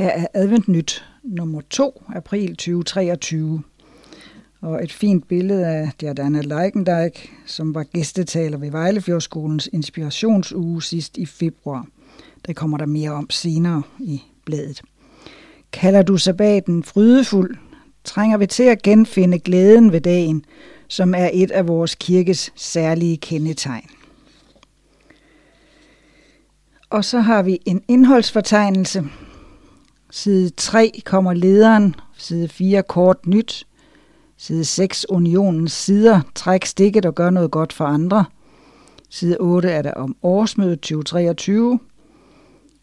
[0.00, 3.62] Her er Advent Nyt nummer 2, april 2023.
[4.60, 11.26] Og et fint billede af Jardana Leikendijk, som var gæstetaler ved Vejlefjordskolens inspirationsuge sidst i
[11.26, 11.86] februar.
[12.46, 14.82] Der kommer der mere om senere i bladet.
[15.72, 17.56] Kalder du sabbaten frydefuld,
[18.04, 20.44] trænger vi til at genfinde glæden ved dagen,
[20.88, 23.90] som er et af vores kirkes særlige kendetegn.
[26.90, 29.04] Og så har vi en indholdsfortegnelse,
[30.10, 33.66] Side 3 kommer lederen, side 4 kort nyt,
[34.36, 38.24] side 6 unionens sider, træk stikket og gør noget godt for andre.
[39.08, 41.78] Side 8 er der om årsmødet 2023.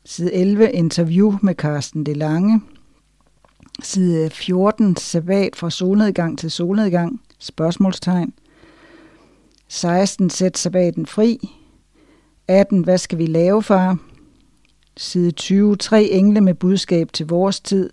[0.06, 2.62] Side 11 interview med Carsten De Lange.
[3.84, 8.34] Side 14 sabbat fra solnedgang til solnedgang, spørgsmålstegn.
[9.68, 11.50] 16 sæt sabbaten fri.
[12.48, 13.98] 18 hvad skal vi lave, far?
[15.00, 17.90] Side 20, tre engle med budskab til vores tid.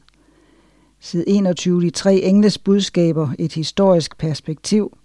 [1.00, 4.98] Side 21, de tre engles budskaber, et historisk perspektiv.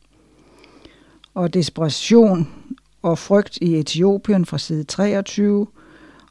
[1.33, 2.47] Og desperation
[3.02, 5.67] og frygt i Etiopien fra side 23.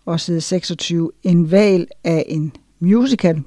[0.05, 3.42] Og side 26, en valg af en musical.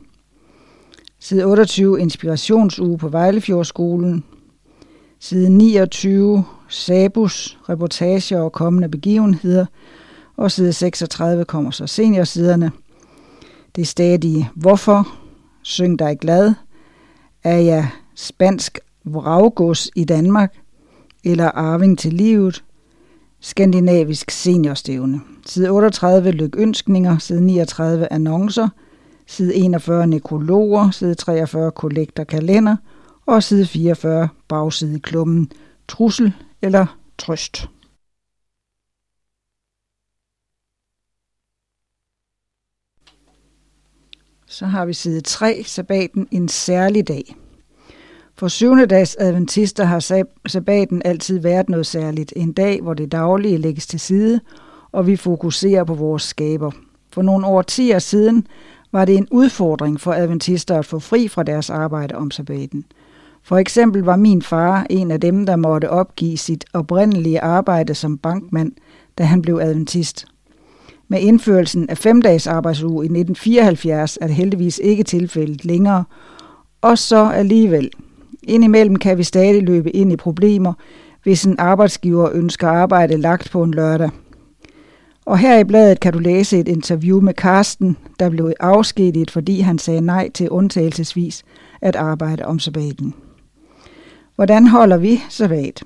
[1.19, 4.23] Side 28, inspirationsuge på Vejlefjordskolen.
[5.19, 9.65] Side 29, Sabus, reportager og kommende begivenheder–
[10.41, 12.71] og side 36 kommer så seniorsiderne.
[13.75, 15.07] Det stadige hvorfor,
[15.61, 16.53] syng dig glad,
[17.43, 20.55] er jeg spansk vraggods i Danmark,
[21.23, 22.63] eller arving til livet,
[23.39, 25.21] skandinavisk seniorstævne.
[25.45, 28.69] Side 38 lykønskninger, side 39 annoncer,
[29.27, 32.75] side 41 nekrologer, side 43 kollekter kalender.
[33.25, 35.51] Og side 44 bagside klummen.
[35.87, 36.85] Trussel eller
[37.17, 37.69] trøst.
[44.51, 47.35] Så har vi side 3, sabbaten en særlig dag.
[48.35, 52.33] For syvende dags adventister har sabbaten altid været noget særligt.
[52.35, 54.39] En dag, hvor det daglige lægges til side,
[54.91, 56.71] og vi fokuserer på vores skaber.
[57.13, 58.47] For nogle årtier siden
[58.91, 62.85] var det en udfordring for adventister at få fri fra deres arbejde om sabbaten.
[63.43, 68.17] For eksempel var min far en af dem, der måtte opgive sit oprindelige arbejde som
[68.17, 68.71] bankmand,
[69.17, 70.25] da han blev adventist.
[71.11, 76.03] Med indførelsen af femdages arbejdsuge i 1974 er det heldigvis ikke tilfældet længere.
[76.81, 77.89] Og så alligevel.
[78.43, 80.73] Indimellem kan vi stadig løbe ind i problemer,
[81.23, 84.09] hvis en arbejdsgiver ønsker arbejde lagt på en lørdag.
[85.25, 89.59] Og her i bladet kan du læse et interview med Karsten, der blev afskediget, fordi
[89.59, 91.43] han sagde nej til undtagelsesvis
[91.81, 93.13] at arbejde om sabbaten.
[94.35, 95.83] Hvordan holder vi sabbat?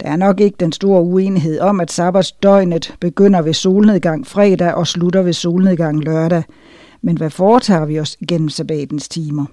[0.00, 4.86] Der er nok ikke den store uenighed om, at sabbatsdøgnet begynder ved solnedgang fredag og
[4.86, 6.42] slutter ved solnedgang lørdag.
[7.02, 9.46] Men hvad foretager vi os gennem sabbatens timer?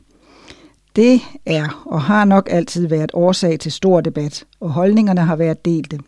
[0.96, 5.66] Det er og har nok altid været årsag til stor debat, og holdningerne har været
[5.66, 6.00] delte.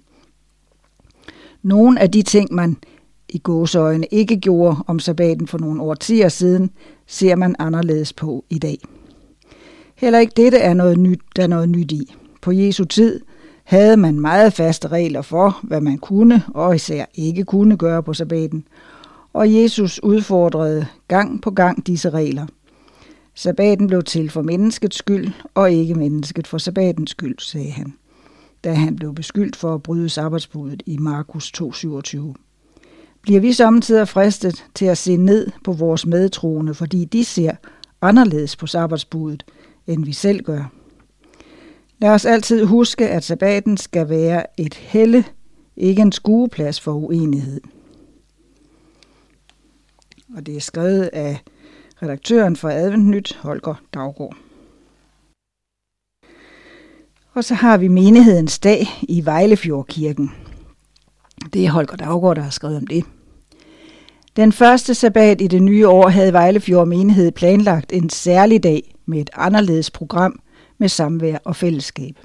[1.64, 2.78] Nogle af de ting, man
[3.30, 6.72] i gåseøjne ikke gjorde om sabbaten for nogle årtier siden,
[7.08, 8.78] ser man anderledes på i dag.
[9.96, 12.16] Heller ikke dette er noget nyt, der er noget nyt i.
[12.42, 13.22] På Jesu tid
[13.70, 18.14] havde man meget faste regler for, hvad man kunne og især ikke kunne gøre på
[18.14, 18.64] sabbaten,
[19.34, 22.46] og Jesus udfordrede gang på gang disse regler.
[23.36, 27.94] Sabbaten blev til for menneskets skyld, og ikke mennesket for sabbatens skyld, sagde han,
[28.64, 32.18] da han blev beskyldt for at bryde sabbatsbuddet i Markus 2:27.
[33.22, 37.52] Bliver vi samtidig fristet til at se ned på vores medtroende, fordi de ser
[38.02, 39.46] anderledes på sabbatsbuddet,
[39.88, 40.79] end vi selv gør?
[42.02, 45.26] Lad os altid huske, at sabbaten skal være et helle,
[45.78, 47.62] ikke en skueplads for uenighed.
[50.36, 51.40] Og det er skrevet af
[52.04, 54.36] redaktøren for Adventnyt, Holger Daggaard.
[57.34, 60.32] Og så har vi menighedens dag i Vejlefjordkirken.
[61.54, 63.06] Det er Holger Daggaard, der har skrevet om det.
[64.36, 69.22] Den første sabbat i det nye år havde Vejlefjord menighed planlagt en særlig dag med
[69.22, 70.40] et anderledes program–
[70.80, 72.16] med samvær og fællesskab.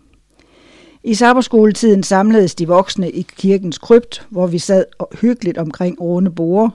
[1.05, 4.85] I sabberskoletiden samledes de voksne i kirkens krypt, hvor vi sad
[5.21, 6.73] hyggeligt omkring runde borde.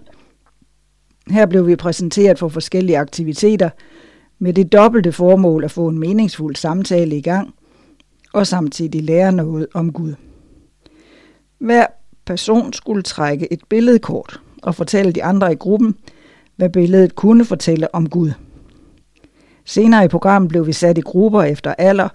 [1.27, 3.69] Her blev vi præsenteret for forskellige aktiviteter
[4.39, 7.53] med det dobbelte formål at få en meningsfuld samtale i gang
[8.33, 10.13] og samtidig lære noget om Gud.
[11.59, 11.85] Hver
[12.25, 15.95] person skulle trække et billedkort og fortælle de andre i gruppen,
[16.55, 18.31] hvad billedet kunne fortælle om Gud.
[19.69, 22.09] Senere i programmet blev vi sat i grupper efter alder,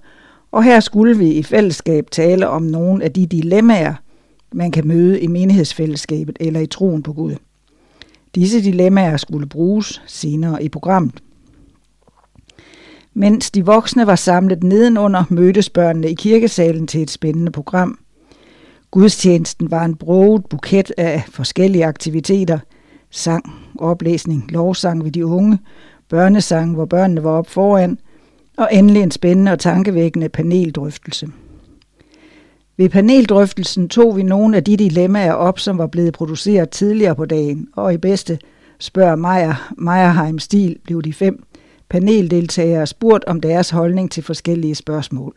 [0.53, 3.95] og her skulle vi i fællesskab tale om nogle af de dilemmaer,
[4.53, 7.35] man kan møde i menighedsfællesskabet eller i troen på Gud.
[8.35, 11.15] Disse dilemmaer skulle bruges senere i programmet.
[13.15, 17.99] Mens de voksne var samlet nedenunder, mødtes børnene i kirkesalen til et spændende program.
[18.91, 22.59] Gudstjenesten var en broget buket af forskellige aktiviteter.
[23.11, 25.59] Sang, oplæsning, lovsang ved de unge,
[26.15, 27.99] børnesang, hvor børnene var op foran,
[28.57, 31.29] og endelig en spændende og tankevækkende paneldrøftelse.
[32.77, 37.25] Ved paneldrøftelsen tog vi nogle af de dilemmaer op, som var blevet produceret tidligere på
[37.25, 38.39] dagen, og i bedste
[38.79, 41.43] spørger Meyer, Meyerheim-stil blev de fem
[41.89, 45.35] paneldeltagere spurgt om deres holdning til forskellige spørgsmål.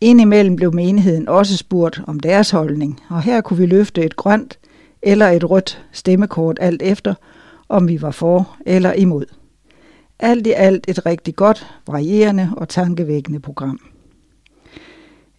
[0.00, 4.58] Indimellem blev menigheden også spurgt om deres holdning, og her kunne vi løfte et grønt
[5.02, 7.14] eller et rødt stemmekort alt efter,
[7.68, 9.35] om vi var for eller imod.
[10.18, 13.80] Alt i alt et rigtig godt, varierende og tankevækkende program.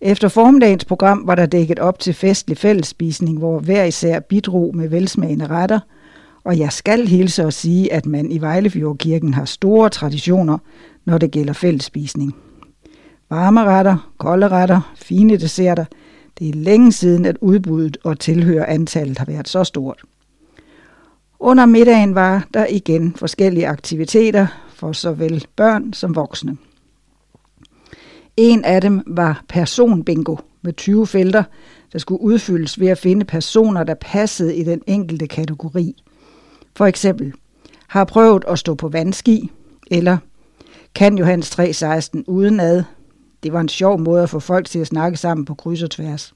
[0.01, 4.89] Efter formiddagens program var der dækket op til festlig fællesspisning, hvor hver især bidrog med
[4.89, 5.79] velsmagende retter,
[6.43, 10.57] og jeg skal hilse og sige, at man i Vejlefjordkirken har store traditioner,
[11.05, 12.35] når det gælder fællesspisning.
[13.29, 15.85] Varme retter, kolde retter, fine desserter.
[16.39, 20.01] Det er længe siden, at udbuddet og tilhører antallet har været så stort.
[21.39, 24.47] Under middagen var der igen forskellige aktiviteter
[24.77, 26.57] for såvel børn som voksne.
[28.37, 31.43] En af dem var personbingo med 20 felter,
[31.93, 36.03] der skulle udfyldes ved at finde personer, der passede i den enkelte kategori.
[36.75, 37.33] For eksempel,
[37.87, 39.51] har prøvet at stå på vandski,
[39.91, 40.17] eller
[40.95, 42.83] kan Johannes 3.16 udenad.
[43.43, 45.91] Det var en sjov måde at få folk til at snakke sammen på kryds og
[45.91, 46.33] tværs.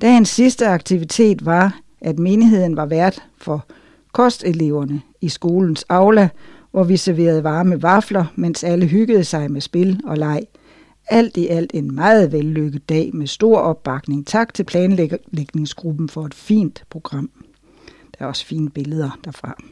[0.00, 3.66] Dagens sidste aktivitet var, at menigheden var vært for
[4.12, 6.28] kosteleverne i skolens aula,
[6.70, 10.42] hvor vi serverede varme vafler, mens alle hyggede sig med spil og leg.
[11.06, 14.26] Alt i alt en meget vellykket dag med stor opbakning.
[14.26, 17.30] Tak til planlægningsgruppen for et fint program.
[18.18, 19.62] Der er også fine billeder derfra.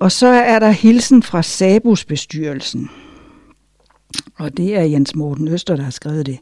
[0.00, 2.90] Og så er der hilsen fra Sabus bestyrelsen.
[4.38, 6.38] Og det er Jens Morten Øster, der har skrevet det.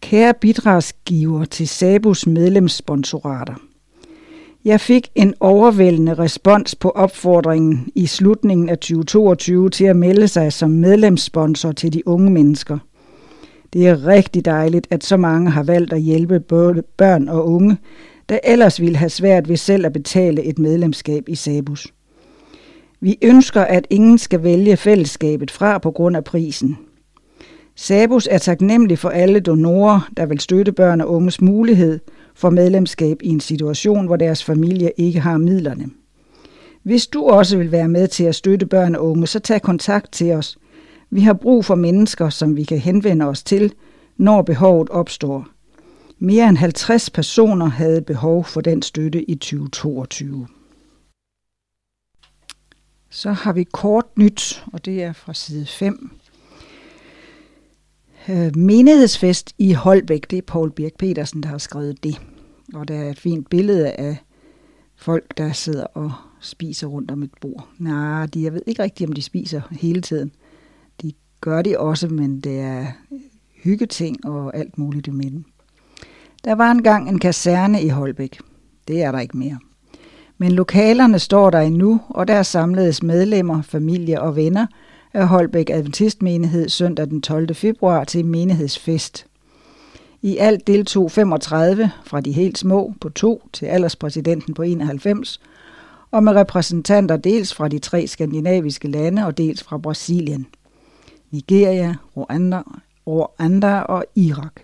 [0.00, 3.54] Kære bidragsgiver til Sabus medlemssponsorater.
[4.64, 10.52] Jeg fik en overvældende respons på opfordringen i slutningen af 2022 til at melde sig
[10.52, 12.78] som medlemssponsor til de unge mennesker.
[13.72, 17.76] Det er rigtig dejligt, at så mange har valgt at hjælpe både børn og unge,
[18.28, 21.86] der ellers ville have svært ved selv at betale et medlemskab i Sabus.
[23.00, 26.78] Vi ønsker, at ingen skal vælge fællesskabet fra på grund af prisen.
[27.76, 32.00] Sabus er taknemmelig for alle donorer, der vil støtte børn og unges mulighed
[32.34, 35.90] for medlemskab i en situation, hvor deres familie ikke har midlerne.
[36.82, 40.12] Hvis du også vil være med til at støtte børn og unge, så tag kontakt
[40.12, 40.58] til os.
[41.10, 43.72] Vi har brug for mennesker, som vi kan henvende os til,
[44.16, 45.46] når behovet opstår.
[46.18, 50.46] Mere end 50 personer havde behov for den støtte i 2022.
[53.10, 56.10] Så har vi kort nyt, og det er fra side 5.
[58.28, 62.20] Øh, menighedsfest i Holbæk, det er Paul Birk Petersen, der har skrevet det.
[62.74, 64.16] Og der er et fint billede af
[64.96, 67.68] folk, der sidder og spiser rundt om et bord.
[67.78, 70.32] Nej, de, jeg ved ikke rigtigt, om de spiser hele tiden.
[71.02, 72.86] De gør det også, men det er
[73.62, 75.44] hyggeting og alt muligt imellem.
[76.44, 78.40] Der var engang en kaserne i Holbæk.
[78.88, 79.58] Det er der ikke mere.
[80.38, 84.66] Men lokalerne står der endnu, og der samledes medlemmer, familie og venner
[85.22, 87.54] Holbæk Adventistmenighed søndag den 12.
[87.54, 89.26] februar til menighedsfest.
[90.22, 95.40] I alt deltog 35 fra de helt små på to til alderspræsidenten på 91,
[96.10, 100.46] og med repræsentanter dels fra de tre skandinaviske lande og dels fra Brasilien,
[101.30, 102.62] Nigeria, Rwanda,
[103.06, 104.60] Rwanda og Irak.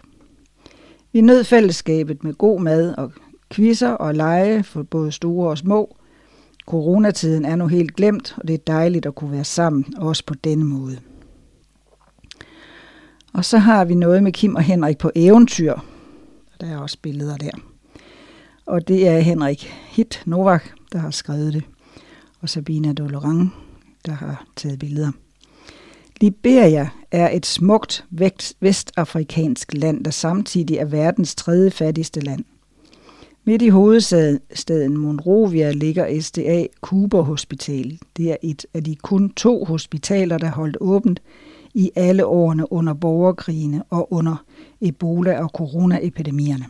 [1.12, 3.12] Vi nød fællesskabet med god mad og
[3.52, 5.96] quizzer og lege for både store og små.
[6.70, 10.34] Coronatiden er nu helt glemt, og det er dejligt at kunne være sammen, også på
[10.34, 10.98] denne måde.
[13.32, 15.74] Og så har vi noget med Kim og Henrik på eventyr.
[16.60, 17.50] Der er også billeder der.
[18.66, 21.62] Og det er Henrik Hit Novak, der har skrevet det.
[22.40, 23.54] Og Sabina Dolorang,
[24.06, 25.12] der har taget billeder.
[26.20, 28.04] Liberia er et smukt
[28.60, 32.44] vestafrikansk land, der samtidig er verdens tredje fattigste land.
[33.50, 37.98] Midt i hovedstaden Monrovia ligger SDA Cooper Hospital.
[38.16, 41.22] Det er et af de kun to hospitaler, der holdt åbent
[41.74, 44.44] i alle årene under borgerkrigene og under
[44.80, 46.64] Ebola- og coronaepidemierne.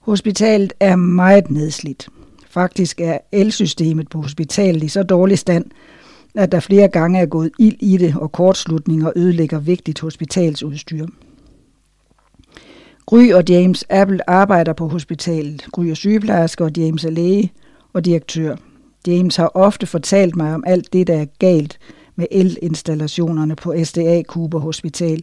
[0.00, 2.08] Hospitalet er meget nedslidt.
[2.48, 5.64] Faktisk er elsystemet på hospitalet i så dårlig stand,
[6.34, 11.06] at der flere gange er gået ild i det, og kortslutninger ødelægger vigtigt hospitalsudstyr.
[13.10, 15.66] Gry og James Apple arbejder på hospitalet.
[15.72, 17.52] Gry er sygeplejerske, og James er læge
[17.92, 18.56] og direktør.
[19.06, 21.78] James har ofte fortalt mig om alt det, der er galt
[22.16, 25.22] med elinstallationerne på SDA Kuber Hospital.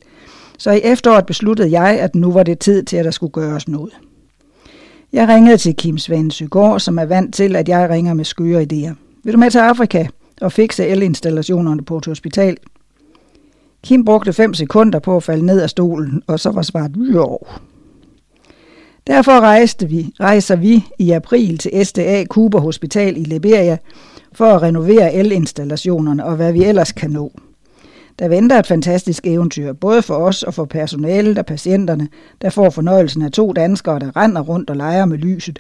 [0.58, 3.68] Så i efteråret besluttede jeg, at nu var det tid til, at der skulle gøres
[3.68, 3.94] noget.
[5.14, 8.94] Jeg ringede til Kim Svend som er vant til, at jeg ringer med skøre idéer.
[9.24, 10.08] Vil du med til Afrika
[10.42, 12.58] og fikse elinstallationerne på et hospital?
[13.84, 17.40] Kim brugte 5 sekunder på at falde ned af stolen, og så var svaret jo.
[19.08, 23.78] Derfor rejste vi, rejser vi i april til SDA Cooper Hospital i Liberia
[24.34, 27.32] for at renovere elinstallationerne og hvad vi ellers kan nå.
[28.20, 32.08] Der venter et fantastisk eventyr, både for os og for personalet og patienterne,
[32.42, 35.60] der får fornøjelsen af to danskere, der render rundt og leger med lyset,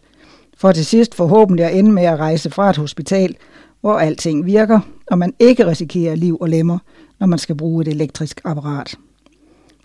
[0.57, 3.35] for til sidst forhåbentlig at ende med at rejse fra et hospital,
[3.81, 6.77] hvor alting virker, og man ikke risikerer liv og lemmer,
[7.19, 8.95] når man skal bruge et elektrisk apparat.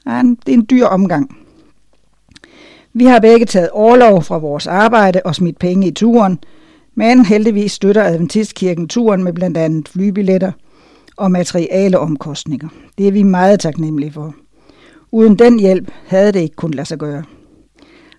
[0.06, 1.41] Ja, det er en dyr omgang.
[2.94, 6.38] Vi har begge taget overlov fra vores arbejde og smidt penge i turen,
[6.94, 10.52] men heldigvis støtter Adventistkirken turen med blandt andet flybilletter
[11.16, 12.68] og materiale omkostninger.
[12.98, 14.34] Det er vi meget taknemmelige for.
[15.12, 17.22] Uden den hjælp havde det ikke kunnet lade sig gøre.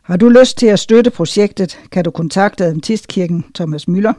[0.03, 4.13] Har du lyst til at støtte projektet, kan du kontakte Adventistkirken Thomas Møller.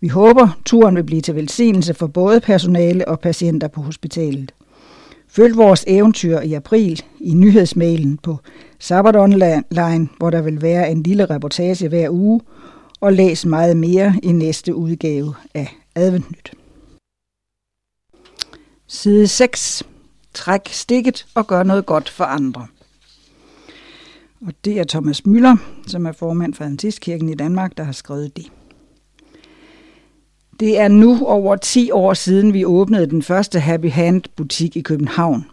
[0.00, 4.52] Vi håber, turen vil blive til velsignelse for både personale og patienter på hospitalet.
[5.36, 8.38] Følg vores eventyr i april i nyhedsmailen på
[8.78, 12.40] Sabbat Online, hvor der vil være en lille reportage hver uge,
[13.00, 16.52] og læs meget mere i næste udgave af Adventnyt.
[18.86, 19.82] Side 6.
[20.34, 22.66] Træk stikket og gør noget godt for andre.
[24.46, 28.36] Og det er Thomas Møller, som er formand for Adventistkirken i Danmark, der har skrevet
[28.36, 28.46] det.
[30.60, 34.80] Det er nu over 10 år siden, vi åbnede den første Happy Hand butik i
[34.80, 35.44] København.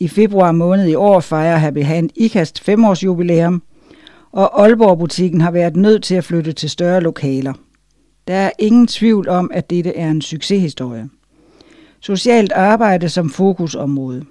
[0.00, 3.62] I februar måned i år fejrer Happy Hand IKAST 5 års jubilæum,
[4.32, 7.52] og Aalborg-butikken har været nødt til at flytte til større lokaler.
[8.28, 11.08] Der er ingen tvivl om, at dette er en succeshistorie.
[12.00, 14.24] Socialt arbejde som fokusområde.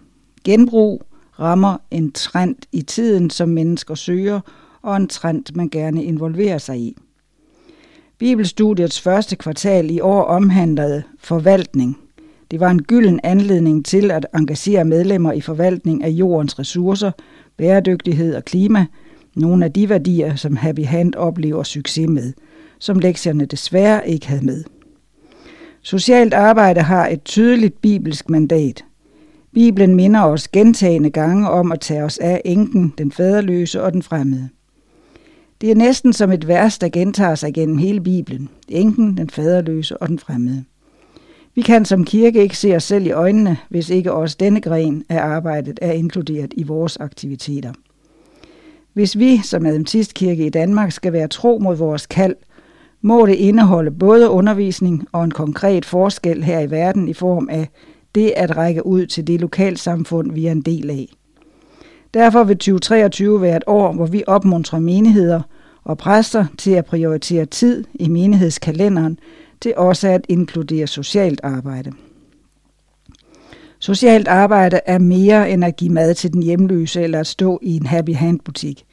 [0.44, 1.04] Genbrug
[1.40, 4.40] rammer en trend i tiden, som mennesker søger,
[4.82, 6.98] og en trend, man gerne involverer sig i.
[8.24, 11.98] Bibelstudiets første kvartal i år omhandlede forvaltning.
[12.52, 17.12] Det var en gylden anledning til at engagere medlemmer i forvaltning af jordens ressourcer,
[17.58, 18.86] bæredygtighed og klima,
[19.36, 22.34] nogle af de værdier, som Happy Hand oplever succes med,
[22.80, 24.64] som lektierne desværre ikke havde med.
[25.82, 28.86] Socialt arbejde har et tydeligt bibelsk mandat.
[29.54, 34.04] Bibelen minder os gentagende gange om at tage os af enken, den faderløse og den
[34.04, 34.50] fremmede.
[35.64, 38.50] Det er næsten som et vers, der gentager sig gennem hele Bibelen.
[38.70, 40.64] Enken, den faderløse og den fremmede.
[41.56, 45.04] Vi kan som kirke ikke se os selv i øjnene, hvis ikke også denne gren
[45.10, 47.74] af arbejdet er inkluderet i vores aktiviteter.
[48.94, 52.36] Hvis vi som Adventistkirke i Danmark skal være tro mod vores kald,
[53.02, 57.70] må det indeholde både undervisning og en konkret forskel her i verden i form af
[58.16, 61.08] det at række ud til det lokalsamfund, vi er en del af.
[62.14, 65.42] Derfor vil 2023 være et år, hvor vi opmuntrer menigheder
[65.84, 69.20] og præster til at prioritere tid i menighedskalenderen
[69.62, 71.92] til også at inkludere socialt arbejde.
[73.80, 77.76] Socialt arbejde er mere end at give mad til den hjemløse eller at stå i
[77.76, 78.86] en happy hand butik.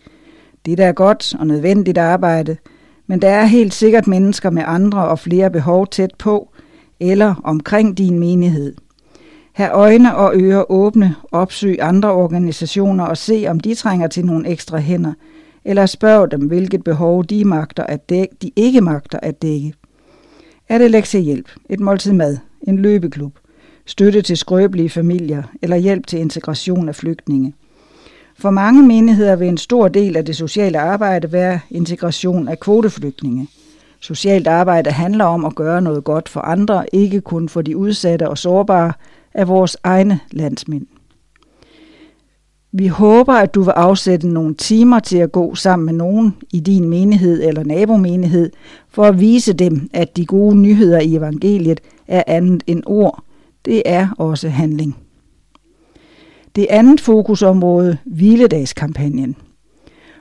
[0.67, 2.57] Det er godt og nødvendigt arbejde,
[3.07, 6.53] men der er helt sikkert mennesker med andre og flere behov tæt på
[7.01, 8.75] eller omkring din menighed.
[9.61, 14.49] Have øjne og ører åbne, opsøg andre organisationer og se, om de trænger til nogle
[14.49, 15.13] ekstra hænder,
[15.65, 19.75] eller spørg dem, hvilket behov de, magter at dække, de ikke magter at dække.
[20.69, 23.33] Er det lektiehjælp, et måltid mad, en løbeklub,
[23.87, 27.55] støtte til skrøbelige familier eller hjælp til integration af flygtninge?
[28.39, 33.49] For mange menigheder vil en stor del af det sociale arbejde være integration af kvoteflygtninge.
[34.01, 38.29] Socialt arbejde handler om at gøre noget godt for andre, ikke kun for de udsatte
[38.29, 38.93] og sårbare
[39.35, 40.87] af vores egne landsmænd.
[42.73, 46.61] Vi håber, at du vil afsætte nogle timer til at gå sammen med nogen i
[46.61, 48.51] din menighed eller nabomenighed,
[48.89, 53.25] for at vise dem, at de gode nyheder i evangeliet er andet end ord.
[53.65, 54.97] Det er også handling.
[56.57, 59.37] Det andet fokusområde, hviledagskampagnen.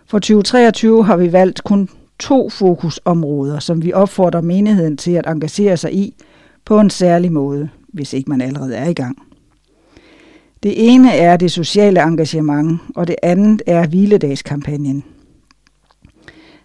[0.05, 5.77] For 2023 har vi valgt kun to fokusområder, som vi opfordrer menigheden til at engagere
[5.77, 6.13] sig i
[6.65, 9.17] på en særlig måde, hvis ikke man allerede er i gang.
[10.63, 15.03] Det ene er det sociale engagement, og det andet er hviledagskampagnen.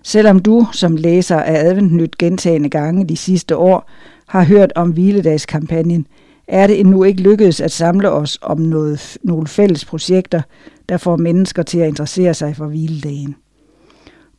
[0.02, 3.90] Selvom du som læser af Adventnyt gentagende gange de sidste år
[4.26, 6.06] har hørt om hviledagskampagnen,
[6.48, 10.42] er det endnu ikke lykkedes at samle os om noget, nogle fælles projekter,
[10.88, 13.36] der får mennesker til at interessere sig for hviledagen.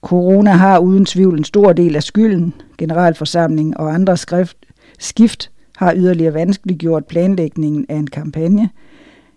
[0.06, 2.54] Corona har uden tvivl en stor del af skylden.
[2.78, 4.58] Generalforsamling og andre skrift,
[5.00, 8.70] skift har yderligere vanskeliggjort planlægningen af en kampagne.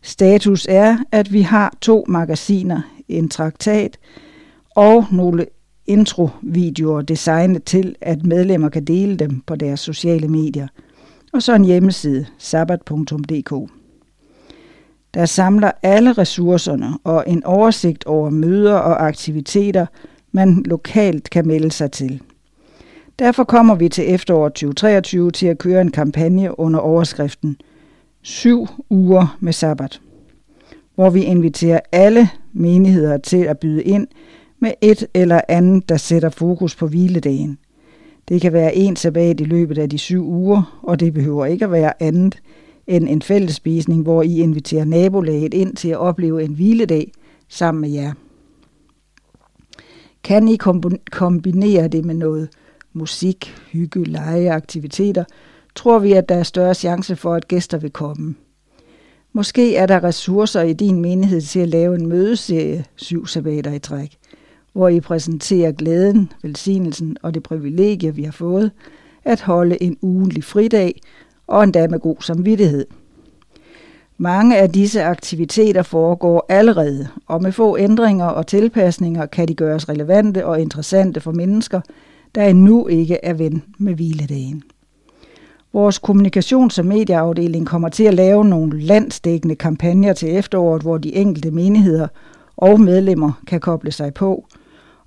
[0.03, 3.99] Status er, at vi har to magasiner, en traktat
[4.77, 5.47] og nogle
[5.87, 10.69] introvideoer designet til, at medlemmer kan dele dem på deres sociale medier.
[11.33, 13.71] Og så en hjemmeside, sabbat.dk.
[15.15, 19.87] Der samler alle ressourcerne og en oversigt over møder og aktiviteter,
[20.33, 22.23] man lokalt kan melde sig til.
[23.19, 27.57] Derfor kommer vi til efteråret 2023 til at køre en kampagne under overskriften
[28.23, 30.01] 7 uger med sabbat,
[30.95, 34.07] hvor vi inviterer alle menigheder til at byde ind
[34.61, 37.59] med et eller andet, der sætter fokus på hviledagen.
[38.29, 41.65] Det kan være en sabbat i løbet af de syv uger, og det behøver ikke
[41.65, 42.43] at være andet
[42.87, 47.13] end en fællesspisning, hvor I inviterer nabolaget ind til at opleve en hviledag
[47.49, 48.13] sammen med jer.
[50.25, 50.57] Kan I
[51.11, 52.49] kombinere det med noget
[52.93, 55.25] musik, hygge, lege, aktiviteter,
[55.75, 58.35] tror vi, at der er større chance for, at gæster vil komme.
[59.33, 63.79] Måske er der ressourcer i din menighed til at lave en mødeserie syv sabbater i
[63.79, 64.19] træk,
[64.73, 68.71] hvor I præsenterer glæden, velsignelsen og det privilegie, vi har fået,
[69.25, 71.01] at holde en ugentlig fridag
[71.47, 72.87] og endda med god samvittighed.
[74.21, 79.89] Mange af disse aktiviteter foregår allerede, og med få ændringer og tilpasninger kan de gøres
[79.89, 81.81] relevante og interessante for mennesker,
[82.35, 84.63] der endnu ikke er ven med hviledagen.
[85.73, 91.15] Vores kommunikations- og medieafdeling kommer til at lave nogle landsdækkende kampagner til efteråret, hvor de
[91.15, 92.09] enkelte menigheder
[92.57, 94.47] og medlemmer kan koble sig på.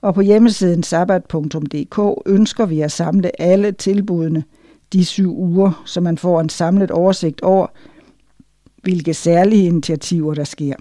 [0.02, 4.44] Og på hjemmesiden sabbat.dk ønsker vi at samle alle tilbudene
[4.94, 7.68] de syv uger, så man får en samlet oversigt over,
[8.82, 10.76] hvilke særlige initiativer der sker.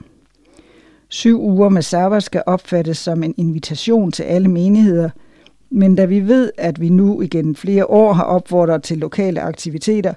[1.08, 5.10] Syv uger med sabbat skal opfattes som en invitation til alle menigheder,
[5.70, 10.14] men da vi ved, at vi nu igen flere år har opfordret til lokale aktiviteter,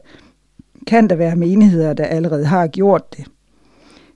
[0.88, 3.26] kan der være menigheder, der allerede har gjort det.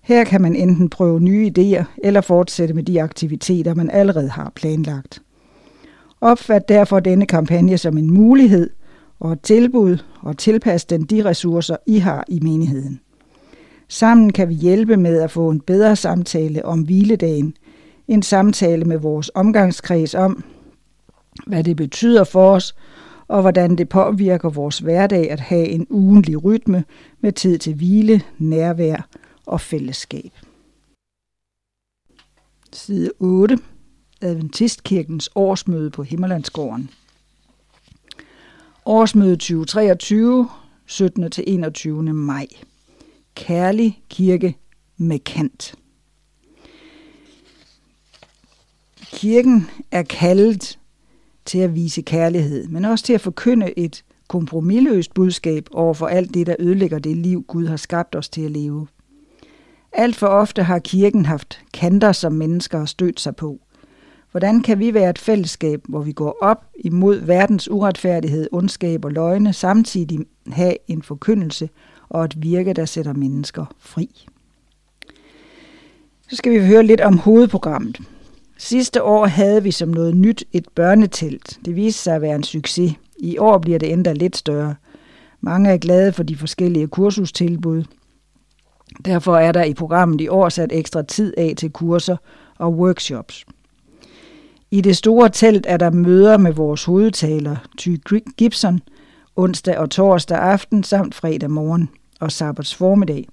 [0.03, 4.51] Her kan man enten prøve nye idéer eller fortsætte med de aktiviteter, man allerede har
[4.55, 5.21] planlagt.
[6.21, 8.69] Opfat derfor denne kampagne som en mulighed
[9.19, 12.99] og et tilbud og tilpas den de ressourcer, I har i menigheden.
[13.89, 17.55] Sammen kan vi hjælpe med at få en bedre samtale om hviledagen,
[18.07, 20.43] en samtale med vores omgangskreds om,
[21.47, 22.75] hvad det betyder for os,
[23.27, 26.83] og hvordan det påvirker vores hverdag at have en ugenlig rytme
[27.21, 29.07] med tid til hvile, nærvær
[29.45, 30.31] og fællesskab.
[32.73, 33.57] Side 8.
[34.21, 36.89] Adventistkirkens årsmøde på Himmerlandsgården.
[38.85, 40.49] Årsmøde 2023,
[40.85, 41.31] 17.
[41.31, 42.03] til 21.
[42.13, 42.47] maj.
[43.37, 44.57] Kærlig kirke
[44.97, 45.75] med kant.
[49.11, 50.79] Kirken er kaldet
[51.45, 56.33] til at vise kærlighed, men også til at forkynde et kompromilløst budskab over for alt
[56.33, 58.87] det, der ødelægger det liv, Gud har skabt os til at leve.
[59.93, 63.59] Alt for ofte har kirken haft kanter, som mennesker har stødt sig på.
[64.31, 69.11] Hvordan kan vi være et fællesskab, hvor vi går op imod verdens uretfærdighed, ondskab og
[69.11, 71.69] løgne, samtidig have en forkyndelse
[72.09, 74.25] og et virke, der sætter mennesker fri?
[76.29, 77.99] Så skal vi høre lidt om hovedprogrammet.
[78.57, 81.59] Sidste år havde vi som noget nyt et børnetelt.
[81.65, 82.93] Det viste sig at være en succes.
[83.19, 84.75] I år bliver det endda lidt større.
[85.41, 87.83] Mange er glade for de forskellige kursustilbud.
[89.05, 92.17] Derfor er der i programmet i år sat ekstra tid af til kurser
[92.57, 93.45] og workshops.
[94.71, 97.95] I det store telt er der møder med vores hovedtaler, Ty
[98.37, 98.79] Gibson,
[99.37, 103.27] onsdag og torsdag aften samt fredag morgen og sabbats formiddag.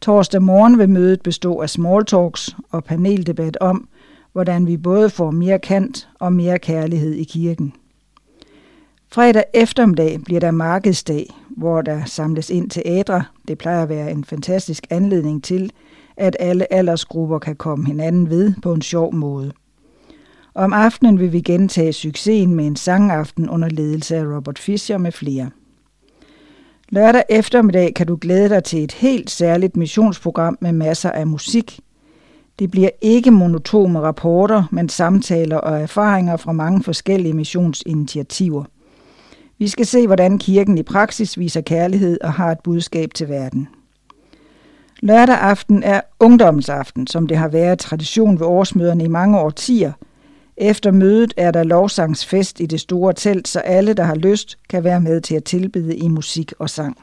[0.00, 3.88] Torsdag morgen vil mødet bestå af small talks og paneldebat om,
[4.32, 7.72] hvordan vi både får mere kant og mere kærlighed i kirken.
[9.12, 13.24] Fredag eftermiddag bliver der markedsdag, hvor der samles ind til ædre.
[13.48, 15.72] Det plejer at være en fantastisk anledning til,
[16.16, 19.52] at alle aldersgrupper kan komme hinanden ved på en sjov måde.
[20.58, 25.12] Om aftenen vil vi gentage succesen med en sangaften under ledelse af Robert Fischer med
[25.12, 25.50] flere.
[26.88, 31.80] Lørdag eftermiddag kan du glæde dig til et helt særligt missionsprogram med masser af musik,
[32.58, 38.64] det bliver ikke monotome rapporter, men samtaler og erfaringer fra mange forskellige missionsinitiativer.
[39.58, 43.68] Vi skal se, hvordan kirken i praksis viser kærlighed og har et budskab til verden.
[45.00, 49.92] Lørdag aften er ungdomsaften, som det har været tradition ved årsmøderne i mange årtier.
[50.60, 54.84] Efter mødet er der lovsangsfest i det store telt, så alle, der har lyst, kan
[54.84, 56.96] være med til at tilbede i musik og sang.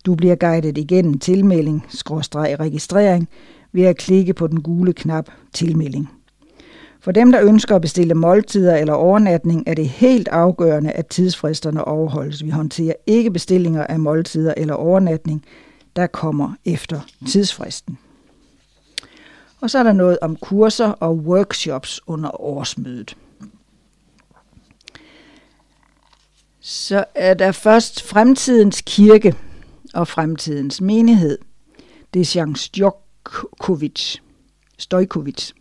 [0.08, 3.30] Du bliver guidet igennem tilmelding, skråstreg registrering,
[3.72, 6.10] ved at klikke på den gule knap tilmelding.
[7.00, 11.86] For dem, der ønsker at bestille måltider eller overnatning, er det helt afgørende, at tidsfristerne
[11.86, 12.44] overholdes.
[12.46, 15.44] Vi håndterer ikke bestillinger af måltider eller overnatning,
[15.96, 17.98] der kommer efter tidsfristen.
[19.62, 23.18] Og så er der noget om kurser og workshops under årsmødet.
[26.60, 29.36] Så er der først fremtidens kirke
[29.94, 31.38] og fremtidens menighed.
[32.14, 32.56] Det er Jean
[34.78, 35.52] Stojkovic.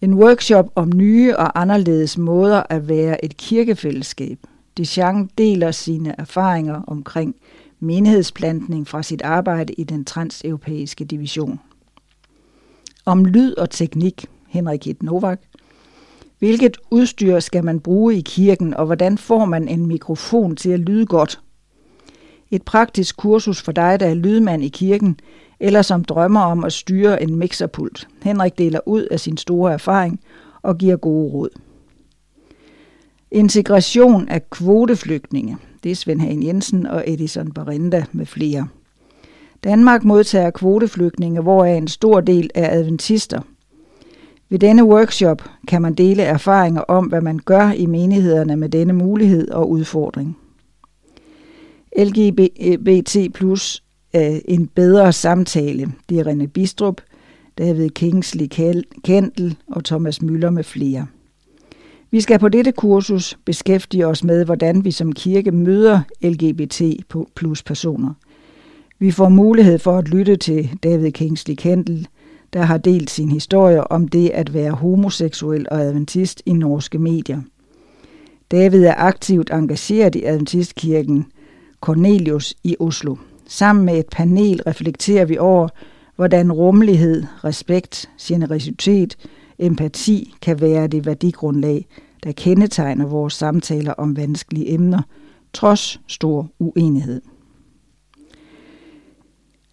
[0.00, 4.38] En workshop om nye og anderledes måder at være et kirkefællesskab.
[4.76, 7.34] Deschamps deler sine erfaringer omkring
[7.80, 11.60] menighedsplantning fra sit arbejde i den transeuropæiske division.
[13.04, 15.40] Om lyd og teknik, Henrik Hitt Novak.
[16.38, 20.80] Hvilket udstyr skal man bruge i kirken, og hvordan får man en mikrofon til at
[20.80, 21.40] lyde godt?
[22.50, 25.20] Et praktisk kursus for dig, der er lydmand i kirken,
[25.60, 28.08] eller som drømmer om at styre en mixerpult.
[28.22, 30.20] Henrik deler ud af sin store erfaring
[30.62, 31.50] og giver gode råd.
[33.30, 35.56] Integration af kvoteflygtninge.
[35.84, 38.68] Det er Svend Hagen Jensen og Edison Barinda med flere.
[39.64, 43.40] Danmark modtager kvoteflygtninge, hvoraf en stor del er adventister.
[44.48, 48.92] Ved denne workshop kan man dele erfaringer om, hvad man gør i menighederne med denne
[48.92, 50.36] mulighed og udfordring.
[51.98, 53.82] LGBT plus
[54.16, 55.92] øh, en bedre samtale.
[56.08, 57.00] Det er René Bistrup,
[57.58, 58.46] David Kingsley
[59.04, 61.06] Kendel og Thomas Møller med flere.
[62.10, 66.82] Vi skal på dette kursus beskæftige os med, hvordan vi som kirke møder LGBT
[67.36, 68.14] plus personer.
[68.98, 72.08] Vi får mulighed for at lytte til David Kingsley Kendel,
[72.52, 77.40] der har delt sin historie om det at være homoseksuel og adventist i norske medier.
[78.50, 81.26] David er aktivt engageret i Adventistkirken
[81.80, 83.16] Cornelius i Oslo.
[83.46, 85.68] Sammen med et panel reflekterer vi over,
[86.16, 89.16] hvordan rummelighed, respekt, generøsitet,
[89.58, 91.86] empati kan være det værdigrundlag,
[92.24, 95.02] der kendetegner vores samtaler om vanskelige emner,
[95.52, 97.22] trods stor uenighed.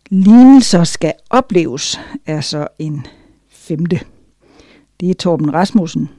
[0.09, 3.05] Lignelser skal opleves, er så en
[3.49, 3.99] femte.
[4.99, 6.09] Det er Torben Rasmussen.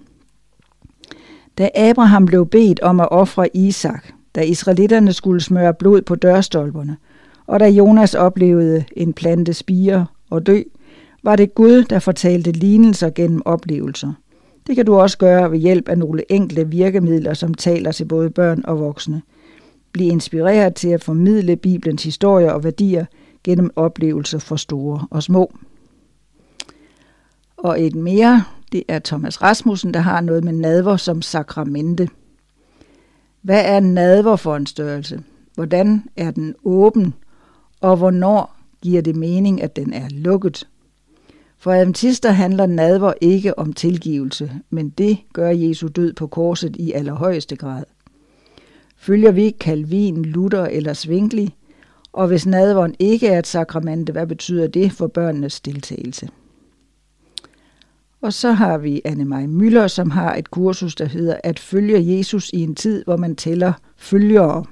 [1.59, 6.97] Da Abraham blev bedt om at ofre Isak, da israelitterne skulle smøre blod på dørstolperne,
[7.47, 10.63] og da Jonas oplevede en plante spire og dø,
[11.23, 14.13] var det Gud, der fortalte lignelser gennem oplevelser.
[14.67, 18.31] Det kan du også gøre ved hjælp af nogle enkle virkemidler, som taler til både
[18.31, 19.23] børn og voksne.
[19.93, 23.05] Bliv inspireret til at formidle Bibelens historier og værdier
[23.45, 25.53] gennem oplevelser for store og små.
[27.57, 32.09] Og et mere, det er Thomas Rasmussen, der har noget med nadver som sakramente.
[33.49, 35.21] Hvad er nadver for en størrelse?
[35.55, 37.15] Hvordan er den åben?
[37.81, 40.69] Og hvornår giver det mening, at den er lukket?
[41.59, 46.93] For adventister handler nadver ikke om tilgivelse, men det gør Jesu død på korset i
[46.93, 47.85] allerhøjeste grad.
[48.97, 51.55] Følger vi Calvin, Luther eller Svingli,
[52.13, 56.29] og hvis nadveren ikke er et sakramente, hvad betyder det for børnenes deltagelse?
[58.21, 62.51] Og så har vi Anne-Marie Møller, som har et kursus, der hedder At følge Jesus
[62.53, 64.65] i en tid, hvor man tæller følgere.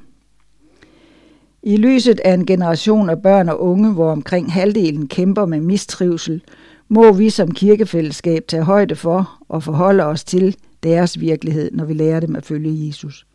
[1.63, 6.43] I lyset af en generation af børn og unge, hvor omkring halvdelen kæmper med mistrivsel,
[6.89, 11.95] må vi som kirkefællesskab tage højde for og forholde os til deres virkelighed, når vi
[11.95, 13.27] lærer dem at følge Jesus.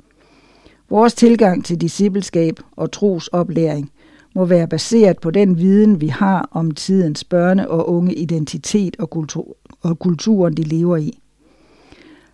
[0.89, 3.91] Vores tilgang til discipleskab og trosoplæring
[4.36, 9.10] må være baseret på den viden, vi har om tidens børne- og unge identitet og,
[9.10, 11.19] kultur, og kulturen, de lever i.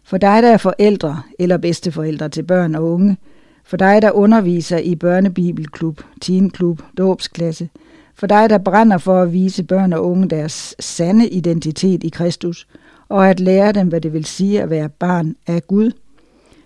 [0.04, 3.18] For dig, der er forældre eller bedsteforældre til børn og unge,
[3.64, 7.70] for dig, der underviser i børnebibelklub, teenklub, dåbsklasse,
[8.16, 12.68] for dig, der brænder for at vise børn og unge deres sande identitet i Kristus,
[13.10, 15.92] og at lære dem, hvad det vil sige at være barn af Gud.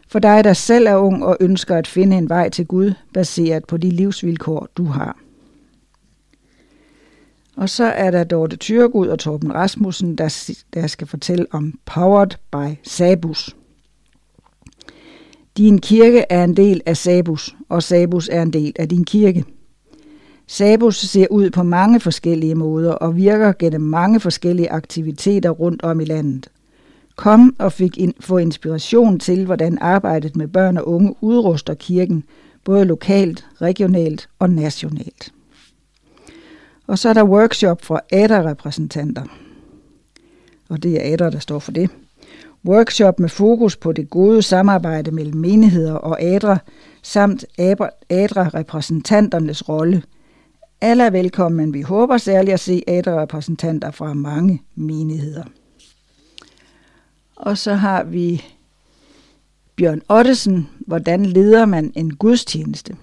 [0.08, 3.66] For dig, der selv er ung og ønsker at finde en vej til Gud, baseret
[3.66, 5.18] på de livsvilkår, du har.
[7.58, 12.38] Og så er der Dorte Thyregud og Torben Rasmussen, der, der skal fortælle om Powered
[12.52, 13.56] by Sabus.
[15.58, 19.46] Din kirke er en del af Sabus, og Sabus er en del af din kirke.
[20.48, 26.00] Sabus ser ud på mange forskellige måder og virker gennem mange forskellige aktiviteter rundt om
[26.00, 26.50] i landet.
[27.16, 32.24] Kom og fik in, få inspiration til, hvordan arbejdet med børn og unge udruster kirken,
[32.64, 35.34] både lokalt, regionalt og nationalt.
[36.92, 39.24] Og så er der workshop for ADA-repræsentanter.
[40.70, 41.90] Og det er ADA, der står for det.
[42.66, 46.58] Workshop med fokus på det gode samarbejde mellem menigheder og ADRA,
[47.02, 47.46] samt
[48.10, 50.04] ADRA-repræsentanternes rolle.
[50.82, 55.44] Alle er velkommen, men vi håber særligt at se ADRA-repræsentanter fra mange menigheder.
[57.36, 58.44] Og så har vi
[59.76, 62.96] Bjørn Ottesen, hvordan leder man en gudstjeneste?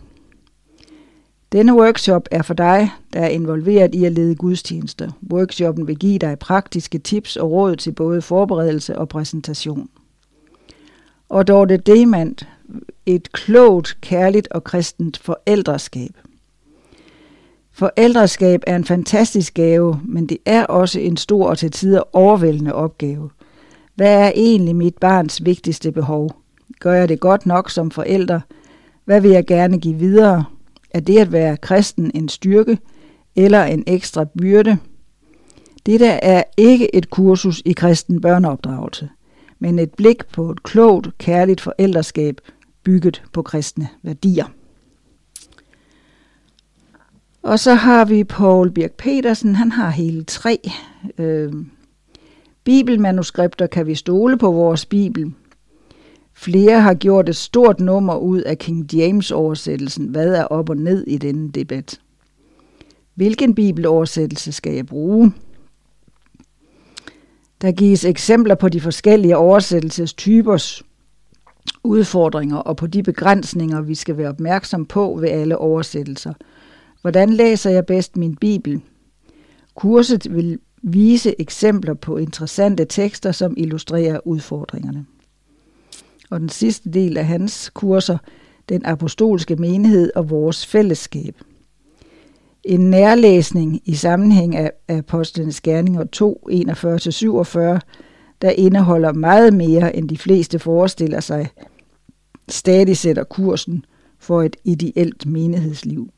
[1.53, 5.11] Denne workshop er for dig, der er involveret i at lede gudstjenester.
[5.33, 9.89] Workshoppen vil give dig praktiske tips og råd til både forberedelse og præsentation.
[11.29, 12.37] Og Dorte Demand,
[13.07, 16.11] et klogt, kærligt og kristent forældreskab.
[17.73, 22.75] Forældreskab er en fantastisk gave, men det er også en stor og til tider overvældende
[22.75, 23.31] opgave.
[23.95, 26.31] Hvad er egentlig mit barns vigtigste behov?
[26.81, 28.41] Gør jeg det godt nok som forælder?
[29.05, 30.45] Hvad vil jeg gerne give videre?
[30.91, 32.79] Er det at være kristen en styrke
[33.37, 34.79] eller en ekstra byrde?
[35.87, 39.09] Dette er ikke et kursus i kristen børneopdragelse,
[39.59, 42.41] men et blik på et klogt, kærligt forældreskab
[42.83, 44.47] bygget på kristne værdier.
[47.43, 50.71] Og så har vi Paul Birk Petersen, han har hele tre
[51.19, 51.53] øh,
[52.65, 53.67] bibelmanuskripter.
[53.67, 55.33] Kan vi stole på vores bibel?
[56.41, 60.07] Flere har gjort et stort nummer ud af King James oversættelsen.
[60.07, 62.01] Hvad er op og ned i denne debat?
[63.15, 65.33] Hvilken bibeloversættelse skal jeg bruge?
[67.61, 70.83] Der gives eksempler på de forskellige oversættelsestypers
[71.85, 76.35] udfordringer og på de begrænsninger, vi skal være opmærksom på ved alle oversættelser.
[77.01, 78.81] Hvordan læser jeg bedst min bibel?
[79.75, 85.07] Kurset vil vise eksempler på interessante tekster, som illustrerer udfordringerne
[86.31, 88.19] og den sidste del af hans kurser,
[88.69, 91.35] den apostolske menighed og vores fællesskab.
[92.65, 97.59] En nærlæsning i sammenhæng af Apostlenes Gerninger 2, 41-47,
[98.43, 101.49] der indeholder meget mere, end de fleste forestiller sig,
[102.49, 103.85] stadig sætter kursen
[104.19, 106.11] for et ideelt menighedsliv.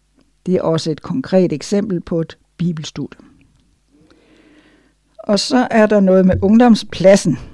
[0.46, 3.20] Det er også et konkret eksempel på et bibelstudie.
[5.18, 7.38] Og så er der noget med ungdomspladsen–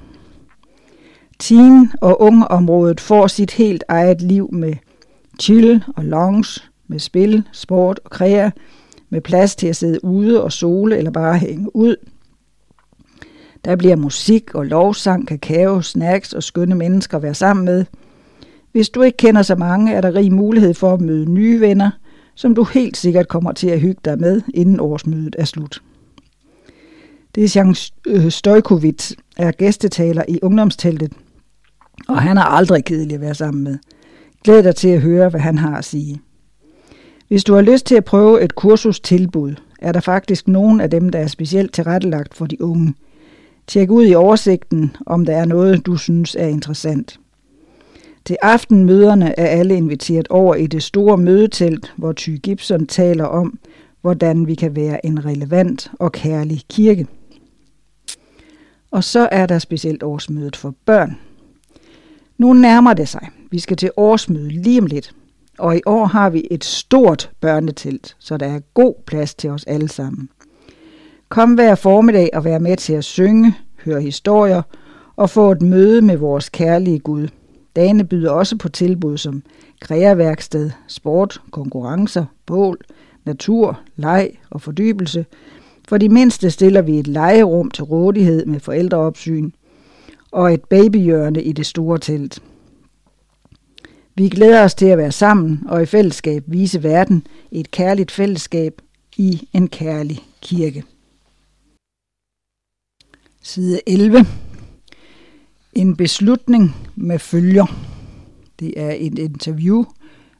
[1.39, 4.75] Teen- og ungeområdet får sit helt eget liv med
[5.41, 8.51] chill og lounge, med spil, sport og kræer,
[9.11, 11.97] med plads til at sidde ude og sole eller bare hænge ud.
[13.65, 17.85] Der bliver musik og lovsang, kakao, snacks og skønne mennesker at være sammen med.
[18.73, 21.91] Hvis du ikke kender så mange, er der rig mulighed for at møde nye venner,
[22.35, 25.83] som du helt sikkert kommer til at hygge dig med, inden årsmødet er slut.
[27.35, 27.75] Det er Jean
[28.07, 31.13] øh, Stojkovic, er gæstetaler i ungdomsteltet
[32.09, 33.79] og han er aldrig kedelig at være sammen med.
[34.45, 36.21] Glæd dig til at høre, hvad han har at sige.
[37.29, 41.09] Hvis du har lyst til at prøve et kursustilbud, er der faktisk nogen af dem,
[41.09, 42.95] der er specielt tilrettelagt for de unge.
[43.67, 47.21] Tjek ud i oversigten, om der er noget, du synes er interessant.
[48.25, 53.59] Til aftenmøderne er alle inviteret over i det store mødetelt, hvor Ty Gibson taler om,
[54.01, 57.07] hvordan vi kan være en relevant og kærlig kirke.
[58.91, 61.17] Og så er der specielt årsmødet for børn.
[62.39, 63.29] Nu nærmer det sig.
[63.51, 65.15] Vi skal til årsmøde lige om lidt.
[65.59, 69.65] Og i år har vi et stort børnetelt, så der er god plads til os
[69.65, 70.29] alle sammen.
[71.29, 74.63] Kom hver formiddag og vær med til at synge, høre historier
[75.17, 77.29] og få et møde med vores kærlige Gud.
[77.77, 79.43] Dagene byder også på tilbud som
[79.81, 82.79] kreaværksted, sport, konkurrencer, bål,
[83.25, 85.27] natur, leg og fordybelse.
[85.89, 89.51] For de mindste stiller vi et legerum til rådighed med forældreopsyn–
[90.33, 92.43] og et babyhjørne i det store telt.
[94.15, 98.83] Vi glæder os til at være sammen og i fællesskab vise verden et kærligt fællesskab
[99.17, 100.85] i en kærlig kirke.
[103.43, 104.27] Side 11.
[105.73, 107.67] En beslutning med følger.
[108.61, 109.85] Det er et interview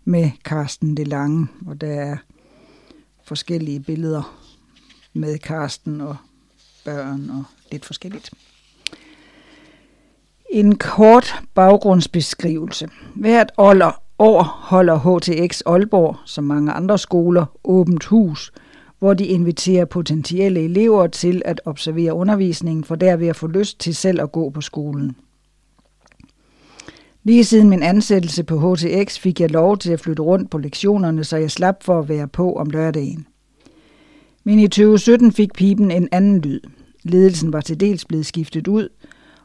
[0.05, 2.17] med Karsten de Lange, og der er
[3.25, 4.43] forskellige billeder
[5.13, 6.17] med Karsten og
[6.85, 8.31] børn og lidt forskelligt.
[10.51, 12.89] En kort baggrundsbeskrivelse.
[13.15, 13.53] Hvert
[14.19, 18.53] år holder HTX Aalborg, som mange andre skoler, åbent hus,
[18.99, 23.95] hvor de inviterer potentielle elever til at observere undervisningen, for derved at få lyst til
[23.95, 25.17] selv at gå på skolen.
[27.25, 31.25] Lige siden min ansættelse på HTX fik jeg lov til at flytte rundt på lektionerne,
[31.25, 33.27] så jeg slap for at være på om lørdagen.
[34.45, 36.61] Men i 2017 fik pipen en anden lyd.
[37.03, 38.89] Ledelsen var til dels blevet skiftet ud,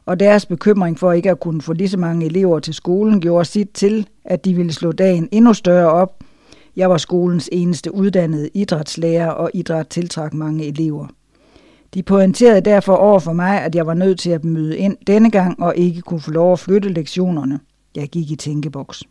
[0.06, 3.44] og deres bekymring for ikke at kunne få lige så mange elever til skolen gjorde
[3.44, 6.24] sit til, at de ville slå dagen endnu større op.
[6.76, 11.06] Jeg var skolens eneste uddannede idrætslærer, og idræt tiltrak mange elever.
[11.94, 15.30] De pointerede derfor over for mig, at jeg var nødt til at møde ind denne
[15.30, 17.60] gang og ikke kunne få lov at flytte lektionerne.
[17.96, 19.02] Jeg gik i tænkeboks.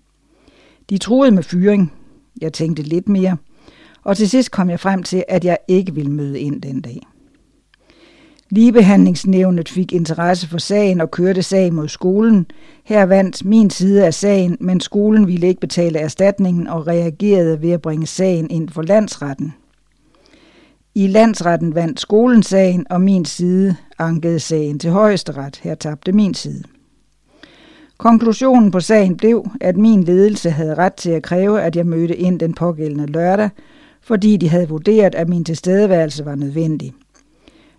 [0.89, 1.93] De troede med fyring.
[2.41, 3.37] Jeg tænkte lidt mere.
[4.03, 7.01] Og til sidst kom jeg frem til, at jeg ikke ville møde ind den dag.
[8.53, 12.45] Ligebehandlingsnævnet fik interesse for sagen og kørte sag mod skolen.
[12.83, 17.71] Her vandt min side af sagen, men skolen ville ikke betale erstatningen og reagerede ved
[17.71, 19.53] at bringe sagen ind for landsretten.
[20.95, 25.59] I landsretten vandt skolen sagen, og min side ankede sagen til højesteret.
[25.63, 26.63] Her tabte min side.
[27.97, 32.17] Konklusionen på sagen blev, at min ledelse havde ret til at kræve, at jeg mødte
[32.17, 33.49] ind den pågældende lørdag,
[34.01, 36.93] fordi de havde vurderet, at min tilstedeværelse var nødvendig.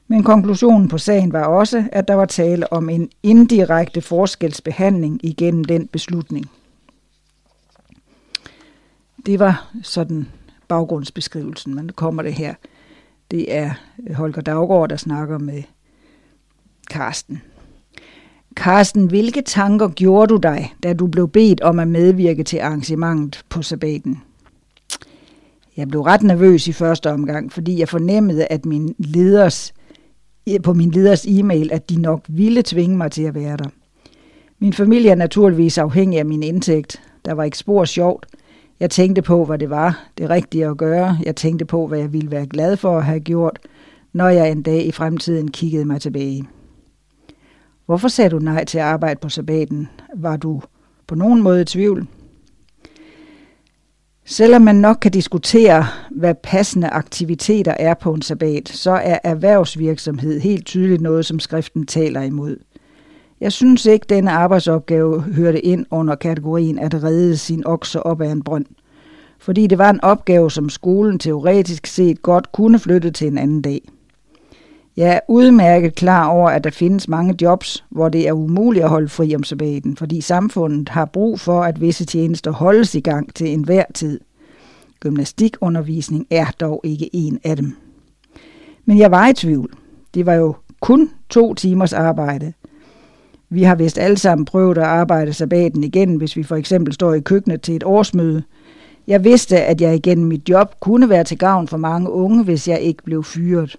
[0.08, 5.64] Men konklusionen på sagen var også, at der var tale om en indirekte forskelsbehandling igennem
[5.64, 6.50] den beslutning.
[9.26, 10.28] Det var sådan
[10.68, 12.54] baggrundsbeskrivelsen, men nu kommer det her.
[13.30, 13.70] Det er
[14.14, 15.62] Holger Daggaard, der snakker med
[16.90, 17.42] Karsten.
[18.56, 23.44] Karsten, hvilke tanker gjorde du dig, da du blev bedt om at medvirke til arrangementet
[23.48, 24.22] på sabbaten?
[25.76, 29.74] Jeg blev ret nervøs i første omgang, fordi jeg fornemmede, at min leders,
[30.62, 33.68] på min leders e-mail, at de nok ville tvinge mig til at være der.
[34.58, 37.02] Min familie er naturligvis afhængig af min indtægt.
[37.24, 38.26] Der var ikke spor sjovt.
[38.80, 41.18] Jeg tænkte på, hvad det var, det rigtige at gøre.
[41.24, 43.58] Jeg tænkte på, hvad jeg ville være glad for at have gjort,
[44.12, 46.44] når jeg en dag i fremtiden kiggede mig tilbage.
[47.86, 49.88] Hvorfor sagde du nej til at arbejde på sabbaten?
[50.16, 50.62] Var du
[51.06, 52.06] på nogen måde i tvivl?
[54.32, 60.40] Selvom man nok kan diskutere, hvad passende aktiviteter er på en sabbat, så er erhvervsvirksomhed
[60.40, 62.56] helt tydeligt noget, som skriften taler imod.
[63.40, 68.30] Jeg synes ikke, denne arbejdsopgave hørte ind under kategorien at redde sin okse op af
[68.30, 68.66] en brønd,
[69.38, 73.62] fordi det var en opgave, som skolen teoretisk set godt kunne flytte til en anden
[73.62, 73.88] dag.
[74.96, 78.90] Jeg er udmærket klar over, at der findes mange jobs, hvor det er umuligt at
[78.90, 83.34] holde fri om sabbaten, fordi samfundet har brug for, at visse tjenester holdes i gang
[83.34, 84.20] til enhver tid.
[85.00, 87.76] Gymnastikundervisning er dog ikke en af dem.
[88.84, 89.72] Men jeg var i tvivl.
[90.14, 92.52] Det var jo kun to timers arbejde.
[93.50, 97.14] Vi har vist alle sammen prøvet at arbejde sabbaten igen, hvis vi for eksempel står
[97.14, 98.42] i køkkenet til et årsmøde.
[99.06, 102.68] Jeg vidste, at jeg igennem mit job kunne være til gavn for mange unge, hvis
[102.68, 103.76] jeg ikke blev fyret.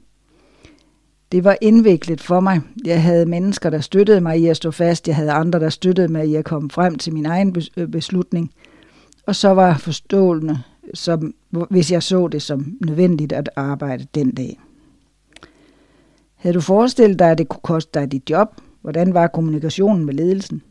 [1.33, 2.61] Det var indviklet for mig.
[2.85, 5.07] Jeg havde mennesker, der støttede mig i at stå fast.
[5.07, 8.51] Jeg havde andre, der støttede mig i at komme frem til min egen øh, beslutning.
[9.25, 10.59] Og så var forstående,
[10.93, 11.33] som,
[11.69, 14.59] hvis jeg så det som nødvendigt at arbejde den dag.
[16.35, 18.61] Havde du forestillet dig, at det kunne koste dig dit job?
[18.81, 20.61] Hvordan var kommunikationen med ledelsen?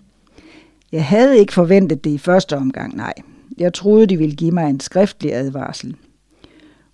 [0.92, 3.14] Jeg havde ikke forventet det i første omgang, nej.
[3.58, 5.96] Jeg troede, de ville give mig en skriftlig advarsel.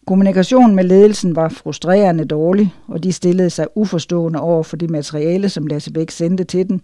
[0.08, 5.48] Kommunikationen med ledelsen var frustrerende dårlig, og de stillede sig uforstående over for det materiale,
[5.48, 6.80] som Lasse Bæk sendte til den,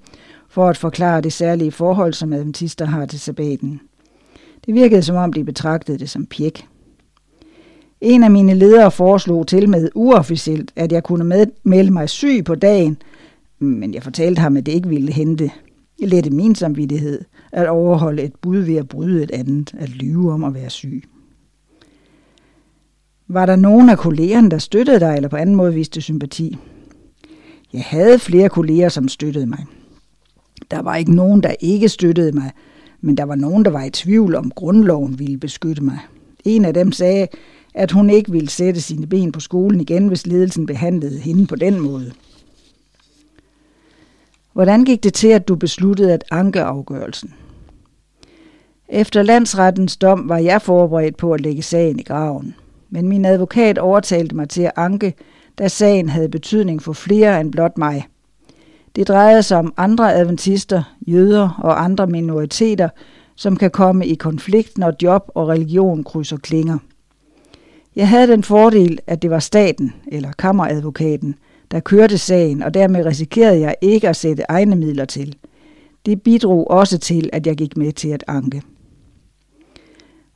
[0.49, 3.81] for at forklare det særlige forhold, som adventister har til sabbaten.
[4.67, 6.67] Det virkede som om, de betragtede det som pjek.
[8.01, 12.45] En af mine ledere foreslog til med uofficielt, at jeg kunne med, melde mig syg
[12.45, 12.97] på dagen,
[13.59, 15.51] men jeg fortalte ham, at det ikke ville hente
[15.99, 17.21] lette min samvittighed
[17.53, 21.05] at overholde et bud ved at bryde et andet, at lyve om at være syg.
[23.29, 26.57] Var der nogen af kollegerne, der støttede dig, eller på anden måde viste sympati?
[27.73, 29.67] Jeg havde flere kolleger, som støttede mig.
[30.71, 32.51] Der var ikke nogen, der ikke støttede mig,
[33.01, 35.99] men der var nogen, der var i tvivl om, grundloven ville beskytte mig.
[36.45, 37.29] En af dem sagde,
[37.75, 41.57] at hun ikke ville sætte sine ben på skolen igen, hvis ledelsen behandlede hende på
[41.57, 42.13] den måde.
[44.53, 47.35] Hvordan gik det til, at du besluttede at anke afgørelsen?
[48.89, 52.55] Efter landsrettens dom var jeg forberedt på at lægge sagen i graven.
[52.91, 55.15] Men min advokat overtalte mig til at anke,
[55.59, 58.07] da sagen havde betydning for flere end blot mig.
[58.97, 62.89] Det drejede sig om andre adventister, jøder og andre minoriteter,
[63.37, 66.79] som kan komme i konflikt, når job og religion krydser klinger.
[67.97, 71.35] Jeg havde den fordel, at det var staten, eller kammeradvokaten,
[71.71, 75.37] der kørte sagen, og dermed risikerede jeg ikke at sætte egne midler til.
[76.07, 78.63] Det bidrog også til, at jeg gik med til at anke.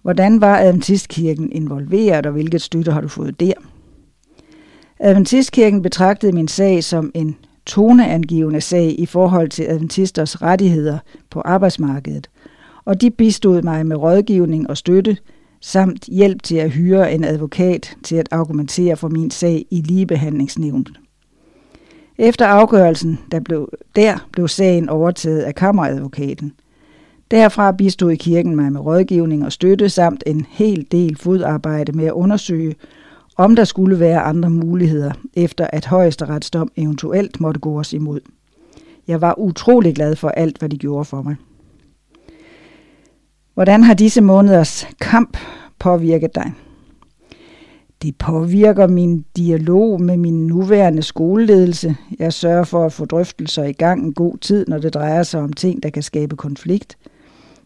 [0.09, 3.53] Hvordan var Adventistkirken involveret, og hvilket støtte har du fået der?
[5.01, 7.37] Adventistkirken betragtede min sag som en
[7.67, 10.99] toneangivende sag i forhold til adventisters rettigheder
[11.31, 12.31] på arbejdsmarkedet,
[12.85, 15.17] og de bistod mig med rådgivning og støtte,
[15.61, 21.01] samt hjælp til at hyre en advokat til at argumentere for min sag i ligebehandlingsnævnet.
[22.19, 26.53] Efter afgørelsen der blev, der blev sagen overtaget af kammeradvokaten.
[27.31, 32.13] Derfra bistod kirken mig med rådgivning og støtte samt en hel del fodarbejde med at
[32.13, 32.75] undersøge,
[33.37, 38.21] om der skulle være andre muligheder, efter at højesteretsdom eventuelt måtte gå os imod.
[39.09, 41.37] Jeg var utrolig glad for alt, hvad de gjorde for mig.
[43.55, 45.37] Hvordan har disse måneders kamp
[45.79, 46.53] påvirket dig?
[48.03, 51.97] Det påvirker min dialog med min nuværende skoleledelse.
[52.19, 55.41] Jeg sørger for at få drøftelser i gang en god tid, når det drejer sig
[55.41, 56.99] om ting, der kan skabe konflikt.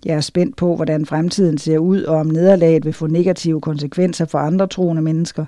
[0.05, 4.25] Jeg er spændt på, hvordan fremtiden ser ud, og om nederlaget vil få negative konsekvenser
[4.25, 5.45] for andre troende mennesker.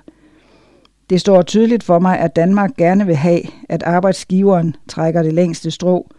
[1.09, 5.71] Det står tydeligt for mig, at Danmark gerne vil have, at arbejdsgiveren trækker det længste
[5.71, 6.11] strå,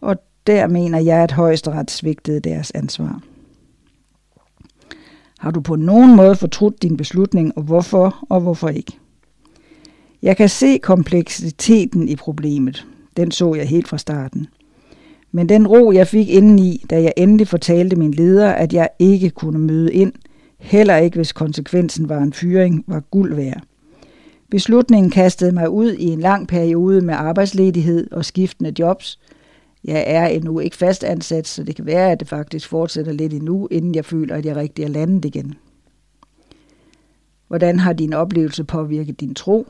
[0.00, 0.16] og
[0.46, 3.20] der mener jeg, at højesteret svigtede deres ansvar.
[5.38, 8.98] Har du på nogen måde fortrudt din beslutning, og hvorfor og hvorfor ikke?
[10.22, 12.86] Jeg kan se kompleksiteten i problemet.
[13.16, 14.46] Den så jeg helt fra starten.
[15.32, 19.30] Men den ro, jeg fik indeni, da jeg endelig fortalte min leder, at jeg ikke
[19.30, 20.12] kunne møde ind,
[20.58, 23.62] heller ikke hvis konsekvensen var en fyring, var guld værd.
[24.50, 29.18] Beslutningen kastede mig ud i en lang periode med arbejdsledighed og skiftende jobs,
[29.84, 33.32] jeg er endnu ikke fast ansat, så det kan være, at det faktisk fortsætter lidt
[33.32, 35.54] endnu, inden jeg føler, at jeg rigtig er landet igen.
[37.48, 39.66] Hvordan har din oplevelse påvirket din tro?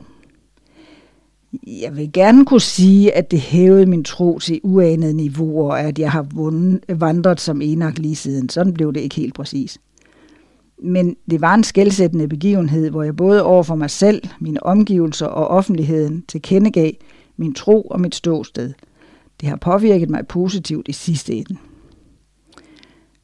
[1.67, 6.11] Jeg vil gerne kunne sige, at det hævede min tro til uanede niveauer, at jeg
[6.11, 8.49] har vundet, vandret som enak lige siden.
[8.49, 9.77] Sådan blev det ikke helt præcis.
[10.83, 15.25] Men det var en skældsættende begivenhed, hvor jeg både over for mig selv, mine omgivelser
[15.25, 16.91] og offentligheden tilkendegav
[17.37, 18.73] min tro og mit ståsted–
[19.41, 21.55] det har påvirket mig positivt i sidste ende.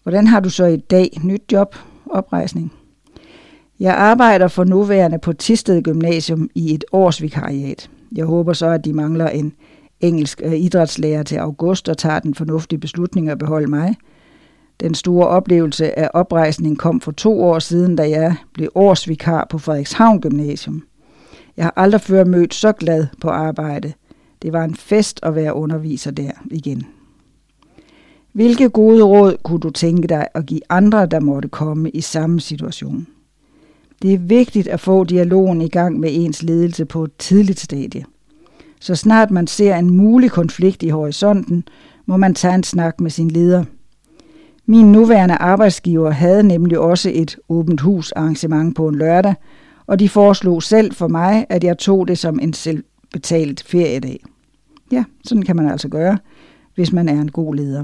[0.04, 2.74] Hvordan har du så i dag nyt job, oprejsning?
[3.80, 7.90] Jeg arbejder for nuværende på Tisted Gymnasium i et års vikariat.
[8.16, 9.54] Jeg håber så, at de mangler en
[10.02, 13.96] engelsk øh, idrætslærer til august og tager den fornuftige beslutning at beholde mig.
[14.80, 19.58] Den store oplevelse af oprejsning kom for to år siden, da jeg blev årsvikar på
[19.58, 20.84] Frederikshavn Gymnasium.
[21.58, 23.94] Jeg har aldrig før mødt så glad på arbejde–
[24.46, 26.84] det var en fest at være underviser der igen.
[28.32, 32.40] Hvilke gode råd kunne du tænke dig at give andre, der måtte komme i samme
[32.40, 33.08] situation?
[34.06, 38.06] Det er vigtigt at få dialogen i gang med ens ledelse på et tidligt stadie.
[38.80, 41.64] Så snart man ser en mulig konflikt i horisonten,
[42.06, 43.64] må man tage en snak med sin leder.
[44.66, 49.36] Min nuværende arbejdsgiver havde nemlig også et åbent hus arrangement på en lørdag,
[49.88, 54.20] og de foreslog selv for mig, at jeg tog det som en selvbetalt feriedag.
[54.92, 56.18] Ja, sådan kan man altså gøre,
[56.76, 57.84] hvis man er en god leder.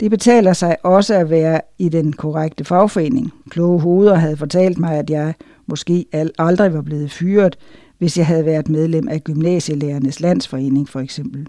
[0.00, 3.32] Det betaler sig også at være i den korrekte fagforening.
[3.50, 5.34] Kloge hoveder havde fortalt mig, at jeg
[5.66, 6.06] måske
[6.38, 7.58] aldrig var blevet fyret,
[7.98, 11.46] hvis jeg havde været medlem af Gymnasielærernes Landsforening for eksempel.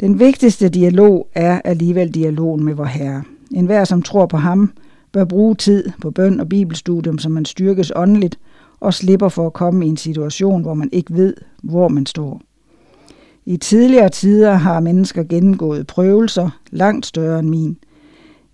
[0.00, 3.22] Den vigtigste dialog er alligevel dialogen med vor Herre.
[3.50, 4.72] En hver, som tror på ham,
[5.12, 8.38] bør bruge tid på bøn og bibelstudium, så man styrkes åndeligt
[8.80, 12.40] og slipper for at komme i en situation, hvor man ikke ved, hvor man står.
[13.46, 17.78] I tidligere tider har mennesker gennemgået prøvelser langt større end min.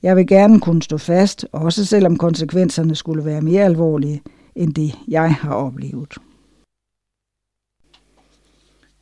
[0.03, 4.22] Jeg vil gerne kunne stå fast, også selvom konsekvenserne skulle være mere alvorlige
[4.55, 6.14] end det, jeg har oplevet.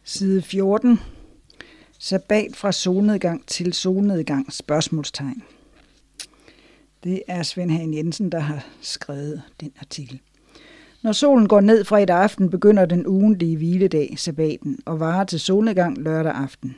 [0.04, 0.98] Side 14.
[1.98, 4.52] Sabbat fra solnedgang til solnedgang?
[4.52, 5.42] Spørgsmålstegn.
[7.04, 10.20] Det er Svend Hagen Jensen, der har skrevet den artikel.
[11.02, 15.98] Når solen går ned fredag aften, begynder den ugentlige hviledag, sabbaten, og varer til solnedgang
[15.98, 16.76] lørdag aften.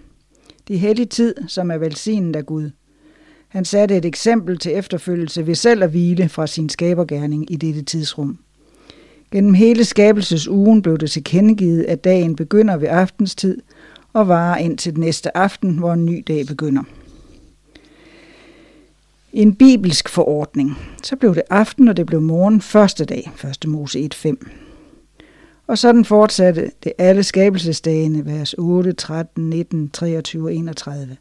[0.69, 2.71] Det er hellig tid, som er velsignet af Gud.
[3.49, 7.83] Han satte et eksempel til efterfølgelse ved selv at hvile fra sin skabergærning i dette
[7.83, 8.39] tidsrum.
[9.33, 13.59] Gennem hele skabelsesugen blev det tilkendegivet, at dagen begynder ved aftenstid
[14.13, 16.83] og varer ind til næste aften, hvor en ny dag begynder.
[19.33, 20.79] En bibelsk forordning.
[21.03, 23.31] Så blev det aften, og det blev morgen første dag,
[23.65, 23.69] 1.
[23.69, 24.49] Mose 1.5.
[25.67, 31.17] Og sådan fortsatte det alle skabelsesdagene, vers 8, 13, 19, 23 og 31.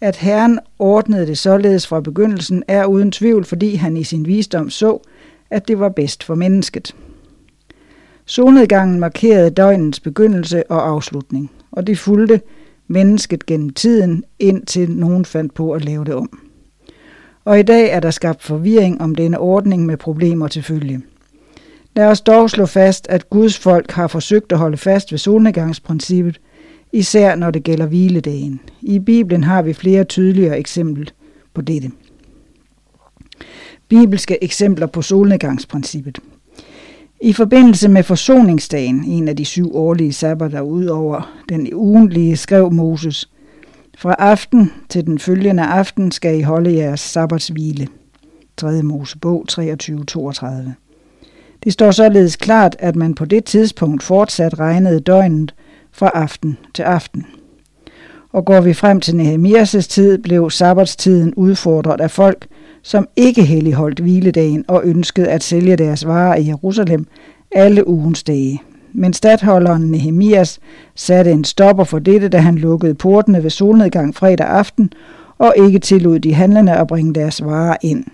[0.00, 4.70] At Herren ordnede det således fra begyndelsen, er uden tvivl, fordi han i sin visdom
[4.70, 4.98] så,
[5.50, 6.94] at det var bedst for mennesket.
[8.24, 12.40] Solnedgangen markerede døgnens begyndelse og afslutning, og det fulgte
[12.88, 16.51] mennesket gennem tiden, indtil nogen fandt på at lave det om.
[17.44, 21.00] Og i dag er der skabt forvirring om denne ordning med problemer til følge.
[21.96, 26.40] Lad os dog slå fast, at Guds folk har forsøgt at holde fast ved solnedgangsprincippet,
[26.92, 28.60] især når det gælder hviledagen.
[28.82, 31.06] I Bibelen har vi flere tydeligere eksempler
[31.54, 31.90] på dette.
[33.88, 36.18] Bibelske eksempler på solnedgangsprincippet.
[37.20, 42.72] I forbindelse med forsoningsdagen, en af de syv årlige sabbater ud over den ugentlige, skrev
[42.72, 43.30] Moses,
[43.98, 47.88] fra aften til den følgende aften skal I holde jeres sabbatshvile.
[48.56, 48.82] 3.
[48.82, 50.46] Mosebog 23-32.
[51.64, 55.54] Det står således klart, at man på det tidspunkt fortsat regnede døgnet
[55.92, 57.26] fra aften til aften.
[58.32, 62.46] Og går vi frem til Nehemias' tid, blev sabbatstiden udfordret af folk,
[62.82, 67.06] som ikke helligholdt hviledagen og ønskede at sælge deres varer i Jerusalem
[67.50, 68.62] alle ugens dage.
[68.92, 70.60] Men stadholderen Nehemias
[70.94, 74.92] satte en stopper for dette, da han lukkede portene ved solnedgang fredag aften
[75.38, 78.04] og ikke tillod de handlende at bringe deres varer ind.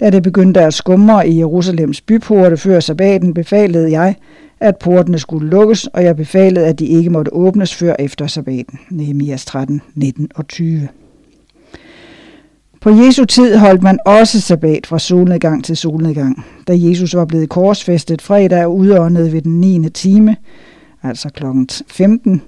[0.00, 4.14] Da det begyndte at skumre i Jerusalems byporte før sabbaten, befalede jeg,
[4.60, 8.78] at portene skulle lukkes, og jeg befalede, at de ikke måtte åbnes før efter sabbaten.
[8.90, 10.88] Nehemias 13, 19 og 20.
[12.80, 16.44] På Jesu tid holdt man også sabbat fra solnedgang til solnedgang.
[16.68, 19.90] Da Jesus var blevet korsfæstet fredag og udåndet ved den 9.
[19.90, 20.36] time,
[21.02, 21.44] altså kl.
[21.86, 22.42] 15,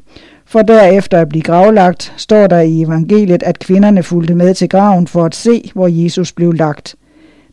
[0.47, 5.07] for derefter at blive gravlagt, står der i evangeliet, at kvinderne fulgte med til graven
[5.07, 6.95] for at se, hvor Jesus blev lagt.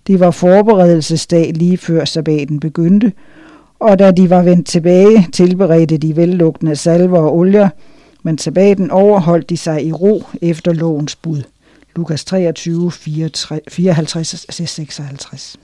[0.07, 3.11] Det var forberedelsesdag lige før sabbaten begyndte,
[3.79, 7.69] og da de var vendt tilbage, tilberedte de vellugtende salver og olier,
[8.23, 11.41] men sabbaten overholdt de sig i ro efter lovens bud.
[11.95, 12.97] Lukas 23, 54-56.
[15.31, 15.57] Altså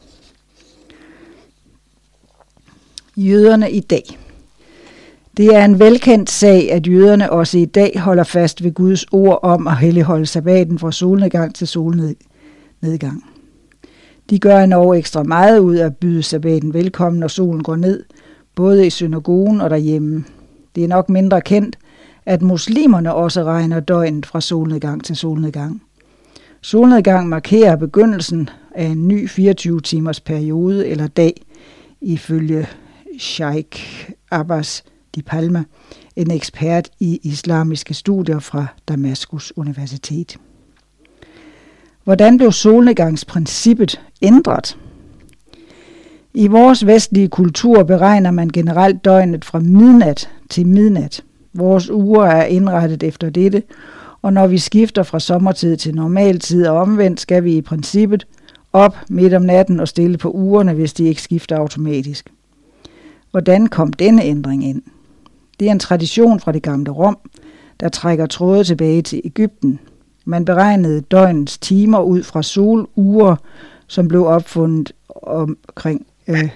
[3.18, 4.18] jøderne i dag.
[5.38, 9.40] Det er en velkendt sag, at jøderne også i dag holder fast ved Guds ord
[9.44, 13.24] om at helligholde sabbaten fra solnedgang til solnedgang.
[14.30, 18.04] De gør endnu ekstra meget ud af at byde sabbaten velkommen, når solen går ned,
[18.56, 20.26] både i synagogen og derhjemme.
[20.76, 21.78] Det er nok mindre kendt,
[22.26, 25.82] at muslimerne også regner døgnet fra solnedgang til solnedgang.
[26.66, 31.46] Solnedgang markerer begyndelsen af en ny 24-timers periode eller dag,
[32.02, 32.68] ifølge
[33.20, 34.84] Sheikh Abbas
[35.16, 35.64] Di Palma,
[36.16, 40.38] en ekspert i islamiske studier fra Damaskus Universitet.
[42.04, 44.78] Hvordan blev solnedgangsprincippet ændret?
[46.34, 51.24] I vores vestlige kultur beregner man generelt døgnet fra midnat til midnat.
[51.54, 53.64] Vores uger er indrettet efter dette,
[54.26, 58.28] og når vi skifter fra sommertid til normaltid og omvendt, skal vi i princippet
[58.74, 62.30] op midt om natten og stille på ugerne, hvis de ikke skifter automatisk.
[63.32, 64.82] Hvordan kom denne ændring ind?
[65.60, 67.18] Det er en tradition fra det gamle Rom,
[67.80, 69.80] der trækker tråde tilbage til Ægypten.
[70.26, 73.36] Man beregnede døgnets timer ud fra soluger,
[73.88, 76.50] som blev opfundet omkring øh,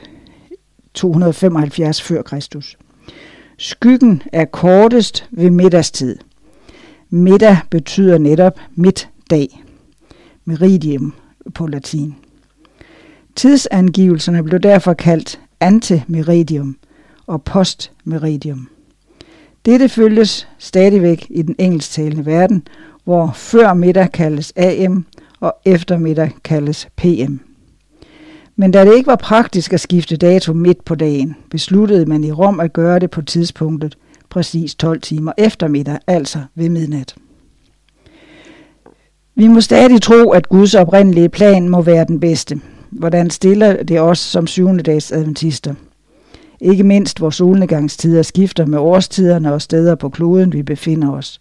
[0.94, 2.58] 275 f.Kr.
[3.58, 6.18] Skyggen er kortest ved middagstid–
[7.12, 9.64] Middag betyder netop middag,
[10.46, 11.14] meridium
[11.54, 12.16] på latin.
[13.36, 16.78] Tidsangivelserne blev derfor kaldt antemeridium
[17.28, 18.68] og postmeridium.
[19.66, 22.68] Dette følges stadigvæk i den engelsktalende verden,
[23.04, 25.06] hvor før middag kaldes AM
[25.40, 27.36] og eftermiddag kaldes PM.
[28.56, 32.32] Men da det ikke var praktisk at skifte dato midt på dagen, besluttede man i
[32.32, 33.98] Rom at gøre det på tidspunktet–
[34.30, 37.16] præcis 12 timer efter middag, altså ved midnat.
[39.36, 42.60] Vi må stadig tro, at Guds oprindelige plan må være den bedste.
[42.90, 45.74] Hvordan stiller det os som syvende dags adventister?
[46.62, 51.40] Ikke mindst hvor solnedgangstider skifter med årstiderne og steder på kloden, vi befinder os.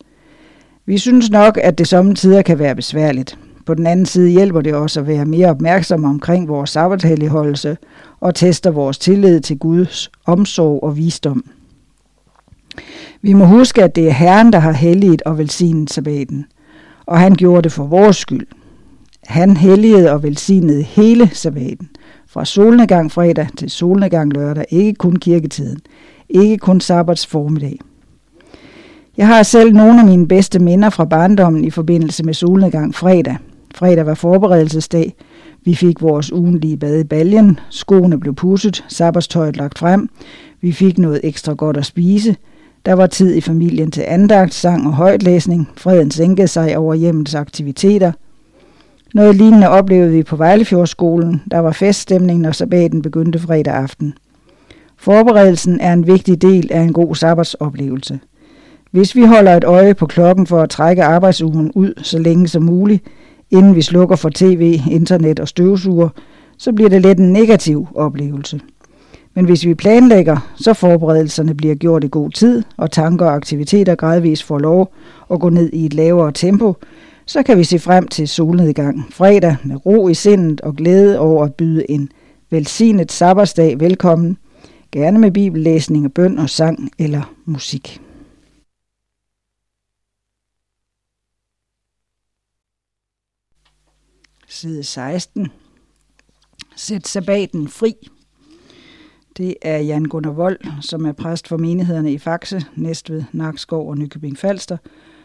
[0.87, 3.39] Vi synes nok, at det sommetider kan være besværligt.
[3.67, 7.77] På den anden side hjælper det os at være mere opmærksomme omkring vores sabbathelligholdelse
[8.21, 11.45] og tester vores tillid til Guds omsorg og visdom.
[13.23, 16.45] Vi må huske, at det er Herren, der har helliget og velsignet sabbaten,
[17.07, 18.47] og han gjorde det for vores skyld.
[19.27, 21.89] Han helligede og velsignede hele sabbaten,
[22.29, 25.81] fra solnedgang fredag til solnedgang lørdag, ikke kun kirketiden,
[26.29, 27.79] ikke kun sabbats formiddag.
[29.17, 33.37] Jeg har selv nogle af mine bedste minder fra barndommen i forbindelse med solnedgang fredag.
[33.75, 35.15] Fredag var forberedelsesdag.
[35.65, 37.59] Vi fik vores ugenlige bad i baljen.
[37.71, 40.09] Skoene blev pusset, sabbatstøjet lagt frem.
[40.61, 42.37] Vi fik noget ekstra godt at spise.
[42.89, 45.69] Der var tid i familien til andagt, sang og højtlæsning.
[45.77, 48.13] Freden sænkede sig over hjemmets aktiviteter.
[49.15, 51.43] Noget lignende oplevede vi på Vejlefjordskolen.
[51.51, 54.15] Der var feststemning, når sabbaten begyndte fredag aften.
[54.97, 58.21] Forberedelsen er en vigtig del af en god sabbatsoplevelse.
[58.91, 62.63] Hvis vi holder et øje på klokken for at trække arbejdsugen ud så længe som
[62.63, 63.05] muligt,
[63.51, 66.09] inden vi slukker for tv, internet og støvsuger,
[66.59, 68.61] så bliver det let en negativ oplevelse.
[69.39, 73.95] Men hvis vi planlægger, så forberedelserne bliver gjort i god tid, og tanker og aktiviteter
[73.95, 74.95] gradvist får lov
[75.31, 76.77] at gå ned i et lavere tempo,
[77.27, 81.45] så kan vi se frem til solnedgang fredag med ro i sindet og glæde over
[81.45, 82.11] at byde en
[82.51, 84.39] velsignet sabbatsdag velkommen,
[84.93, 88.01] gerne med bibellæsning, og bøn og sang eller musik.
[94.49, 95.49] Side 16.
[96.77, 97.95] Sæt sabbaten fri.
[99.39, 103.99] Det er Jan Gunnar Vold, som er præst for menighederne i Faxe, Næstved, Nakskov og
[103.99, 104.77] Nykøbing Falster.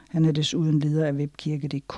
[0.10, 1.94] Han er desuden leder af webkirke.dk.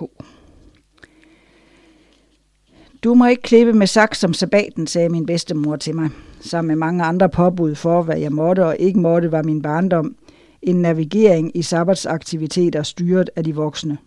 [3.04, 6.10] Du må ikke klippe med saks som sabbaten, sagde min bedstemor til mig.
[6.40, 10.16] Sammen med mange andre påbud for, hvad jeg måtte og ikke måtte, var min barndom
[10.62, 13.98] en navigering i sabbatsaktiviteter styret af de voksne.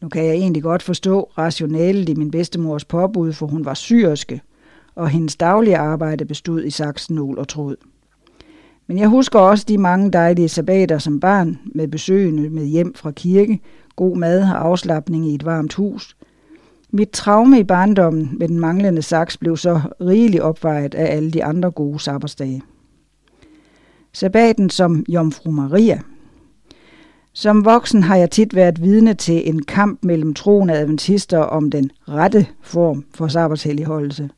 [0.00, 4.40] Nu kan jeg egentlig godt forstå rationalet i min bedstemors påbud, for hun var syrske,
[4.94, 7.76] og hendes daglige arbejde bestod i saksen, og tråd.
[8.86, 13.10] Men jeg husker også de mange dejlige sabbater som barn, med besøgende med hjem fra
[13.10, 13.60] kirke,
[13.96, 16.16] god mad og afslappning i et varmt hus.
[16.90, 21.44] Mit traume i barndommen med den manglende saks blev så rigeligt opvejet af alle de
[21.44, 22.62] andre gode sabbatsdage.
[24.12, 26.00] Sabbaten som Jomfru Maria–
[27.34, 31.90] som voksen har jeg tit været vidne til en kamp mellem troende adventister om den
[32.08, 34.30] rette form for sabbatshelligholdelse.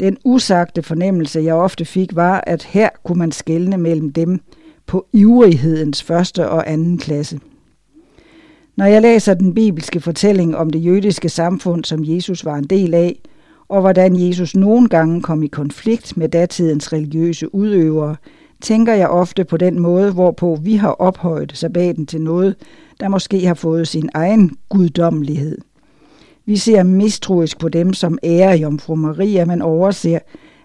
[0.00, 4.40] Den usagte fornemmelse, jeg ofte fik, var, at her kunne man skelne mellem dem
[4.86, 7.40] på ivrighedens første og anden klasse.
[8.76, 12.94] Når jeg læser den bibelske fortælling om det jødiske samfund, som Jesus var en del
[12.94, 13.20] af,
[13.68, 18.16] og hvordan Jesus nogle gange kom i konflikt med datidens religiøse udøvere,
[18.60, 22.56] tænker jeg ofte på den måde, hvorpå vi har ophøjet sabbaten til noget,
[23.00, 25.58] der måske har fået sin egen guddommelighed.
[26.46, 30.18] Vi ser mistroisk på dem, som ærer Jomfru Maria, men overser,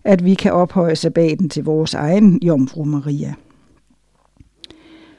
[0.04, 3.34] at vi kan ophøje sabbaten til vores egen Jomfru Maria.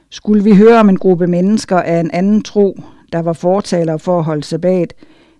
[0.09, 2.77] Skulle vi høre om en gruppe mennesker af en anden tro,
[3.11, 4.93] der var fortalere for at holde sabbat,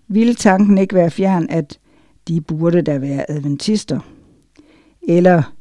[0.07, 1.79] ville tanken ikke være fjern, at
[2.27, 3.99] de burde da være adventister.
[5.07, 5.53] Eller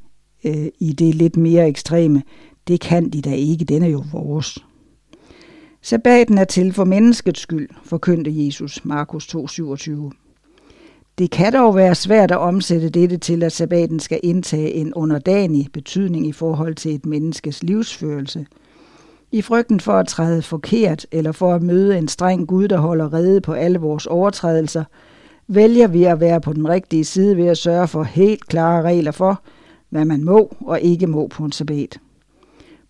[0.45, 2.23] øh, i det lidt mere ekstreme,
[2.69, 4.59] det kan de da ikke, den er jo vores.
[5.85, 10.11] Sabbaten er til for menneskets skyld, forkyndte Jesus, Markus 2:27.
[11.18, 15.68] Det kan dog være svært at omsætte dette til, at sabbaten skal indtage en underdanig
[15.72, 18.47] betydning i forhold til et menneskes livsførelse.
[19.33, 23.12] I frygten for at træde forkert eller for at møde en streng Gud, der holder
[23.12, 24.85] rede på alle vores overtrædelser,
[25.49, 29.12] vælger vi at være på den rigtige side ved at sørge for helt klare regler
[29.12, 29.43] for,
[29.91, 31.99] hvad man må og ikke må på en sabbat.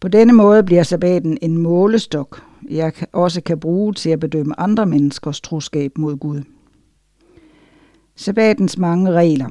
[0.01, 4.87] På denne måde bliver sabbaten en målestok, jeg også kan bruge til at bedømme andre
[4.87, 6.43] menneskers troskab mod Gud.
[8.17, 9.49] Sabbatens mange regler.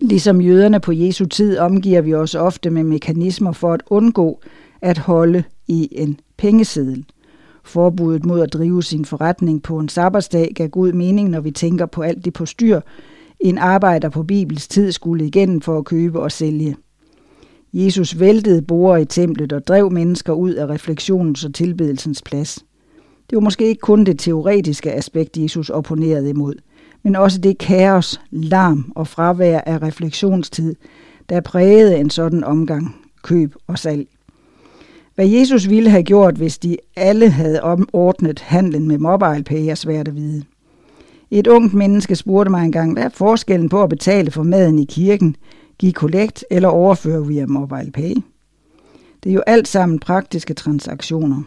[0.00, 4.40] Ligesom jøderne på Jesu tid omgiver vi os ofte med mekanismer for at undgå
[4.80, 7.04] at holde i en pengeseddel.
[7.64, 11.86] Forbuddet mod at drive sin forretning på en sabbatsdag gav god mening, når vi tænker
[11.86, 12.80] på alt det på styr,
[13.40, 16.76] en arbejder på Bibels tid skulle igennem for at købe og sælge.
[17.72, 22.64] Jesus væltede borer i templet og drev mennesker ud af refleksionens og tilbedelsens plads.
[23.30, 26.54] Det var måske ikke kun det teoretiske aspekt, Jesus opponerede imod,
[27.02, 30.74] men også det kaos, larm og fravær af refleksionstid,
[31.28, 34.06] der prægede en sådan omgang, køb og salg.
[35.14, 37.62] Hvad Jesus ville have gjort, hvis de alle havde
[37.92, 40.44] ordnet handlen med MobilePay, er svært at vide.
[41.30, 44.84] Et ungt menneske spurgte mig engang, hvad er forskellen på at betale for maden i
[44.84, 45.36] kirken,
[45.82, 48.14] give kollekt eller overføre via MobilePay?
[49.24, 51.42] Det er jo alt sammen praktiske transaktioner.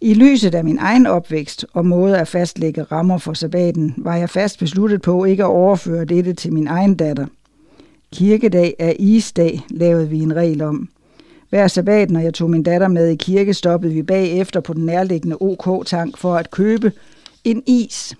[0.00, 4.30] I lyset af min egen opvækst og måde at fastlægge rammer for sabbaten, var jeg
[4.30, 7.26] fast besluttet på ikke at overføre dette til min egen datter.
[8.12, 10.88] Kirkedag er isdag, lavede vi en regel om.
[11.50, 14.86] Hver sabbat, når jeg tog min datter med i kirke, stoppede vi bagefter på den
[14.86, 16.92] nærliggende OK-tank for at købe
[17.44, 18.16] en is.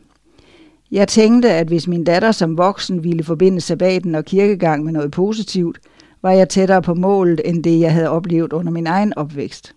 [0.92, 5.10] Jeg tænkte, at hvis min datter som voksen ville forbinde sabbaten og kirkegang med noget
[5.10, 5.78] positivt,
[6.22, 9.74] var jeg tættere på målet, end det jeg havde oplevet under min egen opvækst.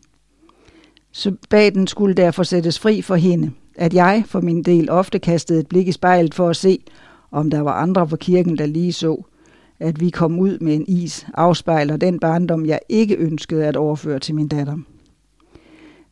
[1.11, 3.51] Sabbaten skulle derfor sættes fri for hende.
[3.77, 6.79] at jeg for min del ofte kastede et blik i spejlet for at se,
[7.31, 9.23] om der var andre fra kirken, der lige så,
[9.79, 14.19] at vi kom ud med en is, afspejler den barndom, jeg ikke ønskede at overføre
[14.19, 14.77] til min datter.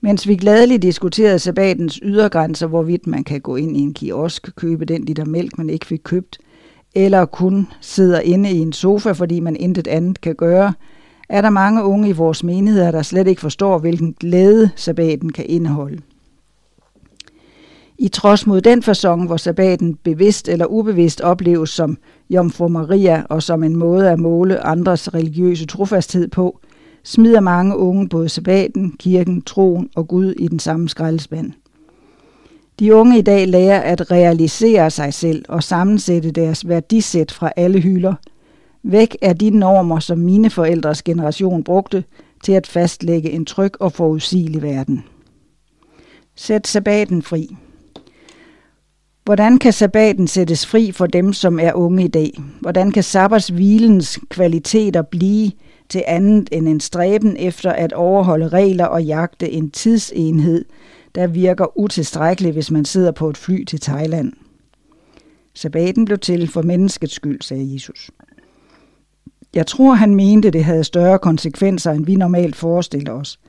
[0.05, 4.85] Mens vi gladeligt diskuterede sabbatens ydergrænser, hvorvidt man kan gå ind i en kiosk, købe
[4.85, 6.37] den liter mælk, man ikke fik købt,
[6.95, 10.73] eller kun sidder inde i en sofa, fordi man intet andet kan gøre,
[11.29, 15.45] er der mange unge i vores menigheder, der slet ikke forstår, hvilken glæde sabbaten kan
[15.47, 16.01] indeholde.
[17.97, 21.97] I trods mod den fasong, hvor sabbaten bevidst eller ubevidst opleves som
[22.29, 26.59] Jomfru Maria og som en måde at måle andres religiøse trofasthed på,
[27.03, 31.51] smider mange unge både sabbaten, kirken, troen og Gud i den samme skraldespand.
[32.79, 37.79] De unge i dag lærer at realisere sig selv og sammensætte deres værdisæt fra alle
[37.79, 38.13] hylder.
[38.83, 42.03] Væk er de normer, som mine forældres generation brugte
[42.43, 45.03] til at fastlægge en tryg og forudsigelig verden.
[46.35, 47.55] Sæt sabbaten fri.
[49.25, 52.31] Hvordan kan sabbaten sættes fri for dem, som er unge i dag?
[52.61, 55.51] Hvordan kan sabbatshvilens kvaliteter blive
[55.89, 60.65] til andet end en stræben efter at overholde regler og jagte en tidsenhed,
[61.15, 64.33] der virker utilstrækkelig, hvis man sidder på et fly til Thailand?
[65.53, 68.11] Sabbaten blev til for menneskets skyld, sagde Jesus.
[69.53, 73.39] Jeg tror, han mente, det havde større konsekvenser, end vi normalt forestiller os–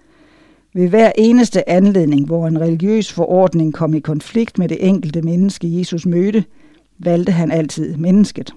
[0.74, 5.78] ved hver eneste anledning, hvor en religiøs forordning kom i konflikt med det enkelte menneske,
[5.78, 6.44] Jesus mødte,
[6.98, 8.54] valgte han altid mennesket.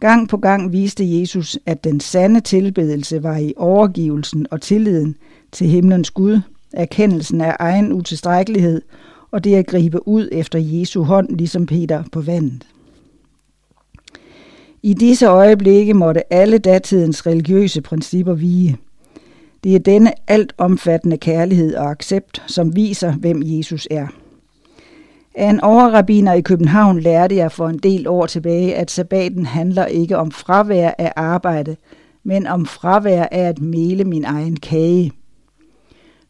[0.00, 5.16] Gang på gang viste Jesus, at den sande tilbedelse var i overgivelsen og tilliden
[5.52, 6.40] til himlens Gud,
[6.72, 8.82] erkendelsen af egen utilstrækkelighed
[9.30, 12.66] og det at gribe ud efter Jesu hånd, ligesom Peter på vandet.
[14.82, 18.76] I disse øjeblikke måtte alle datidens religiøse principper vige–
[19.64, 24.06] det er denne altomfattende kærlighed og accept, som viser, hvem Jesus er.
[25.34, 29.86] Af en overrabiner i København lærte jeg for en del år tilbage, at sabbaten handler
[29.86, 31.76] ikke om fravær af arbejde,
[32.24, 35.12] men om fravær af at mele min egen kage.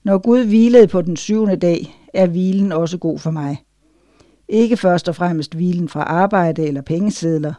[0.05, 3.63] Når Gud hvilede på den syvende dag, er hvilen også god for mig.
[4.49, 7.53] Ikke først og fremmest hvilen fra arbejde eller pengesedler.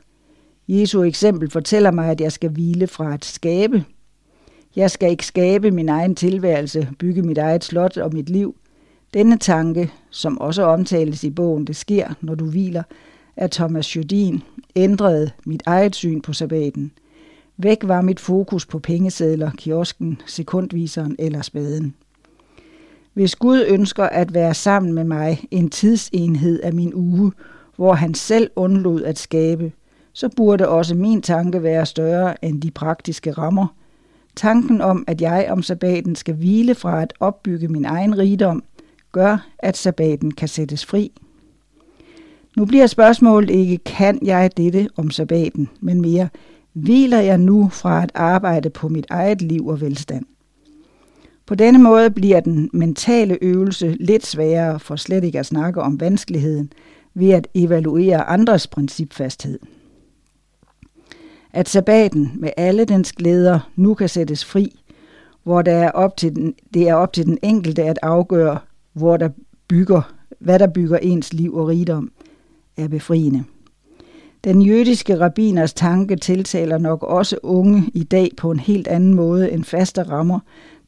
[0.67, 3.83] Jesu eksempel fortæller mig, at jeg skal hvile fra at skabe,
[4.75, 8.55] jeg skal ikke skabe min egen tilværelse, bygge mit eget slot og mit liv.
[9.13, 12.83] Denne tanke, som også omtales i bogen Det sker, når du hviler,
[13.37, 14.43] af Thomas Jodin,
[14.75, 16.91] ændrede mit eget syn på sabbaten.
[17.57, 21.95] Væk var mit fokus på pengesedler, kiosken, sekundviseren eller spaden.
[23.13, 27.31] Hvis Gud ønsker at være sammen med mig en tidsenhed af min uge,
[27.75, 29.71] hvor han selv undlod at skabe,
[30.13, 33.67] så burde også min tanke være større end de praktiske rammer–
[34.35, 38.63] Tanken om, at jeg om sabbaten skal hvile fra at opbygge min egen rigdom,
[39.11, 41.11] gør, at sabbaten kan sættes fri.
[42.57, 46.29] Nu bliver spørgsmålet ikke, kan jeg dette om sabbaten, men mere,
[46.73, 50.25] hviler jeg nu fra at arbejde på mit eget liv og velstand?
[51.45, 55.99] På denne måde bliver den mentale øvelse lidt sværere, for slet ikke at snakke om
[55.99, 56.73] vanskeligheden,
[57.13, 59.59] ved at evaluere andres principfasthed
[61.53, 64.79] at sabbaten med alle dens glæder nu kan sættes fri,
[65.43, 68.59] hvor der er op til den, det er op til den enkelte at afgøre,
[68.93, 69.29] hvor der
[69.67, 72.11] bygger, hvad der bygger ens liv og rigdom,
[72.77, 73.43] er befriende.
[74.43, 79.51] Den jødiske rabbiners tanke tiltaler nok også unge i dag på en helt anden måde
[79.51, 80.39] end faste rammer,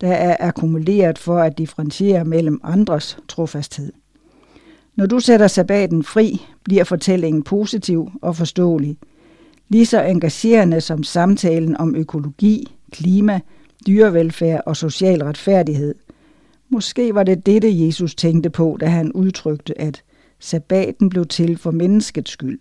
[0.02, 3.92] der er akkumuleret for at differentiere mellem andres trofasthed.
[4.96, 8.98] Når du sætter sabbaten fri, bliver fortællingen positiv og forståelig–
[9.74, 13.40] lige så engagerende som samtalen om økologi, klima,
[13.88, 15.96] dyrevelfærd og social retfærdighed.
[16.74, 20.04] Måske var det dette, Jesus tænkte på, da han udtrykte, at
[20.40, 22.60] sabbaten blev til for menneskets skyld.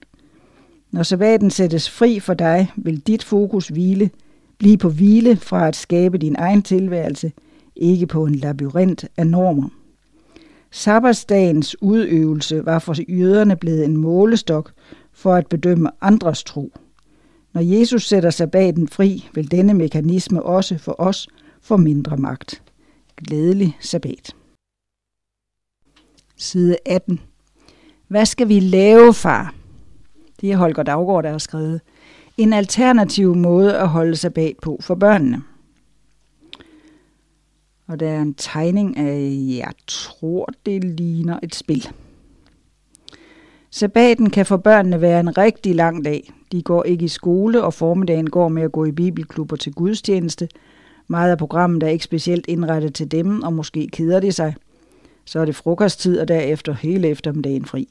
[0.91, 4.11] Når sabbaten sættes fri for dig, vil dit fokus hvile,
[4.59, 7.33] blive på hvile fra at skabe din egen tilværelse,
[7.77, 9.69] ikke på en labyrint af normer.
[10.71, 14.73] Sabbatsdagens udøvelse var for jøderne blevet en målestok
[15.13, 16.73] for at bedømme andres tro.
[17.55, 21.29] Når Jesus sætter sabbaten fri, vil denne mekanisme også for os
[21.63, 22.63] få mindre magt.
[23.27, 24.37] Glædelig sabbat.
[26.37, 27.21] Side 18.
[28.09, 29.55] Hvad skal vi lave, far?
[30.41, 31.81] Det er Holger Daggaard, der har skrevet.
[32.39, 35.43] En alternativ måde at holde sabbat på for børnene.
[37.87, 41.89] Og der er en tegning af, jeg tror, det ligner et spil.
[43.71, 46.33] Sabbaten kan for børnene være en rigtig lang dag.
[46.53, 50.49] De går ikke i skole, og formiddagen går med at gå i bibelklubber til gudstjeneste.
[51.09, 54.55] Meget af programmet er ikke specielt indrettet til dem, og måske keder de sig.
[55.25, 57.89] Så er det frokosttid og derefter hele eftermiddagen fri.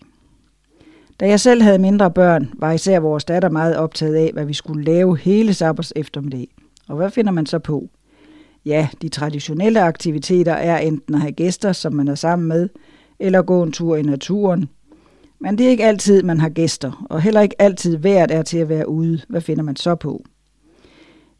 [1.20, 4.53] Da jeg selv havde mindre børn, var især vores datter meget optaget af, hvad vi
[4.53, 6.47] skulle lave hele sabbers eftermiddag.
[6.88, 7.89] Og hvad finder man så på?
[8.66, 12.70] Ja, de traditionelle aktiviteter er enten at have gæster, som man er sammen med,
[13.20, 14.70] eller gå en tur i naturen.
[15.39, 18.57] Men det er ikke altid, man har gæster, og heller ikke altid hvert er til
[18.57, 19.22] at være ude.
[19.30, 20.24] Hvad finder man så på?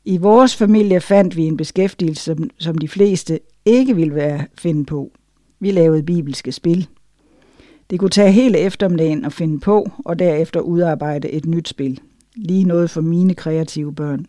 [0.05, 4.85] I vores familie fandt vi en beskæftigelse, som, som de fleste ikke ville være finde
[4.85, 5.11] på.
[5.59, 6.87] Vi lavede bibelske spil.
[7.89, 11.99] Det kunne tage hele eftermiddagen at finde på, og derefter udarbejde et nyt spil.
[12.35, 14.25] Lige noget for mine kreative børn.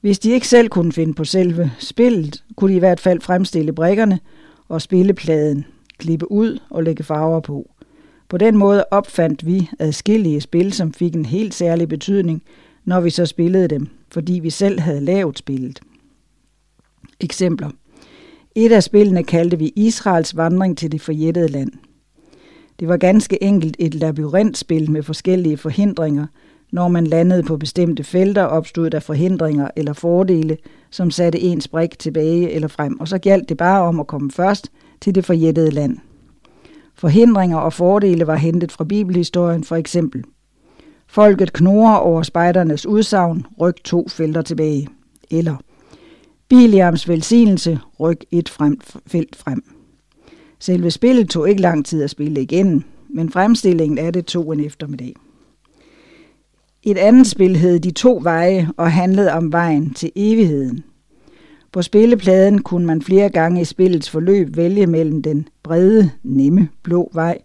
[0.00, 3.72] Hvis de ikke selv kunne finde på selve spillet, kunne de i hvert fald fremstille
[3.72, 4.20] brikkerne
[4.68, 5.64] og spille pladen,
[5.98, 7.70] klippe ud og lægge farver på.
[8.28, 12.42] På den måde opfandt vi adskillige spil, som fik en helt særlig betydning,
[12.86, 15.80] når vi så spillede dem, fordi vi selv havde lavet spillet.
[17.20, 17.70] Eksempler.
[18.54, 21.72] Et af spillene kaldte vi Israels vandring til det forjættede land.
[22.80, 26.26] Det var ganske enkelt et labyrintspil med forskellige forhindringer.
[26.72, 30.56] Når man landede på bestemte felter, opstod der forhindringer eller fordele,
[30.90, 34.30] som satte ens brik tilbage eller frem, og så galt det bare om at komme
[34.30, 34.70] først
[35.00, 35.98] til det forjættede land.
[36.94, 40.24] Forhindringer og fordele var hentet fra bibelhistorien for eksempel.
[41.08, 44.88] Folket knurrer over spejdernes udsagn, ryk to felter tilbage.
[45.30, 45.56] Eller
[46.48, 49.62] Biliams velsignelse, ryk et frem, felt frem.
[50.58, 54.60] Selve spillet tog ikke lang tid at spille igen, men fremstillingen af det tog en
[54.60, 55.14] eftermiddag.
[56.82, 60.84] Et andet spil hed De to veje og handlede om vejen til evigheden.
[61.72, 67.10] På spillepladen kunne man flere gange i spillets forløb vælge mellem den brede, nemme blå
[67.14, 67.38] vej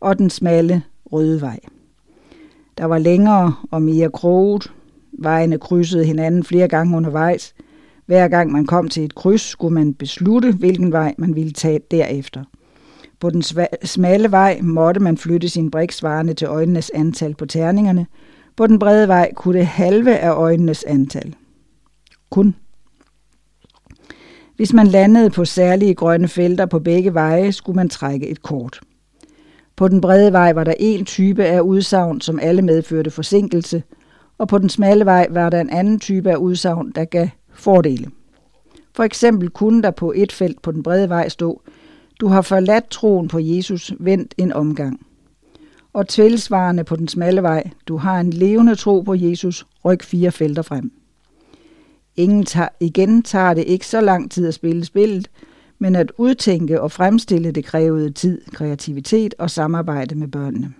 [0.00, 1.58] og den smalle røde vej.
[2.78, 4.72] Der var længere og mere kroget.
[5.18, 7.54] Vejene krydsede hinanden flere gange undervejs.
[8.06, 11.80] Hver gang man kom til et kryds, skulle man beslutte, hvilken vej man ville tage
[11.90, 12.44] derefter.
[13.20, 13.42] På den
[13.84, 18.06] smalle vej måtte man flytte sin brik svarende til øjnenes antal på terningerne.
[18.56, 21.34] På den brede vej kunne det halve af øjnenes antal.
[22.30, 22.54] Kun.
[24.56, 28.80] Hvis man landede på særlige grønne felter på begge veje, skulle man trække et kort.
[29.76, 33.82] På den brede vej var der en type af udsagn, som alle medførte forsinkelse,
[34.38, 38.10] og på den smalle vej var der en anden type af udsagn, der gav fordele.
[38.94, 41.62] For eksempel kunne der på et felt på den brede vej stå,
[42.20, 45.06] du har forladt troen på Jesus, vendt en omgang.
[45.92, 50.32] Og tilsvarende på den smalle vej, du har en levende tro på Jesus, ryk fire
[50.32, 50.92] felter frem.
[52.16, 55.30] Ingen tager, igen tager det ikke så lang tid at spille spillet,
[55.78, 60.72] men at udtænke og fremstille det krævede tid, kreativitet og samarbejde med børnene.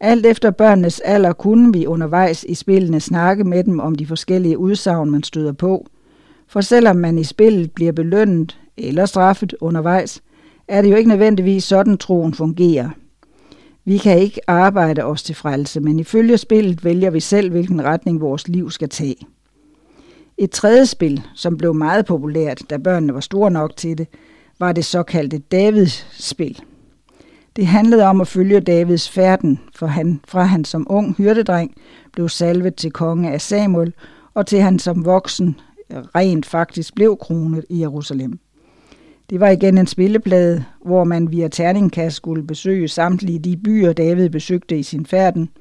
[0.00, 4.58] Alt efter børnenes alder kunne vi undervejs i spillene snakke med dem om de forskellige
[4.58, 5.86] udsagn, man støder på.
[6.46, 10.22] For selvom man i spillet bliver belønnet eller straffet undervejs,
[10.68, 12.90] er det jo ikke nødvendigvis sådan troen fungerer.
[13.84, 18.20] Vi kan ikke arbejde os til frelse, men ifølge spillet vælger vi selv, hvilken retning
[18.20, 19.26] vores liv skal tage.
[20.38, 24.06] Et tredje spil, som blev meget populært, da børnene var store nok til det,
[24.58, 26.60] var det såkaldte Davids spil.
[27.56, 31.74] Det handlede om at følge Davids færden, for han, fra han som ung hyrdedreng
[32.12, 33.92] blev salvet til konge af Samuel,
[34.34, 35.60] og til han som voksen
[35.90, 38.38] rent faktisk blev kronet i Jerusalem.
[39.30, 44.30] Det var igen en spilleplade, hvor man via terningkast skulle besøge samtlige de byer, David
[44.30, 45.48] besøgte i sin færden–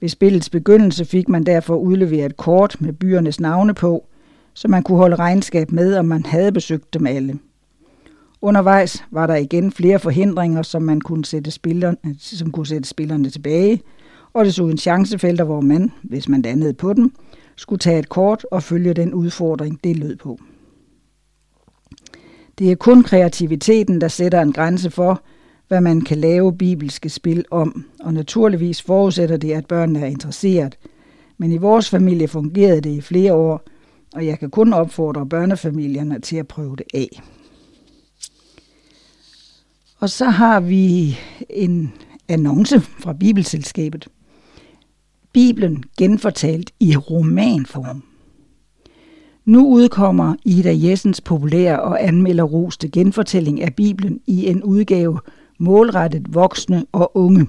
[0.00, 4.06] ved spillets begyndelse fik man derfor udleveret et kort med byernes navne på,
[4.54, 7.38] så man kunne holde regnskab med, om man havde besøgt dem alle.
[8.42, 13.30] Undervejs var der igen flere forhindringer, som man kunne sætte, spillerne, som kunne sætte spillerne
[13.30, 13.82] tilbage,
[14.32, 17.12] og desuden chancefelter, hvor man, hvis man landede på dem,
[17.56, 20.38] skulle tage et kort og følge den udfordring, det lød på.
[22.58, 25.22] Det er kun kreativiteten, der sætter en grænse for,
[25.68, 30.78] hvad man kan lave bibelske spil om, og naturligvis forudsætter det, at børnene er interesseret.
[31.38, 33.62] Men i vores familie fungerede det i flere år,
[34.14, 37.22] og jeg kan kun opfordre børnefamilierne til at prøve det af.
[39.98, 41.18] Og så har vi
[41.50, 41.92] en
[42.28, 44.08] annonce fra Bibelselskabet.
[45.32, 48.02] Bibelen genfortalt i romanform.
[49.44, 55.20] Nu udkommer Ida Jessens populære og anmelderroste genfortælling af Bibelen i en udgave
[55.58, 57.46] målrettet voksne og unge.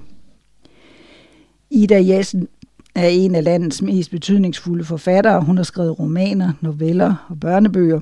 [1.70, 2.48] Ida Jessen
[2.94, 5.40] er en af landets mest betydningsfulde forfattere.
[5.40, 8.00] Hun har skrevet romaner, noveller og børnebøger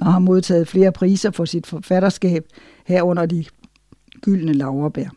[0.00, 2.44] og har modtaget flere priser for sit forfatterskab
[2.86, 3.44] herunder de
[4.20, 5.08] gyldne laverbær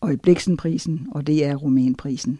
[0.00, 2.38] og i Bliksenprisen, og det er romanprisen.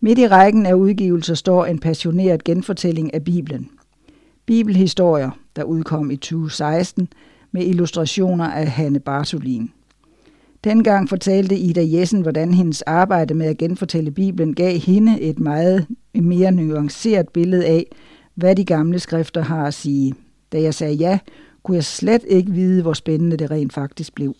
[0.00, 3.70] Midt i rækken af udgivelser står en passioneret genfortælling af Bibelen.
[4.46, 7.08] Bibelhistorier, der udkom i 2016,
[7.52, 9.72] med illustrationer af Hanne Bartolin.
[10.68, 15.86] Dengang fortalte Ida Jessen, hvordan hendes arbejde med at genfortælle Bibelen gav hende et meget
[16.14, 17.86] mere nuanceret billede af,
[18.34, 20.14] hvad de gamle skrifter har at sige.
[20.52, 21.18] Da jeg sagde ja,
[21.62, 24.34] kunne jeg slet ikke vide, hvor spændende det rent faktisk blev.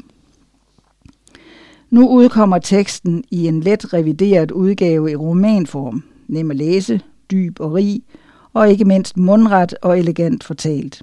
[1.90, 7.00] Nu udkommer teksten i en let revideret udgave i romanform, nem at læse,
[7.30, 8.02] dyb og rig,
[8.52, 11.02] og ikke mindst mundret og elegant fortalt.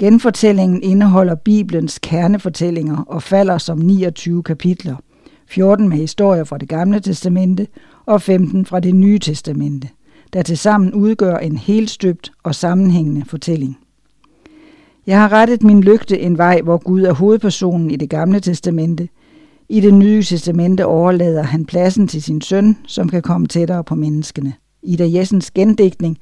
[0.00, 4.96] Genfortællingen indeholder Bibelens kernefortællinger og falder som 29 kapitler,
[5.46, 7.66] 14 med historier fra det gamle testamente
[8.06, 9.88] og 15 fra det nye testamente,
[10.32, 13.78] der tilsammen udgør en helstøbt og sammenhængende fortælling.
[15.06, 19.08] Jeg har rettet min lygte en vej, hvor Gud er hovedpersonen i det gamle testamente.
[19.68, 23.94] I det nye testamente overlader han pladsen til sin søn, som kan komme tættere på
[23.94, 24.52] menneskene.
[24.82, 26.18] Ida Jessens gendigtning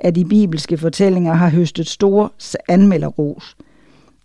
[0.00, 2.32] af de bibelske fortællinger har høstet stor
[2.68, 3.56] anmelderros.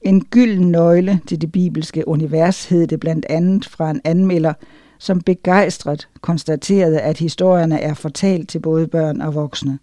[0.01, 4.53] En gylden nøgle til det bibelske univers hed det blandt andet fra en anmelder,
[4.99, 9.79] som begejstret konstaterede, at historierne er fortalt til både børn og voksne.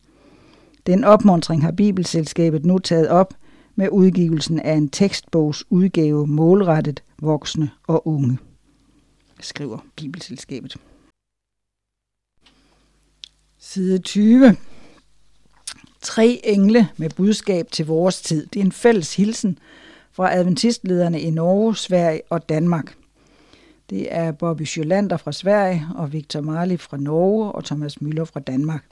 [0.86, 3.34] Den opmuntring har Bibelselskabet nu taget op
[3.76, 8.38] med udgivelsen af en tekstbogs udgave målrettet voksne og unge,
[9.40, 10.76] skriver Bibelselskabet.
[13.58, 14.56] Side 20.
[16.02, 18.46] Tre engle med budskab til vores tid.
[18.46, 19.58] Det er en fælles hilsen
[20.12, 22.94] fra adventistlederne i Norge, Sverige og Danmark.
[23.90, 28.40] Det er Bobby Sjølander fra Sverige og Victor Marli fra Norge og Thomas Møller fra
[28.40, 28.84] Danmark.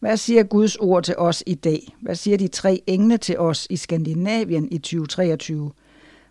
[0.00, 1.96] Hvad siger Guds ord til os i dag?
[2.00, 5.70] Hvad siger de tre engle til os i Skandinavien i 2023?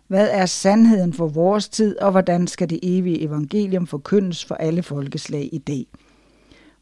[0.06, 4.82] Hvad er sandheden for vores tid, og hvordan skal det evige evangelium forkyndes for alle
[4.82, 5.86] folkeslag i dag?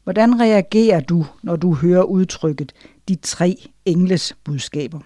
[0.03, 2.73] Hvordan reagerer du, når du hører udtrykket
[3.09, 4.99] de tre engles budskaber?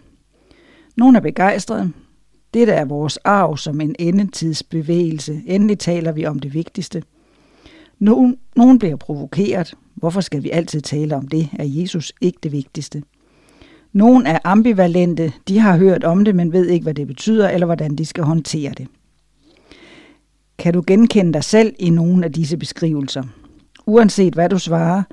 [0.96, 1.92] Nogle er begejstrede.
[2.54, 5.42] Dette er vores arv som en endetidsbevægelse.
[5.46, 7.04] Endelig taler vi om det vigtigste.
[8.00, 9.74] Nogen, nogen bliver provokeret.
[9.96, 11.50] Hvorfor skal vi altid tale om det?
[11.60, 13.04] Er Jesus ikke det vigtigste?
[13.94, 15.34] Nogen er ambivalente.
[15.48, 18.24] De har hørt om det, men ved ikke, hvad det betyder, eller hvordan de skal
[18.24, 18.88] håndtere det.
[20.58, 23.24] Kan du genkende dig selv i nogle af disse beskrivelser?
[23.86, 25.04] Uanset hvad du svarer,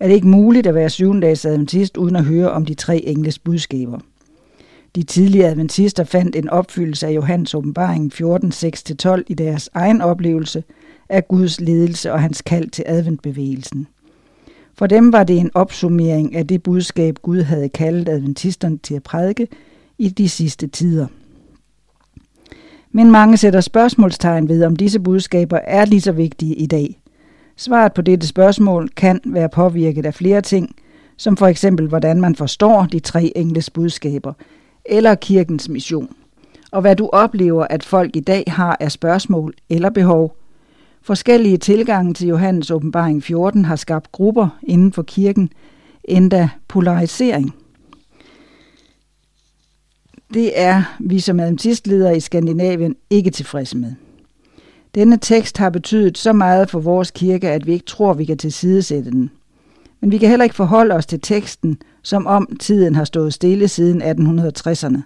[0.00, 3.38] er det ikke muligt at være syvendags adventist uden at høre om de tre engles
[3.38, 3.98] budskaber.
[4.94, 10.64] De tidlige adventister fandt en opfyldelse af Johannes åbenbaring 14.6-12 i deres egen oplevelse
[11.08, 13.86] af Guds ledelse og hans kald til adventbevægelsen.
[14.74, 19.02] For dem var det en opsummering af det budskab, Gud havde kaldet adventisterne til at
[19.02, 19.48] prædike
[19.98, 21.06] i de sidste tider.
[22.92, 27.00] Men mange sætter spørgsmålstegn ved, om disse budskaber er lige så vigtige i dag.
[27.60, 30.76] Svaret på dette spørgsmål kan være påvirket af flere ting,
[31.16, 34.32] som for eksempel hvordan man forstår de tre engles budskaber,
[34.84, 36.16] eller kirkens mission,
[36.72, 40.36] og hvad du oplever, at folk i dag har af spørgsmål eller behov.
[41.02, 45.52] Forskellige tilgange til Johannes åbenbaring 14 har skabt grupper inden for kirken,
[46.04, 47.54] endda polarisering.
[50.34, 53.94] Det er vi som adventistledere i Skandinavien ikke tilfredse med.
[54.94, 58.38] Denne tekst har betydet så meget for vores kirke, at vi ikke tror, vi kan
[58.38, 59.30] tilsidesætte den.
[60.00, 63.68] Men vi kan heller ikke forholde os til teksten, som om tiden har stået stille
[63.68, 65.00] siden 1860'erne.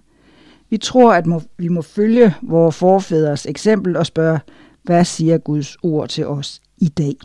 [0.71, 1.25] Vi tror, at
[1.59, 4.39] vi må følge vores forfædres eksempel og spørge,
[4.83, 7.17] hvad siger Guds ord til os i dag?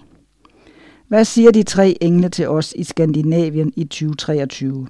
[1.07, 4.87] Hvad siger de tre engle til os i Skandinavien i 2023?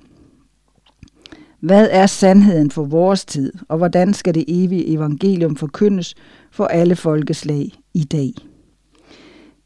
[1.60, 6.16] Hvad er sandheden for vores tid, og hvordan skal det evige evangelium forkyndes
[6.60, 8.34] for alle folkeslag i dag?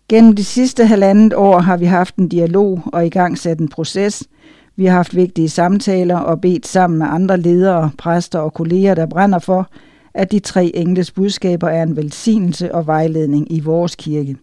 [0.09, 3.67] Gennem de sidste halvandet år har vi haft en dialog og i gang sat en
[3.67, 4.23] proces.
[4.75, 9.05] Vi har haft vigtige samtaler og bedt sammen med andre ledere, præster og kolleger, der
[9.05, 9.69] brænder for,
[10.13, 14.37] at de tre engles budskaber er en velsignelse og vejledning i vores kirke.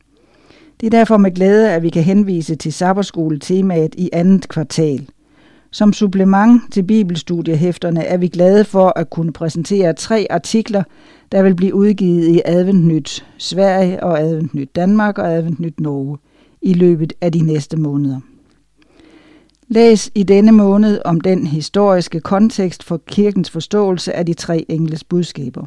[0.80, 5.08] Det er derfor med glæde, at vi kan henvise til sabberskole-temaet i andet kvartal–
[5.70, 10.82] som supplement til bibelstudiehæfterne er vi glade for at kunne præsentere tre artikler,
[11.32, 16.18] der vil blive udgivet i Adventnyt Sverige og Adventnyt Danmark og Adventnyt Norge
[16.62, 18.20] i løbet af de næste måneder.
[19.68, 25.04] Læs i denne måned om den historiske kontekst for kirkens forståelse af de tre engles
[25.04, 25.66] budskaber.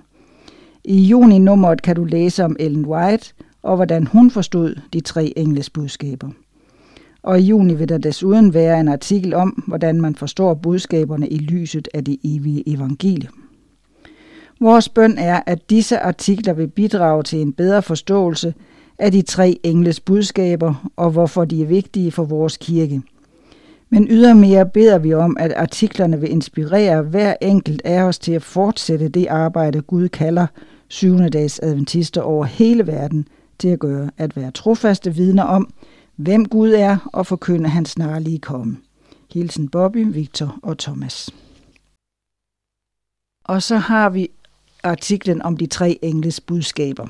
[0.84, 5.70] I juni-nummeret kan du læse om Ellen White og hvordan hun forstod de tre engles
[5.70, 6.30] budskaber
[7.24, 11.38] og i juni vil der desuden være en artikel om, hvordan man forstår budskaberne i
[11.38, 13.34] lyset af det evige evangelium.
[14.60, 18.54] Vores bøn er, at disse artikler vil bidrage til en bedre forståelse
[19.00, 23.02] af de tre engles budskaber og hvorfor de er vigtige for vores kirke.
[23.90, 28.44] Men ydermere beder vi om, at artiklerne vil inspirere hver enkelt af os til at
[28.44, 30.48] fortsætte det arbejde, Gud kalder
[30.88, 33.28] syvende dags adventister over hele verden
[33.60, 35.74] til at gøre, at være trofaste vidner om,
[36.16, 38.78] hvem Gud er og forkynde hans snarlige komme.
[39.34, 41.30] Hilsen Bobby, Victor og Thomas.
[43.44, 44.30] Og så har vi
[44.84, 47.08] artiklen om de tre engles budskaber.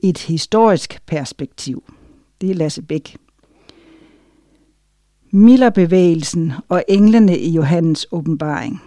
[0.00, 1.84] Et historisk perspektiv.
[2.40, 3.16] Det er Lasse Bæk.
[5.30, 8.82] Millerbevægelsen og englene i Johannes åbenbaring.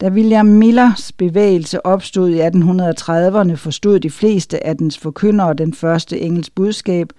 [0.00, 6.20] Da William Millers bevægelse opstod i 1830'erne, forstod de fleste af dens forkyndere den første
[6.20, 7.12] engels budskab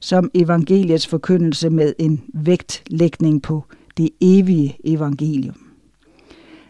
[0.00, 3.64] som evangeliets forkyndelse med en vægtlægning på
[3.96, 5.56] det evige evangelium.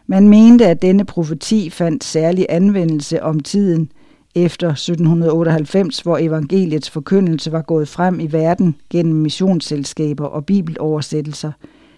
[0.07, 3.93] Man mente, at denne profeti fandt særlig anvendelse om tiden
[4.35, 11.53] efter 1798, hvor evangeliets forkyndelse var gået frem i verden gennem missionsselskaber og bibeloversættelser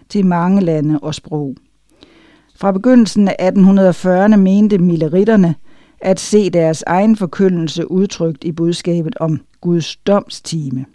[0.09, 1.55] til mange lande og sprog.
[2.55, 5.55] Fra begyndelsen af 1840'erne mente milleritterne
[6.01, 10.85] at se deres egen forkyndelse udtrykt i budskabet om Guds domstime.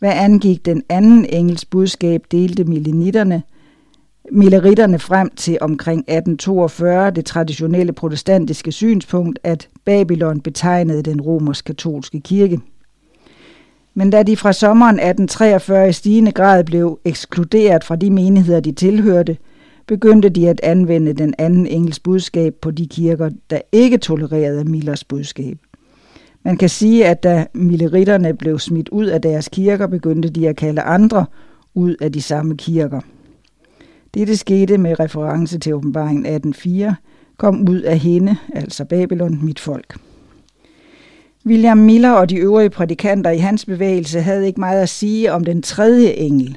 [0.00, 3.42] Hvad angik den anden engels budskab, delte millenitterne
[4.32, 12.60] milleritterne frem til omkring 1842 det traditionelle protestantiske synspunkt, at Babylon betegnede den romersk-katolske kirke.
[13.94, 18.72] Men da de fra sommeren 1843 i stigende grad blev ekskluderet fra de menigheder, de
[18.72, 19.36] tilhørte,
[19.86, 25.04] begyndte de at anvende den anden engels budskab på de kirker, der ikke tolererede Millers
[25.04, 25.58] budskab.
[26.44, 30.56] Man kan sige, at da milleritterne blev smidt ud af deres kirker, begyndte de at
[30.56, 31.26] kalde andre
[31.74, 33.00] ud af de samme kirker.
[34.14, 36.92] Dette skete med reference til åbenbaringen 18.4,
[37.36, 39.96] kom ud af hende, altså Babylon, mit folk.
[41.46, 45.44] William Miller og de øvrige prædikanter i hans bevægelse havde ikke meget at sige om
[45.44, 46.56] den tredje engel.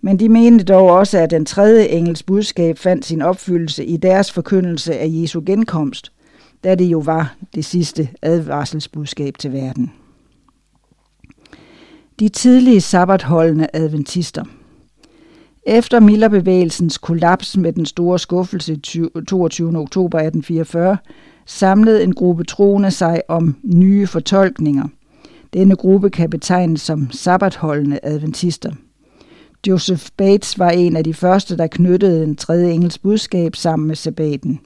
[0.00, 4.32] Men de mente dog også, at den tredje engels budskab fandt sin opfyldelse i deres
[4.32, 6.12] forkyndelse af Jesu genkomst,
[6.64, 9.92] da det jo var det sidste advarselsbudskab til verden.
[12.20, 14.44] De tidlige sabbatholdende adventister–
[15.66, 18.76] efter Millerbevægelsens kollaps med den store skuffelse
[19.28, 19.78] 22.
[19.78, 20.96] oktober 1844,
[21.46, 24.88] samlede en gruppe troende sig om nye fortolkninger.
[25.52, 28.72] Denne gruppe kan betegnes som sabbatholdende adventister.
[29.66, 33.96] Joseph Bates var en af de første, der knyttede den tredje engels budskab sammen med
[33.96, 34.60] sabbaten.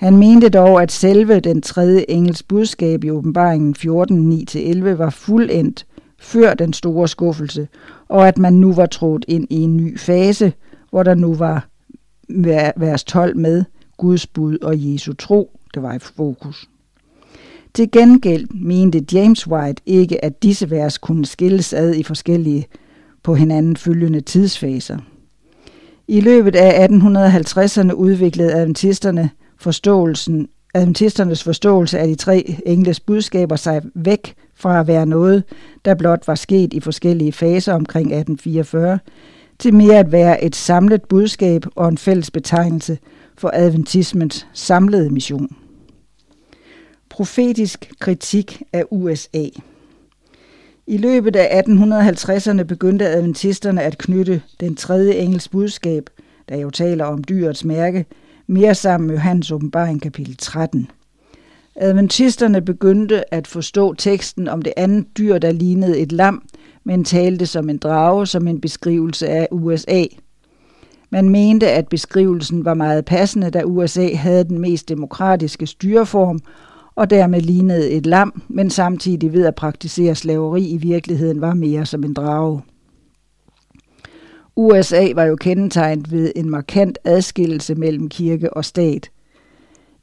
[0.00, 5.86] Han mente dog, at selve den tredje engels budskab i åbenbaringen 14.9-11 var fuldendt
[6.18, 7.68] før den store skuffelse,
[8.08, 10.52] og at man nu var trådt ind i en ny fase,
[10.90, 11.68] hvor der nu var
[12.76, 13.64] vers 12 med
[13.96, 16.68] Guds bud og Jesu tro, det var i fokus.
[17.74, 22.66] Til gengæld mente James White ikke, at disse vers kunne skilles ad i forskellige
[23.22, 24.98] på hinanden følgende tidsfaser.
[26.08, 29.30] I løbet af 1850'erne udviklede adventisterne
[29.60, 35.44] forståelsen, adventisternes forståelse af de tre engles budskaber sig væk fra at være noget,
[35.84, 38.98] der blot var sket i forskellige faser omkring 1844,
[39.58, 42.98] til mere at være et samlet budskab og en fælles betegnelse
[43.38, 45.56] for adventismens samlede mission.
[47.08, 49.44] Profetisk kritik af USA
[50.86, 56.10] I løbet af 1850'erne begyndte adventisterne at knytte den tredje engels budskab,
[56.48, 58.06] der jo taler om dyrets mærke,
[58.50, 60.90] mere sammen med Johannes åbenbaring kapitel 13.
[61.76, 66.42] Adventisterne begyndte at forstå teksten om det andet dyr, der lignede et lam,
[66.84, 70.04] men talte som en drage, som en beskrivelse af USA.
[71.10, 76.40] Man mente, at beskrivelsen var meget passende, da USA havde den mest demokratiske styreform,
[76.94, 81.86] og dermed lignede et lam, men samtidig ved at praktisere slaveri i virkeligheden var mere
[81.86, 82.60] som en drage.
[84.56, 89.10] USA var jo kendetegnet ved en markant adskillelse mellem kirke og stat–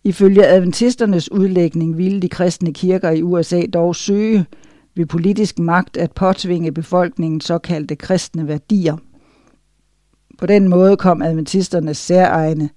[0.07, 4.45] Ifølge adventisternes udlægning ville de kristne kirker i USA dog søge
[4.95, 8.97] ved politisk magt at påtvinge befolkningen såkaldte kristne værdier.
[10.37, 12.69] På den måde kom adventisternes særegne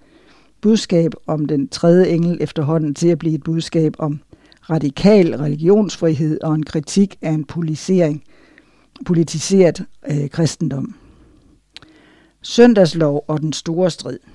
[0.60, 4.20] budskab om den tredje engel efterhånden til at blive et budskab om
[4.70, 8.22] radikal religionsfrihed og en kritik af en politisering,
[9.06, 10.94] politiseret øh, kristendom.
[12.42, 14.18] Søndagslov og den store strid–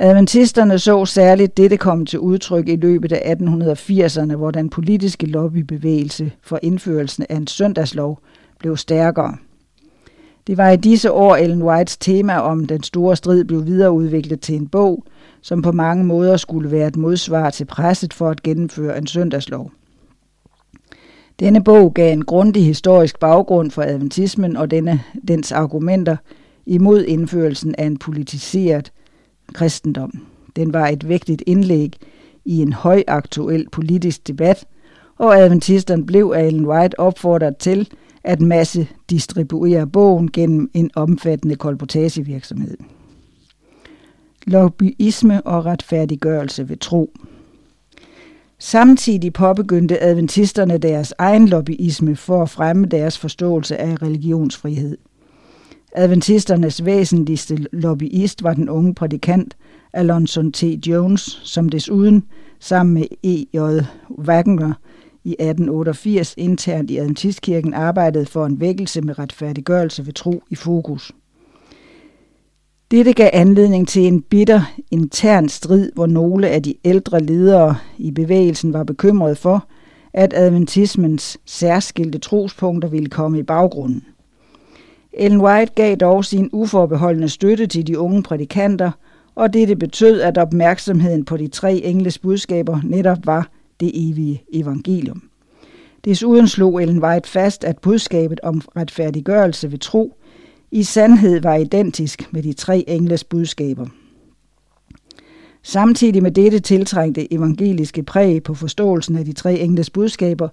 [0.00, 6.32] Adventisterne så særligt dette komme til udtryk i løbet af 1880'erne, hvor den politiske lobbybevægelse
[6.42, 8.18] for indførelsen af en søndagslov
[8.58, 9.36] blev stærkere.
[10.46, 14.54] Det var i disse år, Ellen Whites tema om den store strid blev videreudviklet til
[14.54, 15.04] en bog,
[15.42, 19.70] som på mange måder skulle være et modsvar til presset for at gennemføre en søndagslov.
[21.40, 26.16] Denne bog gav en grundig historisk baggrund for adventismen og denne, dens argumenter
[26.68, 28.92] imod indførelsen af en politiseret
[29.52, 30.12] kristendom.
[30.56, 31.96] Den var et vigtigt indlæg
[32.44, 34.66] i en højaktuel politisk debat,
[35.18, 37.88] og adventisterne blev af Ellen White opfordret til
[38.24, 42.76] at masse distribuere bogen gennem en omfattende kolportagevirksomhed.
[44.46, 47.12] Lobbyisme og retfærdiggørelse ved tro.
[48.58, 54.98] Samtidig påbegyndte adventisterne deres egen lobbyisme for at fremme deres forståelse af religionsfrihed.
[55.92, 59.56] Adventisternes væsentligste lobbyist var den unge prædikant
[59.92, 60.62] Alonson T.
[60.62, 62.24] Jones, som desuden
[62.60, 63.58] sammen med E.J.
[64.18, 64.72] Wagner
[65.24, 71.12] i 1888 internt i Adventistkirken arbejdede for en vækkelse med retfærdiggørelse ved tro i fokus.
[72.90, 78.10] Dette gav anledning til en bitter intern strid, hvor nogle af de ældre ledere i
[78.10, 79.66] bevægelsen var bekymrede for,
[80.12, 84.04] at adventismens særskilte trospunkter ville komme i baggrunden.
[85.18, 88.90] Ellen White gav dog sin uforbeholdende støtte til de unge prædikanter,
[89.34, 93.50] og dette betød, at opmærksomheden på de tre engles budskaber netop var
[93.80, 95.22] det evige evangelium.
[96.04, 100.14] Desuden slog Ellen White fast, at budskabet om retfærdiggørelse ved tro
[100.70, 103.86] i sandhed var identisk med de tre engles budskaber.
[105.62, 110.48] Samtidig med dette tiltrængte evangeliske præg på forståelsen af de tre engles budskaber,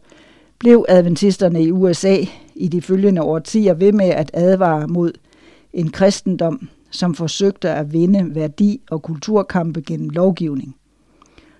[0.60, 2.18] blev adventisterne i USA
[2.56, 5.11] i de følgende årtier ved med at advare mod
[5.73, 10.76] en kristendom, som forsøgte at vinde værdi- og kulturkampe gennem lovgivning.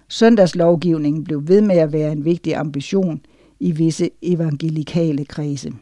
[0.08, 3.22] Søndagslovgivningen blev ved med at være en vigtig ambition
[3.60, 5.74] i visse evangelikale kredse.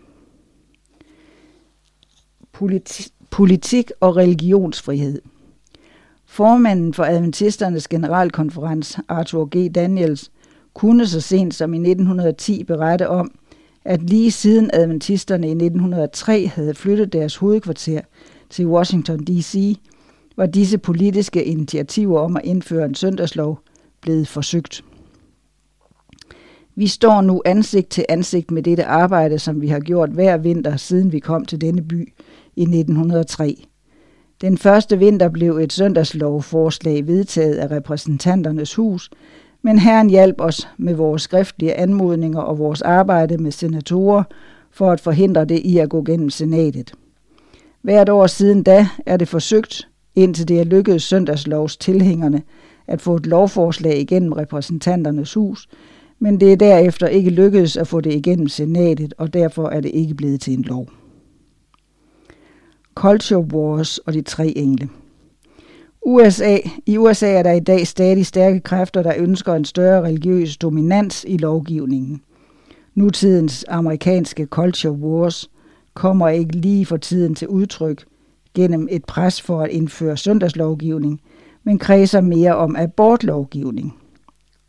[2.52, 5.22] Politi- politik og religionsfrihed.
[6.26, 9.76] Formanden for Adventisternes generalkonferens, Arthur G.
[9.76, 10.32] Daniels,
[10.74, 13.32] kunne så sent som i 1910 berette om,
[13.86, 18.02] at lige siden adventisterne i 1903 havde flyttet deres hovedkvarter
[18.50, 19.78] til Washington D.C.,
[20.38, 23.60] var disse politiske initiativer om at indføre en søndagslov
[24.02, 24.84] blevet forsøgt.
[26.76, 30.78] Vi står nu ansigt til ansigt med dette arbejde, som vi har gjort hver vinter,
[30.78, 32.14] siden vi kom til denne by
[32.56, 33.66] i 1903.
[34.42, 39.10] Den første vinter blev et søndagslovforslag vedtaget af repræsentanternes hus,
[39.64, 44.24] men Herren hjalp os med vores skriftlige anmodninger og vores arbejde med senatorer
[44.72, 46.94] for at forhindre det i at gå gennem senatet.
[47.82, 52.42] Hvert år siden da er det forsøgt, indtil det er lykkedes søndagslovs tilhængerne,
[52.88, 55.70] at få et lovforslag igennem repræsentanternes hus,
[56.20, 59.92] men det er derefter ikke lykkedes at få det igennem senatet, og derfor er det
[59.94, 60.88] ikke blevet til en lov.
[62.96, 64.90] Culture Wars og de tre engle.
[66.06, 66.58] USA.
[66.86, 71.26] I USA er der i dag stadig stærke kræfter, der ønsker en større religiøs dominans
[71.28, 72.22] i lovgivningen.
[72.96, 75.50] Nutidens amerikanske culture wars
[75.94, 78.06] kommer ikke lige for tiden til udtryk
[78.54, 81.22] gennem et pres for at indføre søndagslovgivning,
[81.64, 83.98] men kredser mere om abortlovgivning,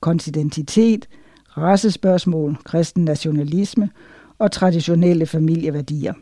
[0.00, 1.08] konsidentitet,
[1.56, 3.90] racespørgsmål, kristen nationalisme
[4.38, 6.12] og traditionelle familieværdier.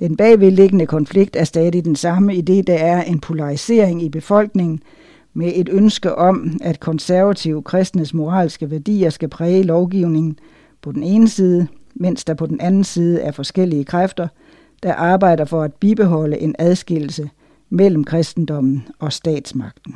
[0.00, 4.82] Den bagvedliggende konflikt er stadig den samme i det, der er en polarisering i befolkningen
[5.34, 10.38] med et ønske om, at konservative kristnes moralske værdier skal præge lovgivningen
[10.82, 14.28] på den ene side, mens der på den anden side er forskellige kræfter,
[14.82, 17.30] der arbejder for at bibeholde en adskillelse
[17.70, 19.94] mellem kristendommen og statsmagten.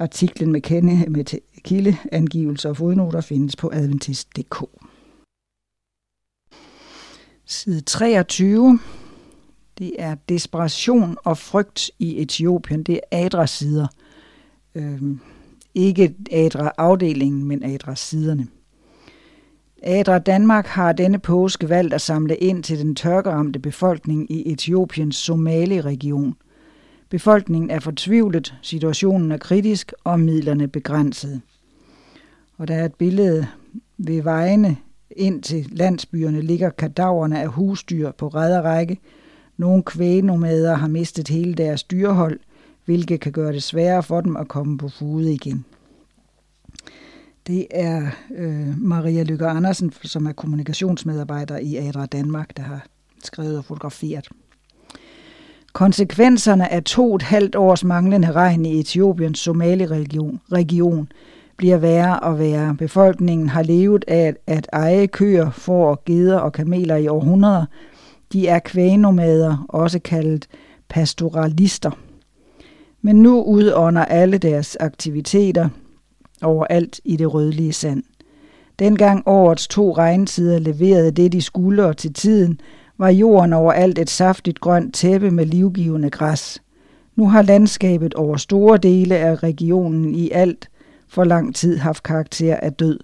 [0.00, 4.64] Artiklen med, kende, med kildeangivelser og fodnoter findes på adventist.dk.
[7.50, 8.78] Side 23.
[9.78, 12.82] Det er desperation og frygt i Etiopien.
[12.82, 13.86] Det er adra-sider.
[14.74, 15.20] Øhm,
[15.74, 18.46] ikke adra-afdelingen, men adra-siderne.
[19.82, 25.16] Adra Danmark har denne påske valgt at samle ind til den tørkeramte befolkning i Etiopiens
[25.16, 26.34] Somali-region.
[27.10, 31.40] Befolkningen er fortvivlet, situationen er kritisk og midlerne begrænsede.
[32.58, 33.46] Og der er et billede
[33.98, 34.76] ved vejene
[35.18, 38.98] ind til landsbyerne ligger kadaverne af husdyr på række.
[39.56, 42.40] Nogle kvægnomader har mistet hele deres dyrehold,
[42.84, 45.64] hvilket kan gøre det sværere for dem at komme på fode igen.
[47.46, 52.86] Det er øh, Maria Lykke Andersen, som er kommunikationsmedarbejder i Adra Danmark, der har
[53.24, 54.28] skrevet og fotograferet.
[55.72, 61.08] Konsekvenserne af to et halvt års manglende regn i Etiopiens Somali-region region
[61.58, 62.74] bliver værre og værre.
[62.78, 67.66] Befolkningen har levet af at eje køer, får, geder og kameler i århundreder.
[68.32, 70.46] De er kvægnomader, også kaldet
[70.88, 71.90] pastoralister.
[73.02, 75.68] Men nu udånder alle deres aktiviteter
[76.42, 78.02] overalt i det rødlige sand.
[78.78, 82.60] Dengang årets to regntider leverede det, de skulle og til tiden,
[82.98, 86.62] var jorden overalt et saftigt grønt tæppe med livgivende græs.
[87.16, 90.68] Nu har landskabet over store dele af regionen i alt
[91.08, 92.98] for lang tid haft karakter af død.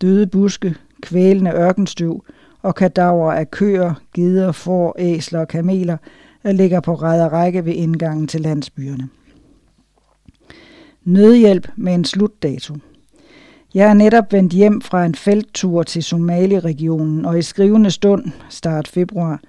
[0.00, 2.24] Døde buske, kvælende ørkenstøv
[2.62, 5.96] og kadaver af køer, geder, får, æsler og kameler,
[6.42, 9.08] der ligger på ræd og række ved indgangen til landsbyerne.
[11.04, 12.74] Nødhjælp med en slutdato.
[13.74, 18.88] Jeg er netop vendt hjem fra en felttur til Somali-regionen, og i skrivende stund, start
[18.88, 19.40] februar,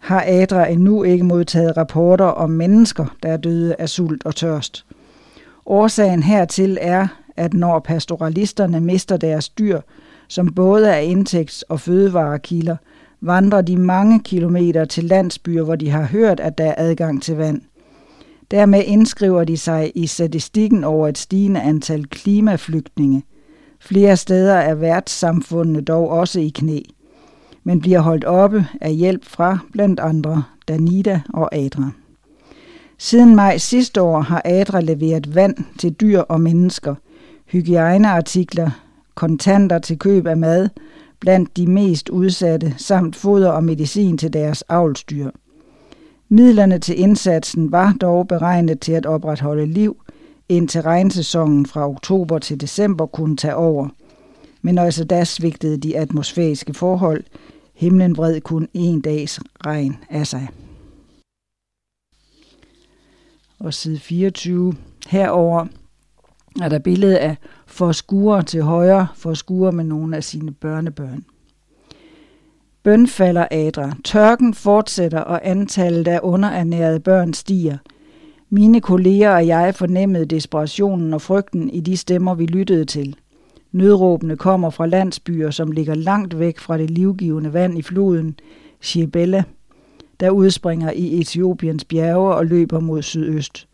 [0.00, 4.86] har Adra endnu ikke modtaget rapporter om mennesker, der er døde af sult og tørst.
[5.66, 7.06] Årsagen hertil er,
[7.36, 9.80] at når pastoralisterne mister deres dyr,
[10.28, 12.76] som både er indtægts- og fødevarekilder,
[13.20, 17.36] vandrer de mange kilometer til landsbyer, hvor de har hørt, at der er adgang til
[17.36, 17.60] vand.
[18.50, 23.22] Dermed indskriver de sig i statistikken over et stigende antal klimaflygtninge.
[23.80, 26.80] Flere steder er værtssamfundene dog også i knæ,
[27.64, 31.90] men bliver holdt oppe af hjælp fra blandt andre Danida og Adra.
[32.98, 36.94] Siden maj sidste år har Adra leveret vand til dyr og mennesker,
[37.54, 38.70] hygiejneartikler,
[39.14, 40.68] kontanter til køb af mad
[41.20, 45.30] blandt de mest udsatte, samt foder og medicin til deres avlsdyr.
[46.28, 49.96] Midlerne til indsatsen var dog beregnet til at opretholde liv,
[50.48, 53.88] indtil regnsæsonen fra oktober til december kunne tage over.
[54.62, 57.24] Men også da svigtede de atmosfæriske forhold.
[57.74, 60.48] Himlen vred kun en dags regn af sig.
[63.58, 64.74] Og side 24.
[65.08, 65.66] Herover
[66.62, 67.36] er der billede af
[67.66, 71.24] forskuer til højre, forskuer med nogle af sine børnebørn.
[72.82, 73.94] Bøn falder adre.
[74.04, 77.78] Tørken fortsætter, og antallet af underernærede børn stiger.
[78.50, 83.16] Mine kolleger og jeg fornemmede desperationen og frygten i de stemmer, vi lyttede til.
[83.72, 88.38] Nødråbene kommer fra landsbyer, som ligger langt væk fra det livgivende vand i floden
[88.80, 89.42] Shebella,
[90.20, 93.68] der udspringer i Etiopiens bjerge og løber mod sydøst.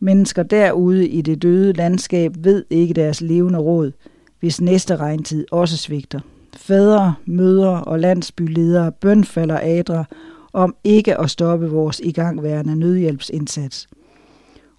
[0.00, 3.92] Mennesker derude i det døde landskab ved ikke deres levende råd,
[4.40, 6.20] hvis næste regntid også svigter.
[6.56, 10.04] Fædre, mødre og landsbyledere bønfalder adre
[10.52, 13.88] om ikke at stoppe vores igangværende nødhjælpsindsats.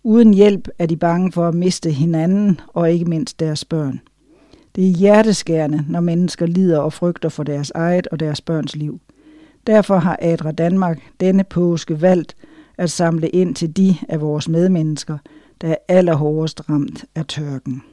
[0.03, 4.01] Uden hjælp er de bange for at miste hinanden og ikke mindst deres børn.
[4.75, 8.99] Det er hjerteskærende, når mennesker lider og frygter for deres eget og deres børns liv.
[9.67, 12.35] Derfor har Adra Danmark denne påske valgt
[12.79, 15.17] at samle ind til de af vores medmennesker,
[15.61, 17.83] der er allerhårdest ramt af tørken.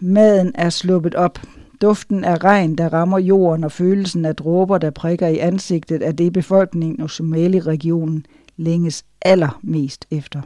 [0.00, 1.38] Maden er sluppet op.
[1.80, 6.12] Duften af regn, der rammer jorden, og følelsen af dråber, der prikker i ansigtet, er
[6.12, 8.26] det befolkningen og Somali-regionen
[8.56, 10.40] længes allermest efter.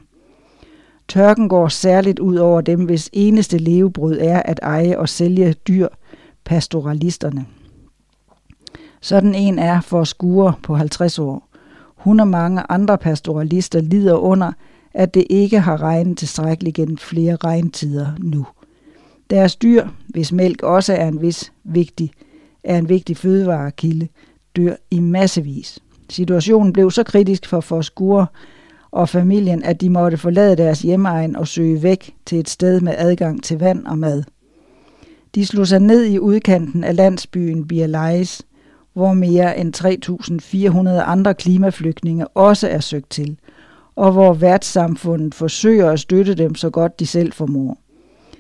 [1.08, 5.88] Tørken går særligt ud over dem, hvis eneste levebrød er at eje og sælge dyr,
[6.44, 7.46] pastoralisterne.
[9.00, 11.43] Sådan en er for skure på 50 år.
[12.04, 14.52] Hun og mange andre pastoralister lider under,
[14.94, 18.46] at det ikke har regnet tilstrækkeligt gennem flere regntider nu.
[19.30, 22.10] Deres dyr, hvis mælk også er en vis vigtig,
[22.64, 24.08] er en vigtig fødevarekilde,
[24.56, 25.78] dør i massevis.
[26.10, 28.26] Situationen blev så kritisk for Forskure
[28.90, 32.94] og familien, at de måtte forlade deres hjemmeegn og søge væk til et sted med
[32.96, 34.22] adgang til vand og mad.
[35.34, 38.42] De slog sig ned i udkanten af landsbyen Bialais,
[38.94, 39.74] hvor mere end
[40.88, 43.36] 3.400 andre klimaflygtninge også er søgt til,
[43.96, 47.78] og hvor værtssamfundet forsøger at støtte dem så godt de selv formår.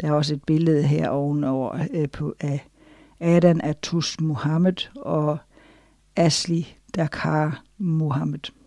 [0.00, 2.66] Der er også et billede her ovenover øh, på, af
[3.20, 5.38] Adan Atus Muhammed og
[6.16, 8.59] Asli Dakar Muhammed.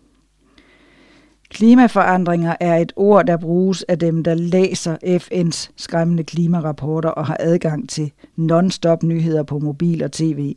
[1.54, 7.36] Klimaforandringer er et ord, der bruges af dem, der læser FN's skræmmende klimarapporter og har
[7.40, 10.56] adgang til non-stop nyheder på mobil og tv.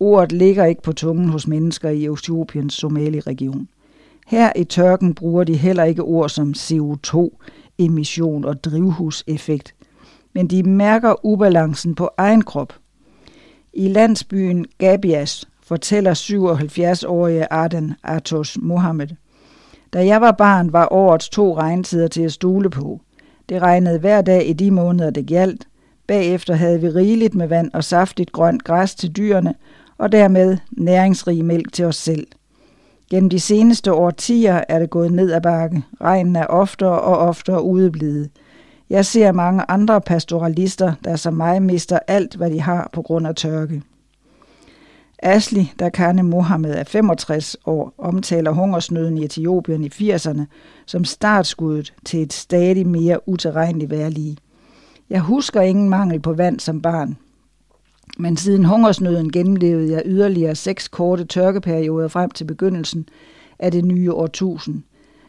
[0.00, 3.68] Ordet ligger ikke på tungen hos mennesker i Etiopiens Somali-region.
[4.26, 9.74] Her i tørken bruger de heller ikke ord som CO2-emission og drivhuseffekt,
[10.32, 12.72] men de mærker ubalancen på egen krop.
[13.72, 19.08] I landsbyen Gabias fortæller 77-årige Aden Atos Mohammed.
[19.92, 23.00] Da jeg var barn, var årets to regntider til at stole på.
[23.48, 25.68] Det regnede hver dag i de måneder, det gjaldt.
[26.06, 29.54] Bagefter havde vi rigeligt med vand og saftigt grønt græs til dyrene,
[29.98, 32.26] og dermed næringsrig mælk til os selv.
[33.10, 35.82] Gennem de seneste årtier er det gået ned ad bakke.
[36.00, 38.30] Regnen er oftere og oftere udeblevet.
[38.90, 43.26] Jeg ser mange andre pastoralister, der som mig mister alt, hvad de har på grund
[43.26, 43.82] af tørke.
[45.22, 50.42] Asli Dakane Mohammed er 65 år, omtaler hungersnøden i Etiopien i 80'erne
[50.86, 54.36] som startskuddet til et stadig mere uterrenligt værlige.
[55.10, 57.16] Jeg husker ingen mangel på vand som barn.
[58.18, 63.08] Men siden hungersnøden gennemlevede jeg yderligere seks korte tørkeperioder frem til begyndelsen
[63.58, 64.82] af det nye årtusind.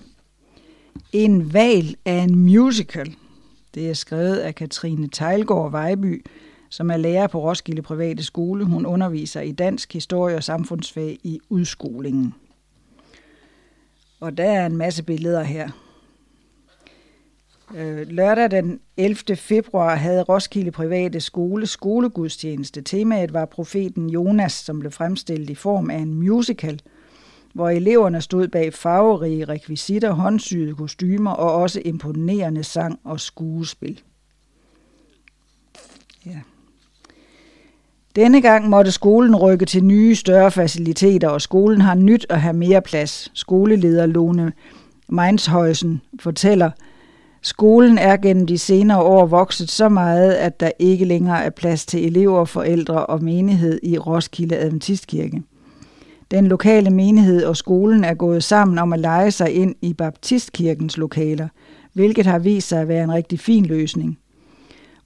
[1.12, 3.16] En val er en musical.
[3.74, 6.26] Det er skrevet af Katrine Tejlgaard Vejby,
[6.68, 8.64] som er lærer på Roskilde Private Skole.
[8.64, 12.34] Hun underviser i dansk, historie og samfundsfag i udskolingen.
[14.20, 15.70] Og der er en masse billeder her.
[17.74, 19.36] Øh, lørdag den 11.
[19.36, 22.82] februar havde Roskilde Private Skole skolegudstjeneste.
[22.82, 26.80] Temaet var profeten Jonas, som blev fremstillet i form af en musical–
[27.52, 34.00] hvor eleverne stod bag farverige rekvisitter, håndsyede kostymer og også imponerende sang og skuespil.
[36.26, 36.40] Ja.
[38.16, 42.54] Denne gang måtte skolen rykke til nye, større faciliteter, og skolen har nyt at have
[42.54, 43.30] mere plads.
[43.34, 44.52] Skoleleder Lone
[45.08, 46.70] Meinshøjsen fortæller,
[47.44, 51.86] Skolen er gennem de senere år vokset så meget, at der ikke længere er plads
[51.86, 55.42] til elever, forældre og menighed i Roskilde Adventistkirke.
[56.32, 60.96] Den lokale menighed og skolen er gået sammen om at lege sig ind i Baptistkirkens
[60.96, 61.48] lokaler,
[61.92, 64.18] hvilket har vist sig at være en rigtig fin løsning.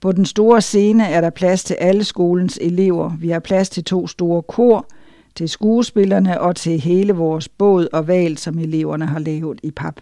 [0.00, 3.12] På den store scene er der plads til alle skolens elever.
[3.18, 4.86] Vi har plads til to store kor,
[5.34, 10.00] til skuespillerne og til hele vores båd og val, som eleverne har lavet i pap.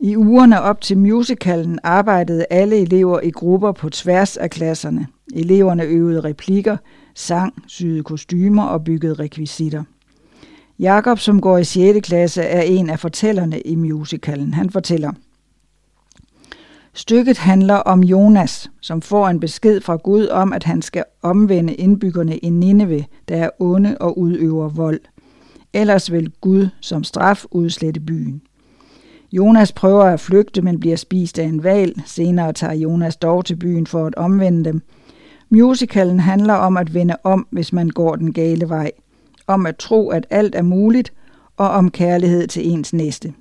[0.00, 5.06] I ugerne op til musicalen arbejdede alle elever i grupper på tværs af klasserne.
[5.34, 6.76] Eleverne øvede replikker,
[7.14, 9.82] sang, syede kostymer og byggede rekvisitter.
[10.78, 12.06] Jakob, som går i 6.
[12.06, 14.54] klasse, er en af fortællerne i musicalen.
[14.54, 15.12] Han fortæller,
[16.96, 21.74] Stykket handler om Jonas, som får en besked fra Gud om, at han skal omvende
[21.74, 25.00] indbyggerne i Nineve, der er onde og udøver vold.
[25.72, 28.42] Ellers vil Gud som straf udslette byen.
[29.32, 31.94] Jonas prøver at flygte, men bliver spist af en val.
[32.06, 34.82] Senere tager Jonas dog til byen for at omvende dem,
[35.54, 38.90] Musicalen handler om at vende om, hvis man går den gale vej.
[39.46, 41.12] Om at tro, at alt er muligt,
[41.56, 43.32] og om kærlighed til ens næste.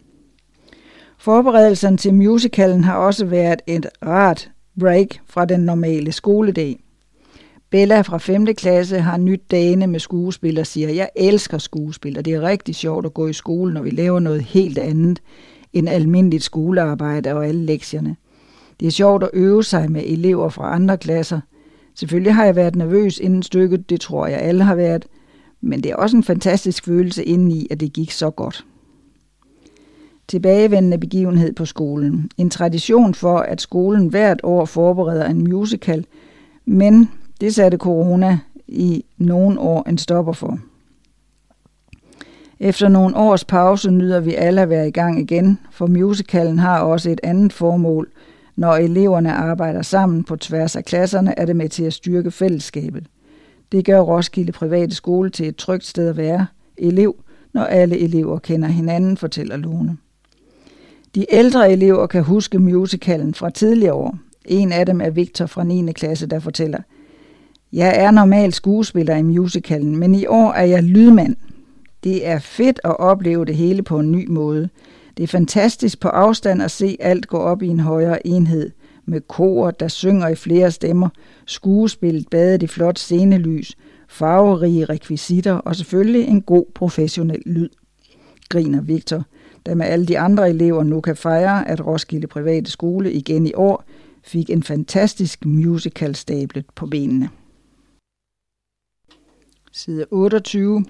[1.17, 6.83] Forberedelserne til musicalen har også været et rart break fra den normale skoledag.
[7.69, 8.45] Bella fra 5.
[8.45, 12.75] klasse har nyt dagene med skuespil og siger, jeg elsker skuespil, og det er rigtig
[12.75, 15.19] sjovt at gå i skole, når vi laver noget helt andet
[15.73, 18.15] end almindeligt skolearbejde og alle lektierne.
[18.79, 21.39] Det er sjovt at øve sig med elever fra andre klasser.
[21.95, 25.05] Selvfølgelig har jeg været nervøs inden stykket, det tror jeg alle har været,
[25.61, 28.65] men det er også en fantastisk følelse indeni, at det gik så godt.
[30.27, 32.31] Tilbagevendende begivenhed på skolen.
[32.37, 36.05] En tradition for, at skolen hvert år forbereder en musical,
[36.65, 37.09] men
[37.41, 40.59] det satte corona i nogle år en stopper for.
[42.59, 46.79] Efter nogle års pause nyder vi alle at være i gang igen, for musicalen har
[46.79, 48.11] også et andet formål.
[48.55, 53.07] Når eleverne arbejder sammen på tværs af klasserne, er det med til at styrke fællesskabet.
[53.71, 56.47] Det gør Roskilde Private Skole til et trygt sted at være
[56.77, 57.15] elev,
[57.53, 59.97] når alle elever kender hinanden, fortæller Lone.
[61.15, 64.17] De ældre elever kan huske musicalen fra tidligere år.
[64.45, 65.91] En af dem er Victor fra 9.
[65.91, 66.79] klasse, der fortæller,
[67.73, 71.35] Jeg er normalt skuespiller i musicalen, men i år er jeg lydmand.
[72.03, 74.69] Det er fedt at opleve det hele på en ny måde.
[75.17, 78.71] Det er fantastisk på afstand at se alt gå op i en højere enhed,
[79.05, 81.09] med kor, der synger i flere stemmer,
[81.45, 83.77] skuespillet badet i flot scenelys,
[84.07, 87.69] farverige rekvisitter og selvfølgelig en god professionel lyd,
[88.49, 89.23] griner Victor,
[89.65, 93.53] der med alle de andre elever nu kan fejre, at Roskilde Private Skole igen i
[93.53, 93.83] år
[94.23, 97.29] fik en fantastisk musical stablet på benene.
[99.71, 100.85] Side 28.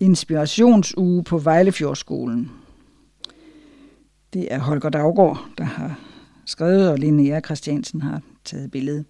[0.00, 2.50] Inspirationsuge på Vejlefjordskolen.
[4.32, 5.98] Det er Holger Daggaard, der har
[6.44, 9.04] skrevet, og Linnea Christiansen har taget billedet.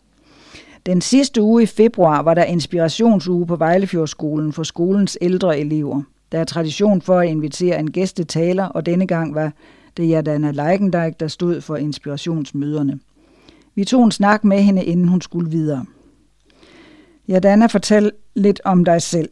[0.87, 6.03] Den sidste uge i februar var der inspirationsuge på Vejlefjordskolen for skolens ældre elever.
[6.33, 9.53] Der er tradition for at invitere en gæstetaler, og denne gang var
[9.97, 12.99] det Jadana Leikendijk, der stod for inspirationsmøderne.
[13.75, 15.85] Vi tog en snak med hende, inden hun skulle videre.
[17.29, 19.29] Jadana, fortæl lidt om dig selv.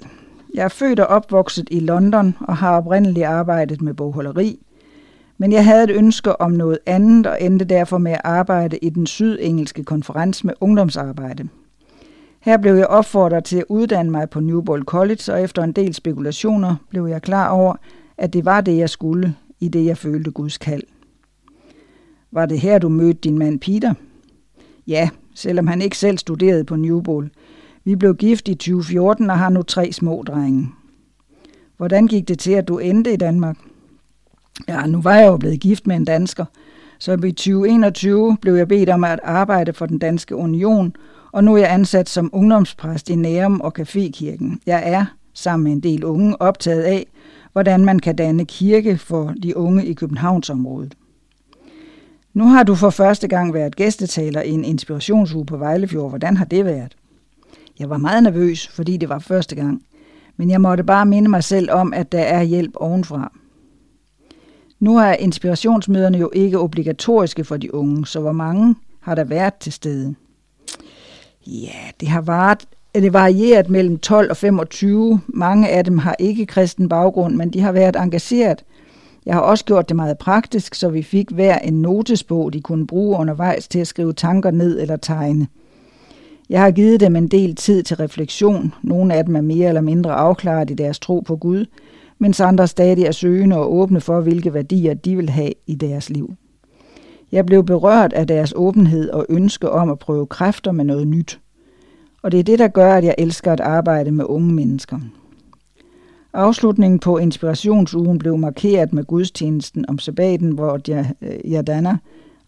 [0.55, 4.59] Jeg er født og opvokset i London og har oprindeligt arbejdet med bogholderi,
[5.39, 8.90] men jeg havde et ønske om noget andet og endte derfor med at arbejde i
[8.90, 11.48] den sydengelske konference med ungdomsarbejde.
[12.40, 15.94] Her blev jeg opfordret til at uddanne mig på Newbold College, og efter en del
[15.94, 17.74] spekulationer blev jeg klar over,
[18.19, 20.82] at det var det, jeg skulle, i det jeg følte Guds kald.
[22.32, 23.94] Var det her, du mødte din mand Peter?
[24.86, 27.31] Ja, selvom han ikke selv studerede på Newbold.
[27.85, 30.69] Vi blev gift i 2014 og har nu tre små drenge.
[31.77, 33.56] Hvordan gik det til, at du endte i Danmark?
[34.68, 36.44] Ja, nu var jeg jo blevet gift med en dansker,
[36.98, 40.97] så i 2021 blev jeg bedt om at arbejde for den danske union,
[41.32, 44.56] og nu er jeg ansat som ungdomspræst i Nærum og Cafékirken.
[44.66, 47.06] Jeg er, sammen med en del unge, optaget af,
[47.52, 50.94] hvordan man kan danne kirke for de unge i Københavnsområdet.
[52.35, 56.10] Nu har du for første gang været gæstetaler i en inspirationsuge på Vejlefjord.
[56.10, 56.97] Hvordan har det været?
[57.78, 59.82] Jeg var meget nervøs, fordi det var første gang.
[60.36, 63.32] Men jeg måtte bare minde mig selv om, at der er hjælp ovenfra.
[64.80, 69.55] Nu er inspirationsmøderne jo ikke obligatoriske for de unge, så hvor mange har der været
[69.55, 70.14] til stede?
[71.46, 75.20] Ja, det har varet, øh, det varieret mellem 12 og 25.
[75.26, 78.64] Mange af dem har ikke kristen baggrund, men de har været engageret.
[79.26, 82.86] Jeg har også gjort det meget praktisk, så vi fik hver en notesbog, de kunne
[82.86, 85.46] bruge undervejs til at skrive tanker ned eller tegne.
[86.48, 88.74] Jeg har givet dem en del tid til refleksion.
[88.82, 91.66] Nogle af dem er mere eller mindre afklaret i deres tro på Gud,
[92.18, 96.10] mens andre stadig er søgende og åbne for, hvilke værdier de vil have i deres
[96.10, 96.34] liv.
[97.32, 101.40] Jeg blev berørt af deres åbenhed og ønske om at prøve kræfter med noget nyt.
[102.22, 104.98] Og det er det, der gør, at jeg elsker at arbejde med unge mennesker.
[106.32, 110.80] Afslutningen på inspirationsugen blev markeret med gudstjenesten om sabbaten, hvor
[111.48, 111.98] Jadana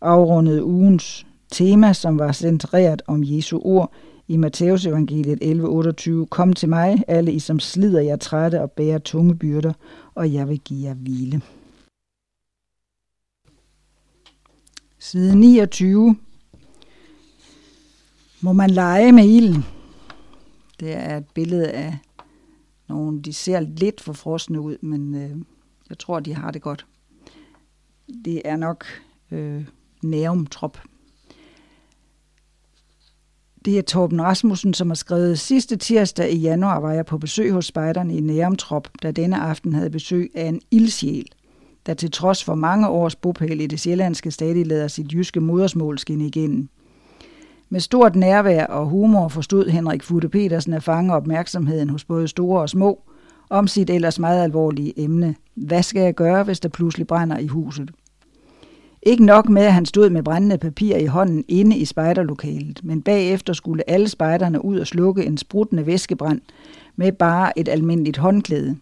[0.00, 3.92] afrundede ugens tema, som var centreret om Jesu ord
[4.30, 6.26] i Matteus evangeliet 11:28.
[6.26, 9.72] Kom til mig, alle I som slider jer trætte og bærer tunge byrder,
[10.14, 11.42] og jeg vil give jer hvile.
[14.98, 16.16] Side 29.
[18.40, 19.64] Må man lege med ilden?
[20.80, 21.98] Det er et billede af
[22.88, 25.36] nogle, de ser lidt for frosne ud, men øh,
[25.88, 26.86] jeg tror, de har det godt.
[28.24, 28.84] Det er nok
[29.30, 29.64] øh,
[30.02, 30.78] nærumtrop,
[33.64, 37.52] det er Torben Rasmussen, som har skrevet, sidste tirsdag i januar var jeg på besøg
[37.52, 41.26] hos spejderne i Nærumtrop, da denne aften havde besøg af en ildsjæl,
[41.86, 45.98] der til trods for mange års bopæl i det sjællandske stadig lader sit jyske modersmål
[45.98, 46.68] skinne igennem.
[47.68, 52.60] Med stort nærvær og humor forstod Henrik Futte Petersen at fange opmærksomheden hos både store
[52.60, 53.02] og små
[53.50, 55.34] om sit ellers meget alvorlige emne.
[55.54, 57.90] Hvad skal jeg gøre, hvis der pludselig brænder i huset?
[59.02, 63.02] Ikke nok med, at han stod med brændende papir i hånden inde i spejderlokalet, men
[63.02, 66.40] bagefter skulle alle spejderne ud og slukke en spruttende væskebrand
[66.96, 68.76] med bare et almindeligt håndklæde.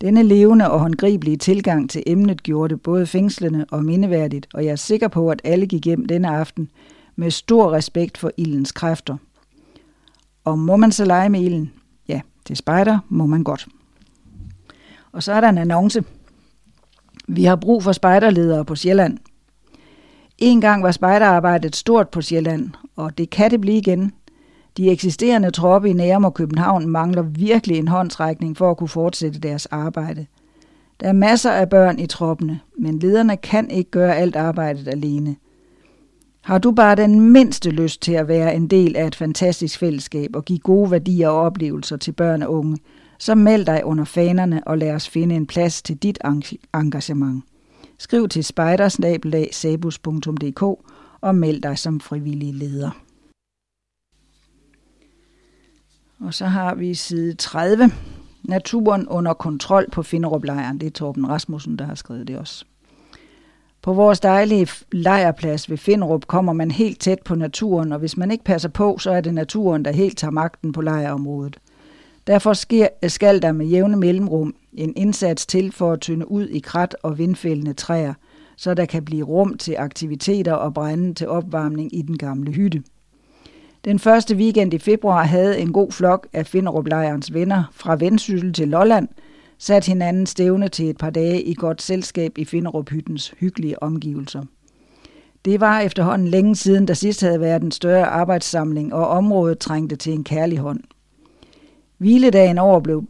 [0.00, 4.72] Denne levende og håndgribelige tilgang til emnet gjorde det både fængslende og mindeværdigt, og jeg
[4.72, 6.68] er sikker på, at alle gik hjem denne aften
[7.16, 9.16] med stor respekt for ildens kræfter.
[10.44, 11.72] Og må man så lege med ilden?
[12.08, 13.68] Ja, til spejder må man godt.
[15.12, 16.04] Og så er der en annonce.
[17.28, 19.18] Vi har brug for spejderledere på Sjælland.
[20.38, 24.12] En gang var spejderarbejdet stort på Sjælland, og det kan det blive igen.
[24.76, 29.40] De eksisterende tropper i Nærum og København mangler virkelig en håndtrækning for at kunne fortsætte
[29.40, 30.26] deres arbejde.
[31.00, 35.36] Der er masser af børn i troppene, men lederne kan ikke gøre alt arbejdet alene.
[36.40, 40.30] Har du bare den mindste lyst til at være en del af et fantastisk fællesskab
[40.34, 42.78] og give gode værdier og oplevelser til børn og unge,
[43.22, 46.18] så meld dig under fanerne og lad os finde en plads til dit
[46.74, 47.44] engagement.
[47.98, 50.62] Skriv til spejdersnabelag.sabus.dk
[51.20, 52.90] og meld dig som frivillig leder.
[56.20, 57.90] Og så har vi side 30.
[58.42, 60.80] Naturen under kontrol på Finderup-lejren.
[60.80, 62.64] Det er Torben Rasmussen, der har skrevet det også.
[63.82, 68.30] På vores dejlige lejrplads ved Finderup kommer man helt tæt på naturen, og hvis man
[68.30, 71.58] ikke passer på, så er det naturen, der helt tager magten på lejrområdet.
[72.26, 76.58] Derfor sker, skal der med jævne mellemrum en indsats til for at tynde ud i
[76.58, 78.14] krat og vindfældende træer,
[78.56, 82.82] så der kan blive rum til aktiviteter og brænde til opvarmning i den gamle hytte.
[83.84, 86.86] Den første weekend i februar havde en god flok af finderup
[87.32, 89.08] venner fra Vendsyssel til Lolland
[89.58, 94.42] sat hinanden stævne til et par dage i godt selskab i Finderup-hyttens hyggelige omgivelser.
[95.44, 99.96] Det var efterhånden længe siden, der sidst havde været en større arbejdssamling, og området trængte
[99.96, 100.80] til en kærlig hånd.
[102.02, 103.04] Hviledagen over blev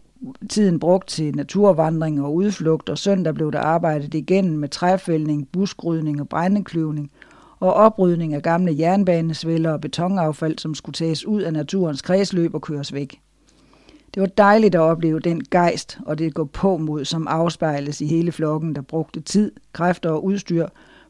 [0.49, 6.21] tiden brugt til naturvandring og udflugt, og søndag blev der arbejdet igen med træfældning, buskrydning
[6.21, 7.11] og brændeklyvning–
[7.61, 12.63] og oprydning af gamle jernbanesvælder og betonaffald, som skulle tages ud af naturens kredsløb og
[12.63, 13.21] køres væk.
[14.15, 18.07] Det var dejligt at opleve den gejst og det gå på mod, som afspejles i
[18.07, 20.67] hele flokken, der brugte tid, kræfter og udstyr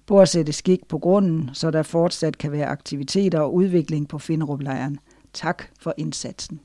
[0.06, 4.18] på at sætte skik på grunden, så der fortsat kan være aktiviteter og udvikling på
[4.18, 4.98] Finderup-lejren.
[5.32, 6.60] Tak for indsatsen.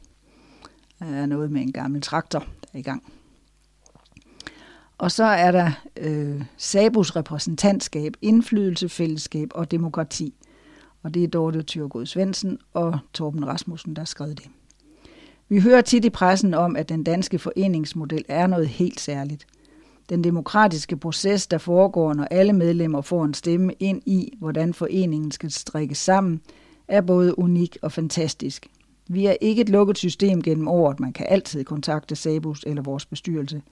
[0.99, 3.03] Der er noget med en gammel traktor, der er i gang.
[4.97, 10.33] Og så er der øh, Sabus repræsentantskab, indflydelse, fællesskab og demokrati.
[11.03, 14.49] Og det er Dorte Tyrgod Svendsen og Torben Rasmussen, der har skrevet det.
[15.49, 19.47] Vi hører tit i pressen om, at den danske foreningsmodel er noget helt særligt.
[20.09, 25.31] Den demokratiske proces, der foregår, når alle medlemmer får en stemme ind i, hvordan foreningen
[25.31, 26.41] skal strikkes sammen,
[26.87, 28.67] er både unik og fantastisk.
[29.09, 30.99] Vi er ikke et lukket system gennem året.
[30.99, 33.61] Man kan altid kontakte Sabus eller vores bestyrelse–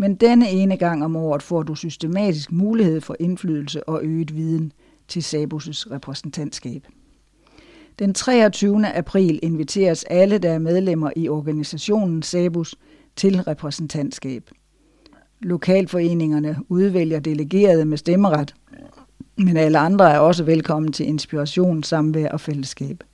[0.00, 4.72] men denne ene gang om året får du systematisk mulighed for indflydelse og øget viden
[5.08, 6.86] til Sabus' repræsentantskab.
[7.98, 8.86] Den 23.
[8.86, 12.74] april inviteres alle, der er medlemmer i organisationen Sabus,
[13.16, 14.50] til repræsentantskab.
[15.40, 18.54] Lokalforeningerne udvælger delegerede med stemmeret,
[19.36, 23.04] men alle andre er også velkommen til inspiration, samvær og fællesskab.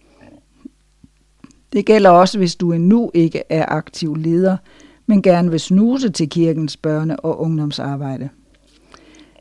[1.77, 4.57] Det gælder også, hvis du endnu ikke er aktiv leder,
[5.07, 8.28] men gerne vil snuse til kirkens børne- og ungdomsarbejde.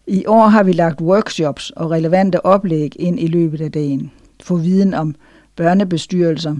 [0.07, 4.11] I år har vi lagt workshops og relevante oplæg ind i løbet af dagen.
[4.43, 5.15] Få viden om
[5.55, 6.55] børnebestyrelser,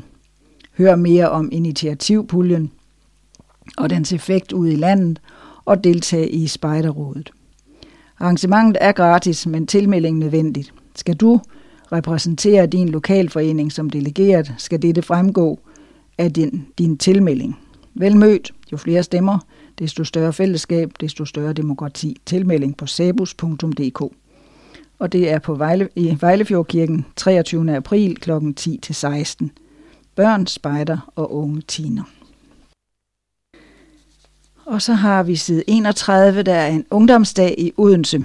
[0.77, 2.71] hør mere om initiativpuljen
[3.77, 5.21] og dens effekt ude i landet
[5.65, 7.31] og deltage i Spejderrådet.
[8.19, 10.73] Arrangementet er gratis, men tilmelding nødvendigt.
[10.95, 11.41] Skal du
[11.91, 15.59] repræsentere din lokalforening som delegeret, skal dette fremgå
[16.17, 17.59] af din, din tilmelding.
[17.93, 18.51] Vel mødt.
[18.71, 19.39] Jo flere stemmer,
[19.79, 22.17] desto større fællesskab, desto større demokrati.
[22.25, 24.01] Tilmelding på sabus.dk.
[24.99, 27.75] Og det er på Vejle, i Vejlefjordkirken 23.
[27.75, 28.31] april kl.
[28.31, 29.47] 10-16.
[30.15, 32.03] Børn, spejder og unge tiner.
[34.65, 38.23] Og så har vi side 31, der er en ungdomsdag i Odense.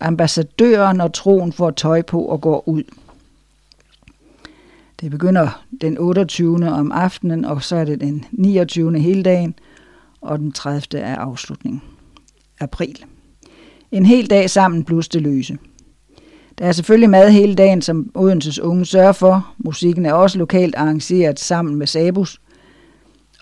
[0.00, 2.82] Ambassadøren og troen får tøj på og går ud.
[5.00, 6.72] Det begynder den 28.
[6.72, 8.98] om aftenen, og så er det den 29.
[8.98, 9.54] hele dagen,
[10.20, 11.00] og den 30.
[11.00, 11.82] er afslutningen.
[12.60, 13.04] April.
[13.92, 15.58] En hel dag sammen plus det løse.
[16.58, 19.54] Der er selvfølgelig mad hele dagen, som Odenses unge sørger for.
[19.58, 22.40] Musikken er også lokalt arrangeret sammen med Sabus.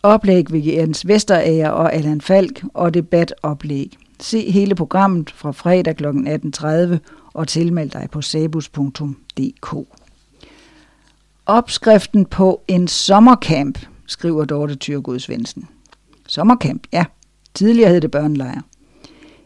[0.03, 3.97] Oplæg ved Jens Vesterager og Allan Falk og debatoplæg.
[4.21, 6.07] Se hele programmet fra fredag kl.
[6.07, 6.97] 18.30
[7.35, 9.77] og tilmeld dig på sabus.dk.
[11.47, 15.69] Opskriften på en sommercamp, skriver Dorte Tyrgod Svendsen.
[16.29, 17.05] Sommercamp, ja.
[17.55, 18.61] Tidligere hed det børnelejr.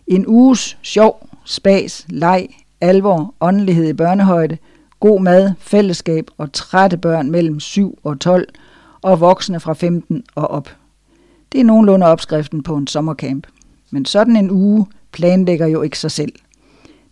[0.06, 2.48] En uges sjov, spas, leg,
[2.80, 4.58] alvor, åndelighed i børnehøjde,
[5.00, 8.48] god mad, fællesskab og trætte børn mellem 7 og 12
[9.02, 10.76] og voksne fra 15 og op.
[11.52, 13.46] Det er nogenlunde opskriften på en sommercamp.
[13.90, 16.32] Men sådan en uge planlægger jo ikke sig selv.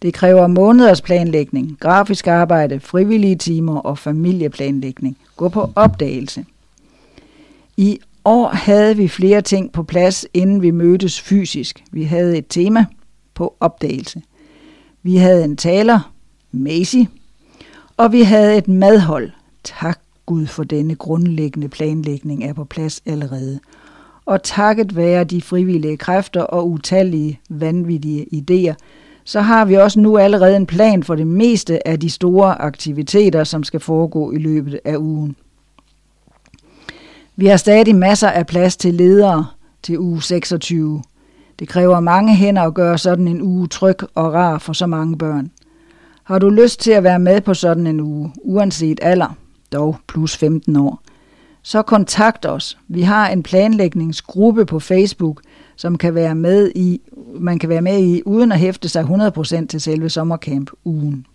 [0.02, 5.16] Det kræver måneders planlægning, grafisk arbejde, frivillige timer og familieplanlægning.
[5.36, 6.44] Gå på opdagelse.
[7.76, 11.84] I år havde vi flere ting på plads, inden vi mødtes fysisk.
[11.92, 12.84] Vi havde et tema
[13.34, 14.22] på opdagelse.
[15.02, 16.12] Vi havde en taler,
[16.52, 16.96] Macy,
[17.96, 19.30] og vi havde et madhold.
[19.64, 23.60] Tak Gud for denne grundlæggende planlægning er på plads allerede.
[24.24, 28.74] Og takket være de frivillige kræfter og utallige vanvittige idéer,
[29.28, 33.44] så har vi også nu allerede en plan for det meste af de store aktiviteter,
[33.44, 35.36] som skal foregå i løbet af ugen.
[37.36, 39.46] Vi har stadig masser af plads til ledere
[39.82, 41.02] til uge 26.
[41.58, 45.18] Det kræver mange hænder at gøre sådan en uge tryg og rar for så mange
[45.18, 45.50] børn.
[46.24, 49.36] Har du lyst til at være med på sådan en uge, uanset alder,
[49.72, 51.02] dog plus 15 år,
[51.62, 52.78] så kontakt os.
[52.88, 55.40] Vi har en planlægningsgruppe på Facebook,
[55.76, 57.00] som kan være med i,
[57.34, 61.26] man kan være med i, uden at hæfte sig 100% til selve sommercamp-ugen.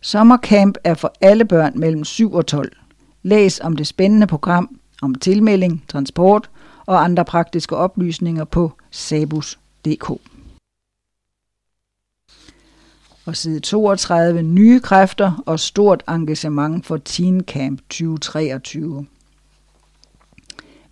[0.00, 2.72] Sommercamp er for alle børn mellem 7 og 12.
[3.22, 6.50] Læs om det spændende program, om tilmelding, transport
[6.86, 10.10] og andre praktiske oplysninger på sabus.dk.
[13.26, 19.06] Og side 32 nye kræfter og stort engagement for Teen Camp 2023.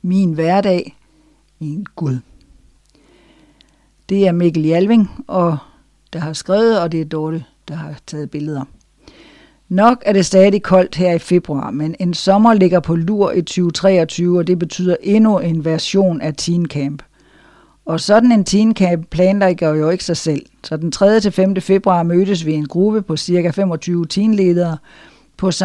[0.03, 0.97] Min hverdag,
[1.59, 2.19] min Gud.
[4.09, 5.59] Det er Mikkel Jalving, og
[6.13, 8.65] der har skrevet, og det er Dorte, der har taget billeder.
[9.69, 13.43] Nok er det stadig koldt her i februar, men en sommer ligger på lur i
[13.43, 17.03] 2023, og det betyder endnu en version af Teen Camp.
[17.85, 20.47] Og sådan en Teen Camp planlægger jo ikke sig selv.
[20.65, 21.21] Så den 3.
[21.21, 21.61] til 5.
[21.61, 23.51] februar mødtes vi en gruppe på ca.
[23.51, 24.79] 25 teenledere
[25.37, 25.65] på St.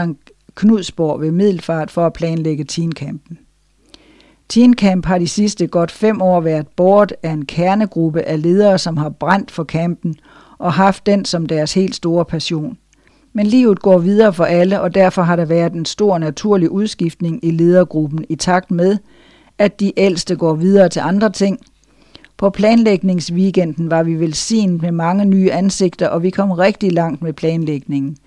[0.56, 3.38] Knudsborg ved Middelfart for at planlægge Teen Campen.
[4.49, 8.77] Teen Camp har de sidste godt fem år været bort af en kernegruppe af ledere,
[8.77, 10.15] som har brændt for campen
[10.57, 12.77] og haft den som deres helt store passion.
[13.34, 17.45] Men livet går videre for alle, og derfor har der været en stor naturlig udskiftning
[17.45, 18.97] i ledergruppen i takt med,
[19.57, 21.59] at de ældste går videre til andre ting.
[22.38, 27.34] På planlægningsweekenden var vi velsignet med mange nye ansigter, og vi kom rigtig langt med
[27.34, 28.17] planlægningen.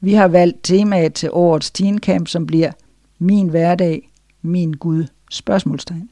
[0.00, 2.70] Vi har valgt temaet til årets teencamp, som bliver
[3.18, 4.10] Min hverdag,
[4.42, 5.04] min Gud.
[5.30, 6.10] Spørgsmålstegn.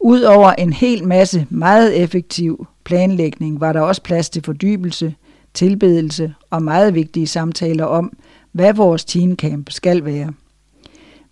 [0.00, 5.14] Udover en hel masse meget effektiv planlægning, var der også plads til fordybelse,
[5.54, 8.12] tilbedelse og meget vigtige samtaler om,
[8.52, 10.32] hvad vores teencamp skal være.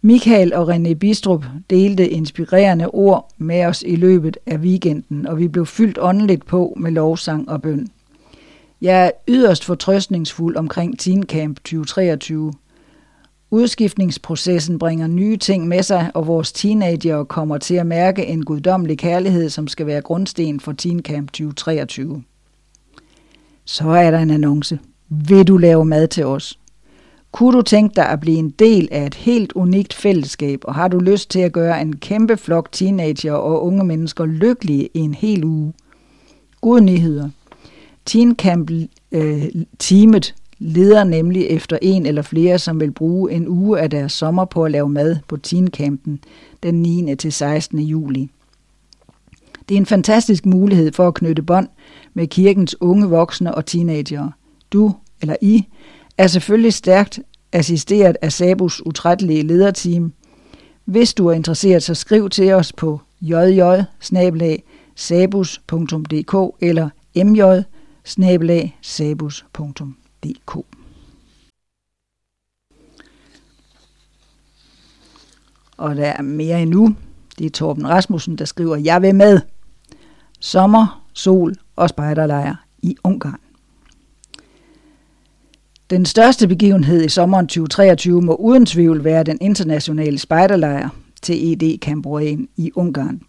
[0.02, 5.48] Michael og René Bistrup delte inspirerende ord med os i løbet af weekenden, og vi
[5.48, 7.88] blev fyldt åndeligt på med lovsang og bøn.
[8.80, 12.52] Jeg er yderst fortrøstningsfuld omkring Teen Camp 2023,
[13.55, 18.98] Udskiftningsprocessen bringer nye ting med sig, og vores teenager kommer til at mærke en guddommelig
[18.98, 22.22] kærlighed, som skal være grundsten for Teen Camp 2023.
[23.64, 24.78] Så er der en annonce.
[25.09, 26.59] Vil du lave mad til os?
[27.32, 30.89] Kunne du tænke dig at blive en del af et helt unikt fællesskab, og har
[30.89, 35.14] du lyst til at gøre en kæmpe flok teenager og unge mennesker lykkelige i en
[35.14, 35.72] hel uge?
[36.60, 37.28] Gode nyheder.
[38.06, 38.70] Teen Camp
[39.12, 39.44] øh,
[39.78, 40.35] teamet
[40.66, 44.64] leder nemlig efter en eller flere, som vil bruge en uge af deres sommer på
[44.64, 46.20] at lave mad på Teencampen
[46.62, 47.16] den 9.
[47.16, 47.78] til 16.
[47.80, 48.30] juli.
[49.68, 51.68] Det er en fantastisk mulighed for at knytte bånd
[52.14, 54.32] med kirkens unge voksne og teenagere.
[54.72, 55.64] Du eller I
[56.18, 57.20] er selvfølgelig stærkt
[57.52, 60.12] assisteret af Sabus utrættelige lederteam.
[60.84, 63.80] Hvis du er interesseret, så skriv til os på jj
[64.96, 66.88] sabus.dk eller
[67.24, 67.62] mj
[68.82, 70.56] sabus.dk DK.
[75.76, 76.96] Og der er mere endnu.
[77.38, 79.40] Det er Torben Rasmussen, der skriver, jeg vil med.
[80.40, 83.40] Sommer, sol og spejderlejr i Ungarn.
[85.90, 90.88] Den største begivenhed i sommeren 2023 må uden tvivl være den internationale spejderlejr
[91.22, 93.22] til ED Camboreen i Ungarn,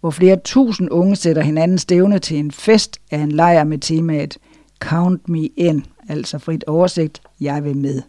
[0.00, 4.38] hvor flere tusind unge sætter hinanden stævne til en fest af en lejr med temaet
[4.78, 8.02] Count Me In, altså frit oversigt, jeg vil med.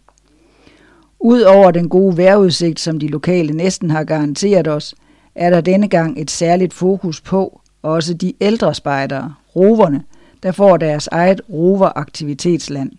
[1.20, 4.94] Udover den gode vejrudsigt, som de lokale næsten har garanteret os,
[5.34, 10.02] er der denne gang et særligt fokus på også de ældre spejdere, roverne,
[10.42, 12.90] der får deres eget roveraktivitetsland.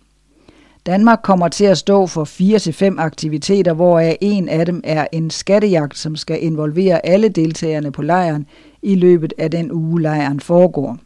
[0.86, 2.24] Danmark kommer til at stå for
[2.94, 8.02] 4-5 aktiviteter, hvoraf en af dem er en skattejagt, som skal involvere alle deltagerne på
[8.02, 8.46] lejren
[8.82, 10.98] i løbet af den uge lejren foregår.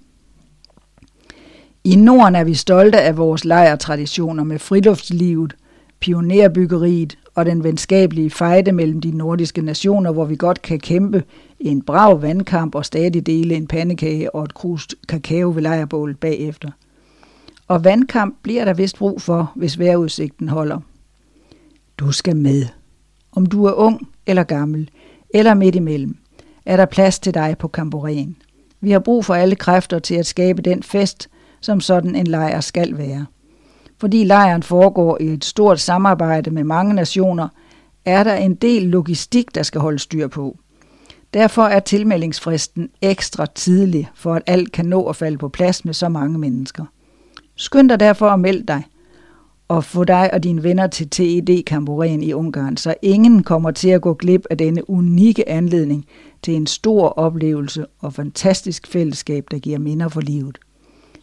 [1.89, 5.57] I Norden er vi stolte af vores lejrtraditioner med friluftslivet,
[6.01, 11.25] pionerbyggeriet og den venskabelige fejde mellem de nordiske nationer, hvor vi godt kan kæmpe
[11.61, 16.71] en brav vandkamp og stadig dele en pandekage og et krust kakao ved lejrbålet bagefter.
[17.69, 20.81] Og vandkamp bliver der vist brug for, hvis vejrudsigten holder.
[21.99, 22.67] Du skal med.
[23.33, 24.91] Om du er ung eller gammel,
[25.35, 26.17] eller midt imellem,
[26.67, 28.37] er der plads til dig på Kamboren.
[28.81, 31.29] Vi har brug for alle kræfter til at skabe den fest,
[31.61, 33.27] som sådan en lejr skal være.
[34.01, 37.49] Fordi lejren foregår i et stort samarbejde med mange nationer,
[38.05, 40.59] er der en del logistik, der skal holde styr på.
[41.35, 45.95] Derfor er tilmeldingsfristen ekstra tidlig, for at alt kan nå at falde på plads med
[45.95, 46.85] så mange mennesker.
[47.57, 48.83] Skynd dig derfor at melde dig
[49.69, 53.89] og få dig og dine venner til TED Kamboren i Ungarn, så ingen kommer til
[53.89, 56.07] at gå glip af denne unikke anledning
[56.43, 60.59] til en stor oplevelse og fantastisk fællesskab, der giver minder for livet.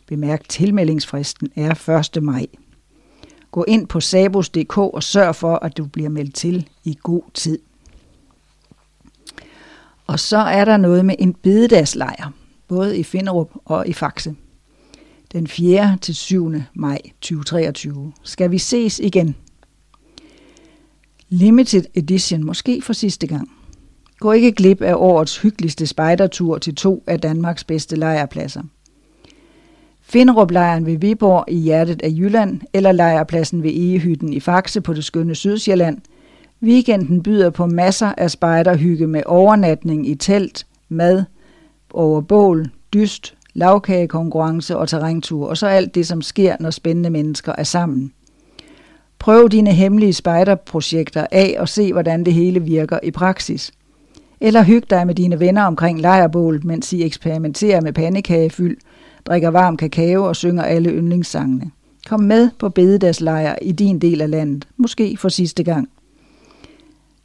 [0.07, 2.23] Bemærk, tilmeldingsfristen er 1.
[2.23, 2.45] maj.
[3.51, 7.59] Gå ind på sabos.dk og sørg for, at du bliver meldt til i god tid.
[10.07, 12.31] Og så er der noget med en bededagslejr,
[12.67, 14.35] både i Finderup og i Faxe.
[15.31, 15.97] Den 4.
[16.01, 16.53] til 7.
[16.73, 19.35] maj 2023 skal vi ses igen.
[21.29, 23.51] Limited edition, måske for sidste gang.
[24.19, 28.63] Gå ikke glip af årets hyggeligste spejdertur til to af Danmarks bedste lejrpladser.
[30.07, 35.05] Finderup-lejren ved Viborg i hjertet af Jylland, eller lejrpladsen ved Egehytten i Faxe på det
[35.05, 35.97] skønne Sydsjælland.
[36.63, 41.23] Weekenden byder på masser af spejderhygge med overnatning i telt, mad,
[41.93, 47.53] over bål, dyst, lavkagekonkurrence og terræntur, og så alt det, som sker, når spændende mennesker
[47.57, 48.11] er sammen.
[49.19, 53.71] Prøv dine hemmelige spejderprojekter af og se, hvordan det hele virker i praksis.
[54.41, 58.77] Eller hyg dig med dine venner omkring lejrbålet, mens I eksperimenterer med pandekagefyld,
[59.25, 61.71] drikker varm kakao og synger alle yndlingssangene.
[62.07, 65.89] Kom med på bededagslejr i din del af landet, måske for sidste gang.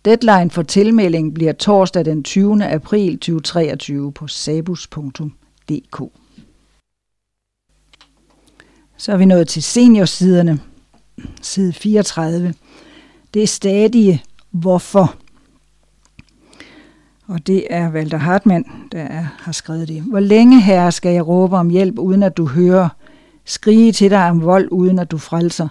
[0.05, 2.65] Deadline for tilmelding bliver torsdag den 20.
[2.65, 6.03] april 2023 på sabus.dk.
[8.97, 10.61] Så er vi nået til seniorsiderne,
[11.43, 12.55] side 34.
[13.35, 15.20] Det er stadig hvorfor.
[17.31, 20.03] Og det er Walter Hartmann, der er, har skrevet det.
[20.03, 22.89] Hvor længe, herre, skal jeg råbe om hjælp, uden at du hører?
[23.45, 25.69] Skrige til dig om vold, uden at du frelser?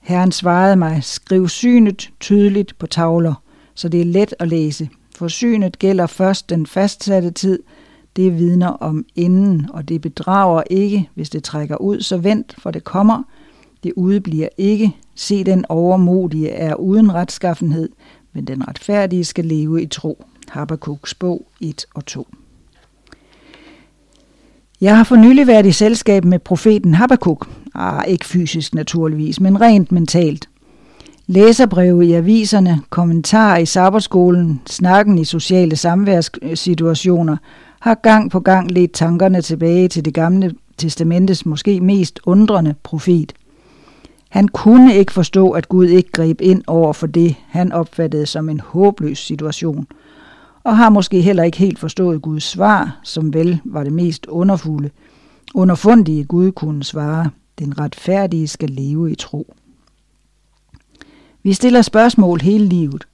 [0.00, 3.34] Herren svarede mig, skriv synet tydeligt på tavler,
[3.74, 4.88] så det er let at læse.
[5.16, 7.58] For synet gælder først den fastsatte tid,
[8.16, 12.70] det vidner om inden, og det bedrager ikke, hvis det trækker ud, så vent, for
[12.70, 13.22] det kommer.
[13.82, 14.96] Det udebliver ikke.
[15.14, 17.88] Se, den overmodige er uden retskaffenhed,
[18.32, 20.24] men den retfærdige skal leve i tro.
[20.50, 22.28] Habakkuk's bog 1 og 2.
[24.80, 27.48] Jeg har for nylig været i selskab med profeten Habakkuk.
[27.74, 30.48] Ah, ikke fysisk naturligvis, men rent mentalt.
[31.26, 37.36] Læserbreve i aviserne, kommentarer i sabberskolen, snakken i sociale samværssituationer
[37.80, 43.32] har gang på gang ledt tankerne tilbage til det gamle testamentes måske mest undrende profet.
[44.28, 48.48] Han kunne ikke forstå, at Gud ikke greb ind over for det, han opfattede som
[48.48, 49.86] en håbløs situation–
[50.66, 54.90] og har måske heller ikke helt forstået Guds svar, som vel var det mest underfulde.
[55.54, 59.54] Underfundige Gud kunne svare, den retfærdige skal leve i tro.
[61.42, 63.06] Vi stiller spørgsmål hele livet.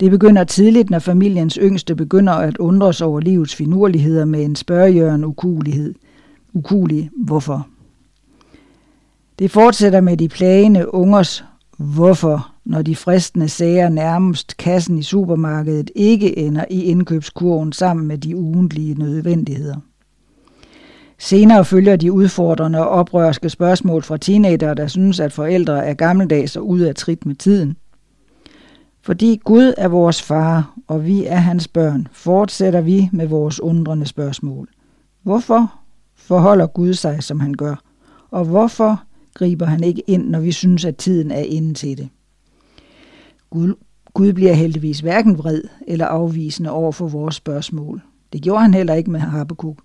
[0.00, 5.24] Det begynder tidligt, når familiens yngste begynder at undres over livets finurligheder med en spørgjørn
[5.24, 5.94] ukulighed.
[6.52, 7.66] Ukulig, hvorfor?
[9.38, 11.44] Det fortsætter med de plagende ungers
[11.78, 18.18] hvorfor når de fristende sager nærmest kassen i supermarkedet ikke ender i indkøbskurven sammen med
[18.18, 19.76] de ugentlige nødvendigheder.
[21.18, 26.56] Senere følger de udfordrende og oprørske spørgsmål fra teenager, der synes, at forældre er gammeldags
[26.56, 27.76] og ude af trit med tiden.
[29.02, 34.06] Fordi Gud er vores far, og vi er hans børn, fortsætter vi med vores undrende
[34.06, 34.68] spørgsmål.
[35.22, 35.72] Hvorfor
[36.16, 37.74] forholder Gud sig, som han gør?
[38.30, 39.02] Og hvorfor
[39.34, 42.08] griber han ikke ind, når vi synes, at tiden er inde til det?
[43.50, 43.74] Gud,
[44.14, 48.02] Gud bliver heldigvis hverken vred eller afvisende over for vores spørgsmål.
[48.32, 49.78] Det gjorde han heller ikke med Habakkuk.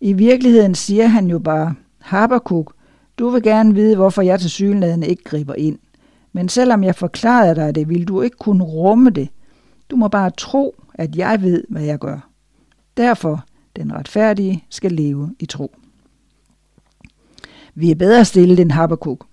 [0.00, 2.74] I virkeligheden siger han jo bare, Habakkuk,
[3.18, 5.78] du vil gerne vide, hvorfor jeg til synligheden ikke griber ind.
[6.32, 9.28] Men selvom jeg forklarede dig det, vil du ikke kunne rumme det.
[9.90, 12.28] Du må bare tro, at jeg ved, hvad jeg gør.
[12.96, 13.44] Derfor,
[13.76, 15.74] den retfærdige skal leve i tro.
[17.74, 19.26] Vi er bedre stillet end Habakkuk.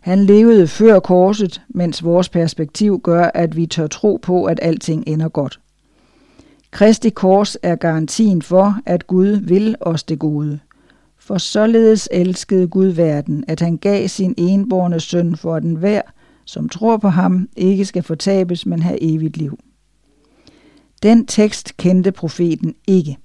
[0.00, 5.04] Han levede før korset, mens vores perspektiv gør, at vi tør tro på, at alting
[5.06, 5.60] ender godt.
[6.70, 10.58] Kristi kors er garantien for, at Gud vil os det gode.
[11.18, 16.02] For således elskede Gud verden, at han gav sin enborne søn for den hver,
[16.44, 19.58] som tror på ham, ikke skal fortabes, men have evigt liv.
[21.02, 23.18] Den tekst kendte profeten ikke.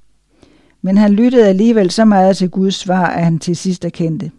[0.82, 4.32] Men han lyttede alligevel så meget til Guds svar, at han til sidst erkendte.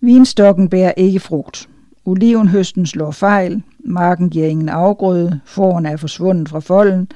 [0.00, 1.68] Vinstokken bærer ikke frugt.
[2.04, 7.08] Olivenhøsten slår fejl, marken giver ingen afgrøde, forerne er forsvundet fra folden,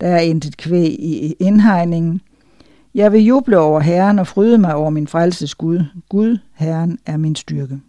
[0.00, 2.20] der er intet kvæg i indhegningen.
[2.94, 5.84] Jeg vil juble over Herren og fryde mig over min frelses Gud.
[6.08, 7.80] Gud, Herren, er min styrke.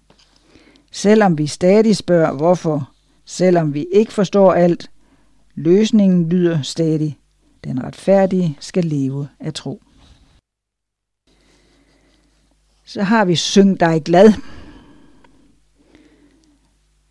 [0.91, 2.89] Selvom vi stadig spørger hvorfor,
[3.25, 4.89] selvom vi ikke forstår alt,
[5.55, 7.17] løsningen lyder stadig.
[7.63, 9.81] Den retfærdige skal leve af tro.
[12.91, 14.33] Så har vi Syng dig glad.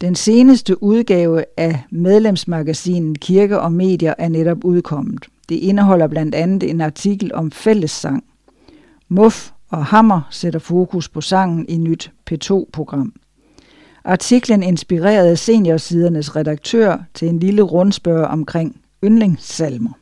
[0.01, 5.27] Den seneste udgave af medlemsmagasinet Kirke og Medier er netop udkommet.
[5.49, 8.25] Det indeholder blandt andet en artikel om fællessang.
[9.09, 13.13] Muff og Hammer sætter fokus på sangen i nyt P2-program.
[14.05, 19.93] Artiklen inspirerede seniorsidernes redaktør til en lille rundspørg omkring yndlingssalmer.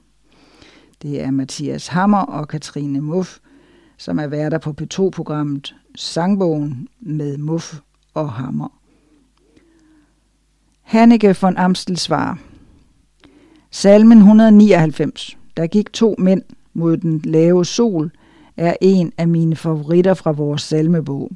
[1.03, 3.39] Det er Mathias Hammer og Katrine Muff,
[3.99, 7.75] som er værter på P2-programmet Sangbogen med Muff
[8.15, 8.69] og Hammer.
[10.83, 12.35] Hanneke von Amstel svarer.
[13.71, 16.43] Salmen 199, der gik to mænd
[16.73, 18.11] mod den lave sol,
[18.57, 21.31] er en af mine favoritter fra vores salmebog.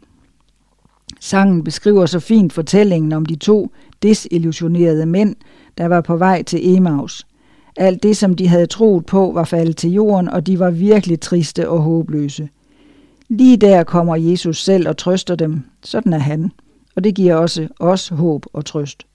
[1.20, 3.72] Sangen beskriver så fint fortællingen om de to
[4.02, 5.36] desillusionerede mænd,
[5.78, 7.26] der var på vej til Emaus.
[7.76, 11.20] Alt det, som de havde troet på, var faldet til jorden, og de var virkelig
[11.20, 12.48] triste og håbløse.
[13.28, 15.62] Lige der kommer Jesus selv og trøster dem.
[15.82, 16.52] Sådan er han.
[16.96, 19.06] Og det giver også os håb og trøst.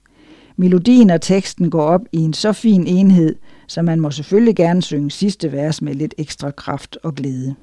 [0.56, 3.36] Melodien og teksten går op i en så fin enhed,
[3.66, 7.54] så man må selvfølgelig gerne synge sidste vers med lidt ekstra kraft og glæde.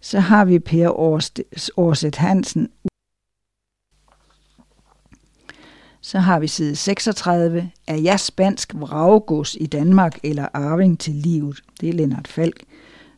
[0.00, 0.88] Så har vi Per
[1.78, 2.68] Årsæt Hansen.
[6.02, 7.70] Så har vi side 36.
[7.86, 11.60] Er jeg spansk vraggods i Danmark eller arving til livet?
[11.80, 12.64] Det er Lennart Falk,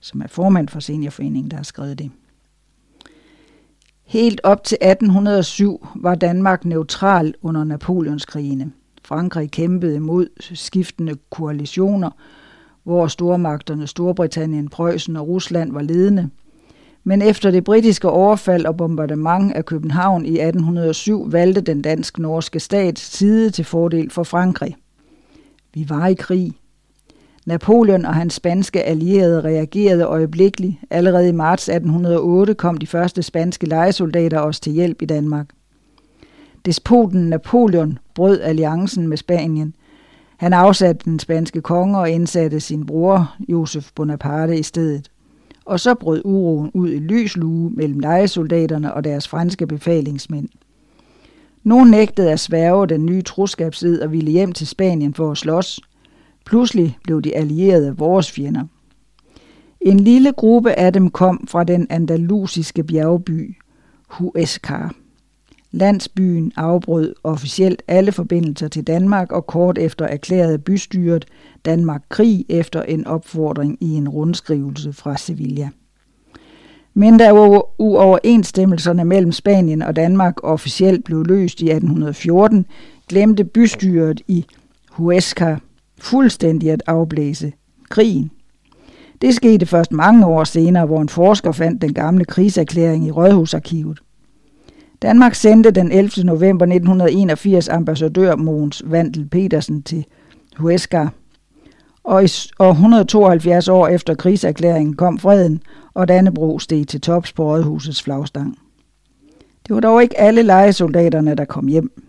[0.01, 2.11] som er formand for Seniorforeningen, der har skrevet det.
[4.05, 8.73] Helt op til 1807 var Danmark neutral under Napoleonskrigene.
[9.05, 12.11] Frankrig kæmpede mod skiftende koalitioner,
[12.83, 16.31] hvor stormagterne Storbritannien, Preussen og Rusland var ledende.
[17.05, 22.99] Men efter det britiske overfald og bombardement af København i 1807 valgte den dansk-norske stat
[22.99, 24.77] side til fordel for Frankrig.
[25.75, 26.53] Vi var i krig.
[27.47, 30.77] Napoleon og hans spanske allierede reagerede øjeblikkeligt.
[30.91, 35.47] Allerede i marts 1808 kom de første spanske lejesoldater os til hjælp i Danmark.
[36.65, 39.75] Despoten Napoleon brød alliancen med Spanien.
[40.37, 45.12] Han afsatte den spanske konge og indsatte sin bror Josef Bonaparte i stedet.
[45.65, 50.49] Og så brød uroen ud i lys lue mellem lejesoldaterne og deres franske befalingsmænd.
[51.63, 55.81] Nogle nægtede at sværge den nye troskabsid og ville hjem til Spanien for at slås–
[56.45, 58.65] Pludselig blev de allierede vores fjender.
[59.81, 63.57] En lille gruppe af dem kom fra den andalusiske bjergby
[64.09, 64.95] Huescar.
[65.73, 71.25] Landsbyen afbrød officielt alle forbindelser til Danmark og kort efter erklærede bystyret
[71.65, 75.69] Danmark krig efter en opfordring i en rundskrivelse fra Sevilla.
[76.95, 77.33] Men da
[77.79, 82.67] uoverensstemmelserne mellem Spanien og Danmark officielt blev løst i 1814,
[83.09, 84.45] glemte bystyret i
[84.91, 85.57] Huesca
[86.01, 87.53] fuldstændig at afblæse
[87.89, 88.31] krigen.
[89.23, 94.03] Det skete først mange år senere, hvor en forsker fandt den gamle krigserklæring i Rådhusarkivet.
[95.03, 96.25] Danmark sendte den 11.
[96.25, 100.05] november 1981 ambassadør Mogens Vandel Petersen til
[100.57, 101.09] Huesca.
[102.05, 105.63] Og, i, og 172 år efter krigserklæringen kom freden,
[105.95, 108.59] og Dannebro steg til tops på Rådhusets flagstang.
[109.67, 112.03] Det var dog ikke alle lejesoldaterne, der kom hjem.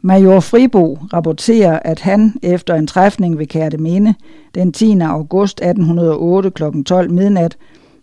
[0.00, 4.14] Major Fribo rapporterer, at han efter en træfning ved Kærteminde
[4.54, 5.00] den 10.
[5.00, 6.62] august 1808 kl.
[6.86, 7.56] 12 midnat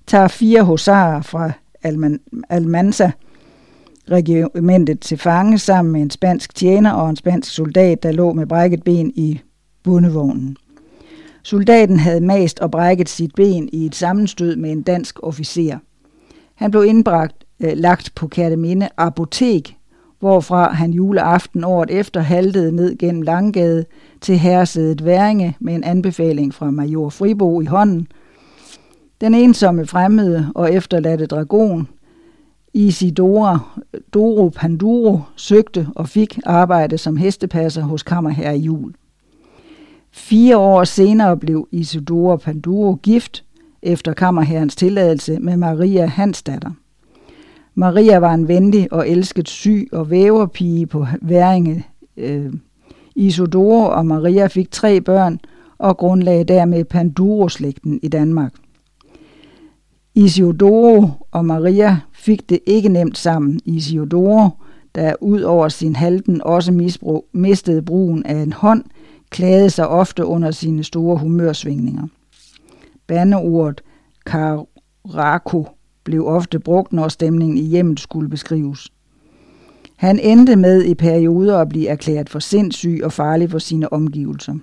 [0.07, 1.51] tager fire husarer fra
[1.83, 2.19] Alman
[2.49, 3.11] Almanza
[4.11, 8.47] regimentet til fange sammen med en spansk tjener og en spansk soldat, der lå med
[8.47, 9.39] brækket ben i
[9.83, 10.57] bundevognen.
[11.43, 15.77] Soldaten havde mast og brækket sit ben i et sammenstød med en dansk officer.
[16.55, 19.79] Han blev indbragt øh, lagt på Kærteminde apotek
[20.19, 23.85] hvorfra han juleaften året efter haltede ned gennem Langgade
[24.21, 28.07] til herresædet Væringe med en anbefaling fra major Fribo i hånden.
[29.21, 31.87] Den ensomme fremmede og efterladte dragon,
[32.73, 33.59] Isidora
[34.13, 38.93] Doro Panduro, søgte og fik arbejde som hestepasser hos kammerherre Jul.
[40.11, 43.43] Fire år senere blev Isidora Panduro gift
[43.81, 46.71] efter kammerherrens tilladelse med Maria Hansdatter.
[47.75, 51.85] Maria var en venlig og elsket syg og væverpige på Væringe.
[52.17, 52.53] Øh,
[53.15, 55.39] Isidore og Maria fik tre børn
[55.77, 58.53] og grundlagde dermed Panduro-slægten i Danmark.
[60.19, 63.59] Isidoro og Maria fik det ikke nemt sammen.
[63.65, 64.49] Isidoro,
[64.95, 68.83] der ud over sin halten også misbrug, mistede brugen af en hånd,
[69.29, 72.07] klagede sig ofte under sine store humørsvingninger.
[73.07, 73.81] Bandeordet
[74.25, 75.67] karako
[76.03, 78.91] blev ofte brugt, når stemningen i hjemmet skulle beskrives.
[79.95, 84.55] Han endte med i perioder at blive erklæret for sindssyg og farlig for sine omgivelser.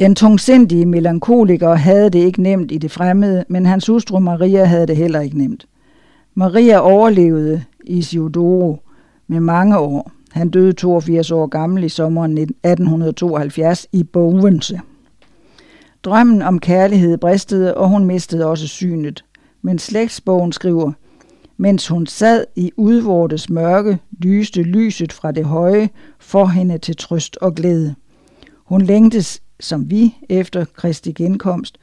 [0.00, 4.86] Den tungsindige melankoliker havde det ikke nemt i det fremmede, men hans hustru Maria havde
[4.86, 5.66] det heller ikke nemt.
[6.34, 8.82] Maria overlevede Isidoro
[9.26, 10.10] med mange år.
[10.30, 14.80] Han døde 82 år gammel i sommeren 1872 i Bovense.
[16.02, 19.24] Drømmen om kærlighed bristede, og hun mistede også synet.
[19.62, 20.92] Men slægtsbogen skriver,
[21.56, 27.36] mens hun sad i udvortes mørke, lyste lyset fra det høje for hende til trøst
[27.40, 27.94] og glæde.
[28.64, 31.78] Hun længtes som vi efter Kristi genkomst,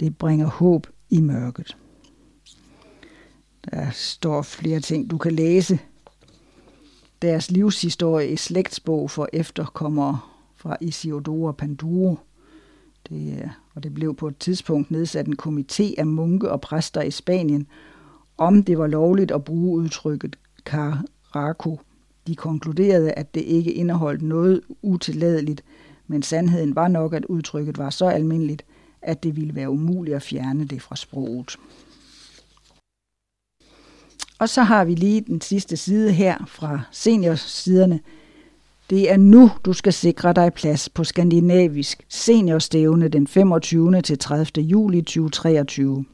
[0.00, 1.76] det bringer håb i mørket.
[3.70, 5.78] Der står flere ting, du kan læse.
[7.22, 10.18] Deres livshistorie i slægtsbog for efterkommere
[10.56, 12.18] fra Isidora Panduro.
[13.08, 17.10] Det, og det blev på et tidspunkt nedsat en komité af munke og præster i
[17.10, 17.66] Spanien,
[18.38, 21.80] om det var lovligt at bruge udtrykket caraco.
[22.26, 25.64] De konkluderede, at det ikke indeholdt noget utilladeligt,
[26.12, 28.64] men sandheden var nok, at udtrykket var så almindeligt,
[29.02, 31.56] at det ville være umuligt at fjerne det fra sproget.
[34.38, 38.00] Og så har vi lige den sidste side her fra seniorsiderne.
[38.90, 44.02] Det er nu, du skal sikre dig plads på skandinavisk seniorstævne den 25.
[44.02, 44.64] til 30.
[44.64, 46.04] juli 2023.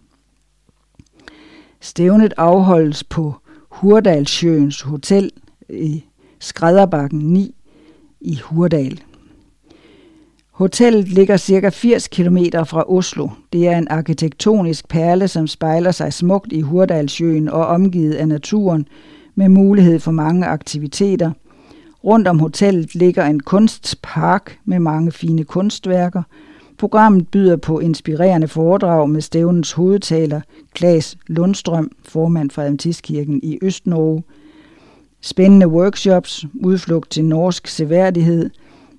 [1.80, 3.34] Stævnet afholdes på
[3.68, 5.30] Hurdalsjøens Hotel
[5.68, 6.04] i
[6.38, 7.54] Skrædderbakken 9
[8.20, 9.02] i Hurdal.
[10.58, 13.28] Hotellet ligger cirka 80 km fra Oslo.
[13.52, 18.88] Det er en arkitektonisk perle, som spejler sig smukt i Hurdalsjøen og omgivet af naturen
[19.34, 21.30] med mulighed for mange aktiviteter.
[22.04, 26.22] Rundt om hotellet ligger en kunstpark med mange fine kunstværker.
[26.78, 30.40] Programmet byder på inspirerende foredrag med stævnens hovedtaler
[30.74, 34.22] Klaas Lundstrøm, formand for Adventistkirken i Østnorge.
[35.20, 38.50] Spændende workshops, udflugt til norsk seværdighed,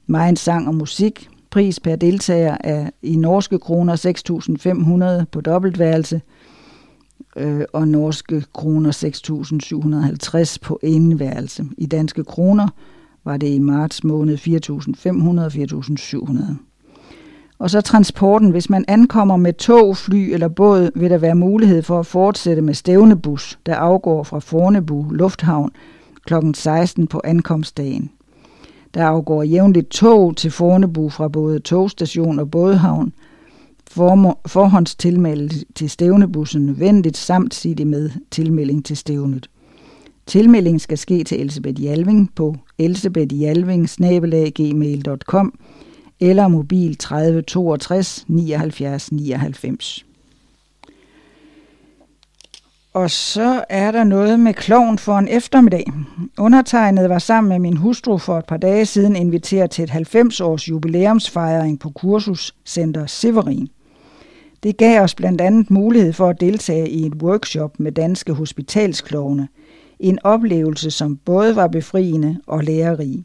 [0.07, 3.95] meget sang og musik, Pris per deltager er i norske kroner
[5.21, 6.21] 6.500 på dobbeltværelse
[7.35, 8.91] øh, og norske kroner
[10.51, 11.65] 6.750 på eneværelse.
[11.77, 12.67] I danske kroner
[13.23, 14.43] var det i marts måned 4.500
[16.39, 16.53] 4.700.
[17.59, 18.49] Og så transporten.
[18.49, 22.61] Hvis man ankommer med tog, fly eller båd, vil der være mulighed for at fortsætte
[22.61, 25.71] med stævnebus, der afgår fra Fornebu Lufthavn
[26.25, 26.33] kl.
[26.53, 28.11] 16 på ankomstdagen.
[28.93, 33.13] Der afgår jævnligt tog til Fornebu fra både togstation og bådhavn.
[34.47, 39.49] Forhåndstilmelde til stævnebussen nødvendigt samtidig med tilmelding til stævnet.
[40.25, 45.59] Tilmelding skal ske til Elisabeth Jalving på elsebethjalving.gmail.com
[46.19, 50.05] eller mobil 30 62 79 99.
[52.93, 55.91] Og så er der noget med kloven for en eftermiddag.
[56.39, 60.69] Undertegnet var sammen med min hustru for et par dage siden inviteret til et 90-års
[60.69, 63.67] jubilæumsfejring på kursuscenter Severin.
[64.63, 69.47] Det gav os blandt andet mulighed for at deltage i et workshop med danske hospitalsklovne.
[69.99, 73.23] En oplevelse, som både var befriende og lærerig.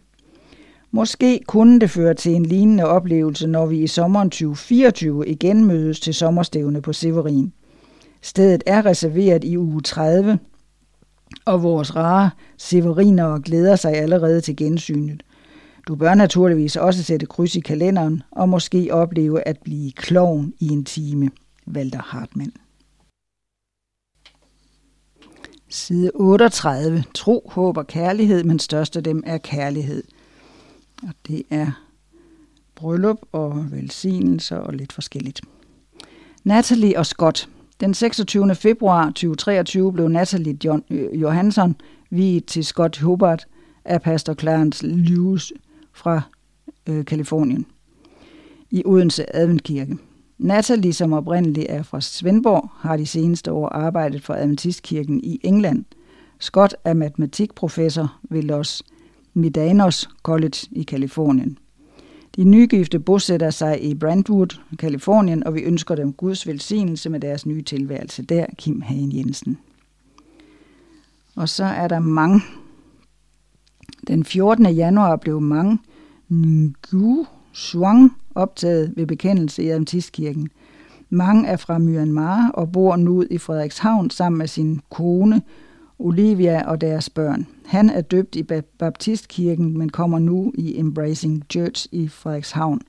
[0.90, 6.00] Måske kunne det føre til en lignende oplevelse, når vi i sommeren 2024 igen mødes
[6.00, 7.52] til sommerstævne på Severin.
[8.24, 10.38] Stedet er reserveret i uge 30,
[11.44, 15.22] og vores rare severiner glæder sig allerede til gensynet.
[15.88, 20.68] Du bør naturligvis også sætte kryds i kalenderen og måske opleve at blive klovn i
[20.68, 21.30] en time.
[21.68, 22.52] Walter Hartmann.
[25.68, 27.04] Side 38.
[27.14, 30.04] Tro, håb og kærlighed, men størst af dem er kærlighed.
[31.02, 31.84] Og det er
[32.74, 35.40] bryllup og velsignelser og lidt forskelligt.
[36.44, 37.48] Natalie og Scott
[37.80, 38.54] den 26.
[38.54, 41.76] februar 2023 blev Natalie John, Johansson
[42.10, 43.46] viet til Scott Hobart
[43.84, 45.52] af pastor Clarence Lewis
[45.92, 46.22] fra
[46.88, 47.66] øh, Kalifornien
[48.70, 49.96] i Odense Adventkirke.
[50.38, 55.84] Natalie, som oprindeligt er fra Svendborg, har de seneste år arbejdet for Adventistkirken i England.
[56.40, 58.82] Scott er matematikprofessor ved Los
[59.34, 61.58] Midanos College i Kalifornien.
[62.36, 67.46] De nygifte bosætter sig i Brentwood, Kalifornien, og vi ønsker dem Guds velsignelse med deres
[67.46, 69.58] nye tilværelse der, Kim Hagen Jensen.
[71.36, 72.40] Og så er der mange.
[74.06, 74.66] Den 14.
[74.66, 75.78] januar blev mange
[76.28, 80.48] Ngu Shuang optaget ved bekendelse i Adventistkirken.
[81.10, 85.42] Mange er fra Myanmar og bor nu i Frederikshavn sammen med sin kone
[85.98, 87.46] Olivia og deres børn.
[87.66, 88.42] Han er døbt i
[88.78, 92.80] Baptistkirken, men kommer nu i Embracing Church i Frederikshavn.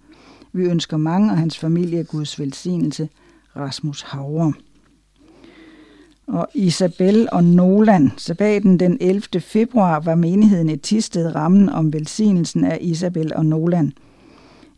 [0.53, 3.09] Vi ønsker mange og hans familie Guds velsignelse.
[3.55, 4.53] Rasmus Havre.
[6.27, 8.11] Og Isabel og Nolan.
[8.17, 9.41] Sabaten den 11.
[9.41, 13.93] februar var menigheden et Tisted rammen om velsignelsen af Isabel og Nolan.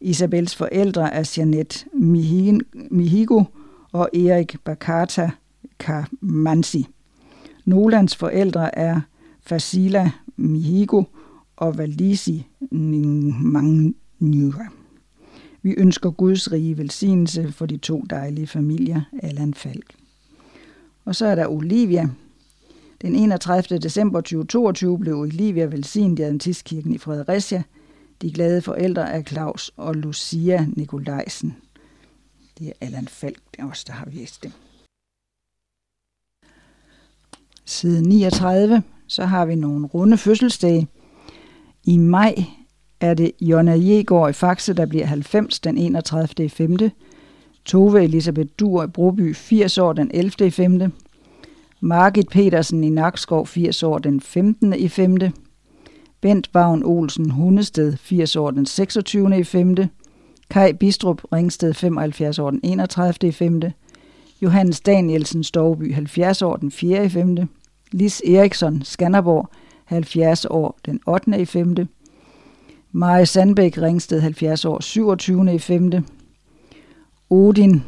[0.01, 1.85] Isabels forældre er Janet
[2.91, 3.43] Mihigo
[3.91, 5.29] og Erik Bakata
[5.79, 6.87] Kamansi.
[7.67, 9.01] Nolans forældre er
[9.41, 11.03] Fasila Mihigo
[11.55, 12.47] og Valisi
[13.41, 14.67] Mangnyra.
[15.61, 19.95] Vi ønsker Guds rige velsignelse for de to dejlige familier, Allan Falk.
[21.05, 22.09] Og så er der Olivia.
[23.01, 23.79] Den 31.
[23.79, 27.63] december 2022 blev Olivia velsignet i Adventistkirken i Fredericia.
[28.21, 31.55] De glade forældre er Claus og Lucia Nikolajsen.
[32.59, 34.51] Det er Allan Falk, det er os, der har vist dem.
[37.69, 40.87] Side 39, så har vi nogle runde fødselsdage.
[41.83, 42.35] I maj
[42.99, 46.45] er det Jonna Jegård i Faxe, der bliver 90 den 31.
[46.45, 46.77] i 5.
[47.65, 50.47] Tove Elisabeth Dur i Broby 80 år den 11.
[50.47, 50.91] i 5.
[51.81, 54.73] Margit Petersen i Nakskov 80 år den 15.
[54.73, 55.17] i 5.
[56.21, 59.39] Bent Vagn Olsen Hundested 80 år den 26.
[59.39, 59.75] i 5.
[60.49, 63.29] Kai Bistrup Ringsted 75 år den 31.
[63.29, 63.61] i 5.
[64.41, 67.05] Johannes Danielsen Storby 70 år den 4.
[67.05, 67.37] i 5.
[67.91, 69.49] Lis Eriksson Skanderborg
[69.85, 71.41] 70 år den 8.
[71.41, 71.75] i 5.
[72.91, 75.53] Maja Sandbæk Ringsted 70 år 27.
[75.53, 75.91] i 5.
[77.29, 77.83] Odin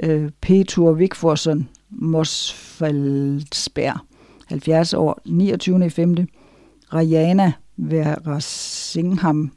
[0.00, 3.98] øh, Petur Vigforsson Mosfaldsberg
[4.46, 5.86] 70 år 29.
[5.86, 6.16] i 5.
[6.94, 9.52] Rajana Vera Singham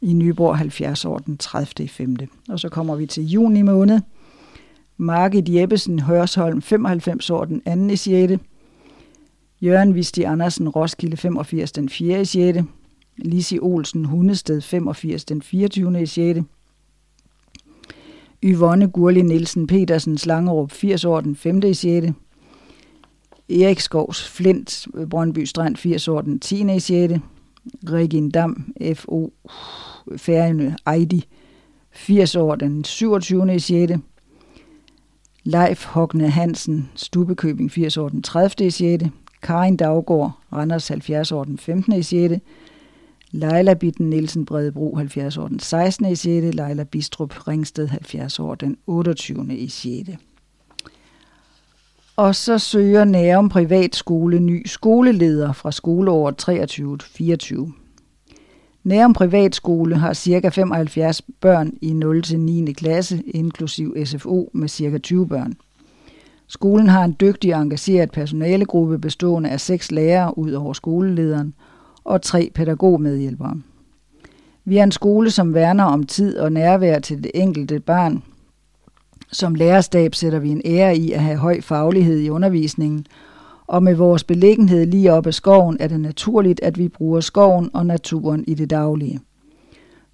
[0.00, 1.84] i Nyborg 70 år den 30.
[1.84, 2.16] i 5.
[2.48, 4.00] Og så kommer vi til juni måned.
[4.96, 7.92] Margit Jeppesen Hørsholm 95 år den 2.
[7.92, 8.42] i 6.
[9.64, 12.20] Jørgen Visti Andersen Roskilde 85 den 4.
[12.20, 12.58] i 6.
[13.16, 16.02] Lisi Olsen Hundested 85 den 24.
[16.02, 16.40] i 6.
[18.42, 21.62] Yvonne Gurli Nielsen Petersen Slangerup 80 år den 5.
[21.62, 22.06] i 6.
[23.48, 26.74] Erik Skovs Flint Brøndby Strand 80 år den 10.
[26.74, 27.14] i 6.
[27.90, 29.32] Regin Dam F.O.
[30.16, 31.24] Færøerne Eidi
[31.90, 33.54] 80 år den 27.
[33.54, 33.92] i 6.
[35.44, 38.66] Leif Hogne Hansen Stubekøbing 80 år den 30.
[38.66, 39.04] i 6.
[39.44, 41.92] Karin Daggaard Randers 70 år den 15.
[41.92, 42.34] i 6.
[43.30, 46.06] Leila Bitten Nielsen Bredebro 70 år den 16.
[46.06, 46.54] i 6.
[46.54, 49.56] Leila Bistrup Ringsted 70 år den 28.
[49.56, 50.10] i 6.
[52.16, 57.72] Og så søger Nærum Privatskole ny skoleleder fra skoleåret 23-24.
[58.84, 60.48] Nærum Privatskole har ca.
[60.48, 61.90] 75 børn i
[62.68, 62.72] 0-9.
[62.72, 64.98] klasse, inklusiv SFO med ca.
[64.98, 65.54] 20 børn.
[66.48, 71.54] Skolen har en dygtig og engageret personalegruppe bestående af seks lærere ud over skolelederen
[72.04, 73.56] og tre pædagogmedhjælpere.
[74.64, 78.22] Vi er en skole, som værner om tid og nærvær til det enkelte barn.
[79.32, 83.06] Som lærerstab sætter vi en ære i at have høj faglighed i undervisningen,
[83.66, 87.70] og med vores beliggenhed lige op ad skoven er det naturligt, at vi bruger skoven
[87.74, 89.20] og naturen i det daglige.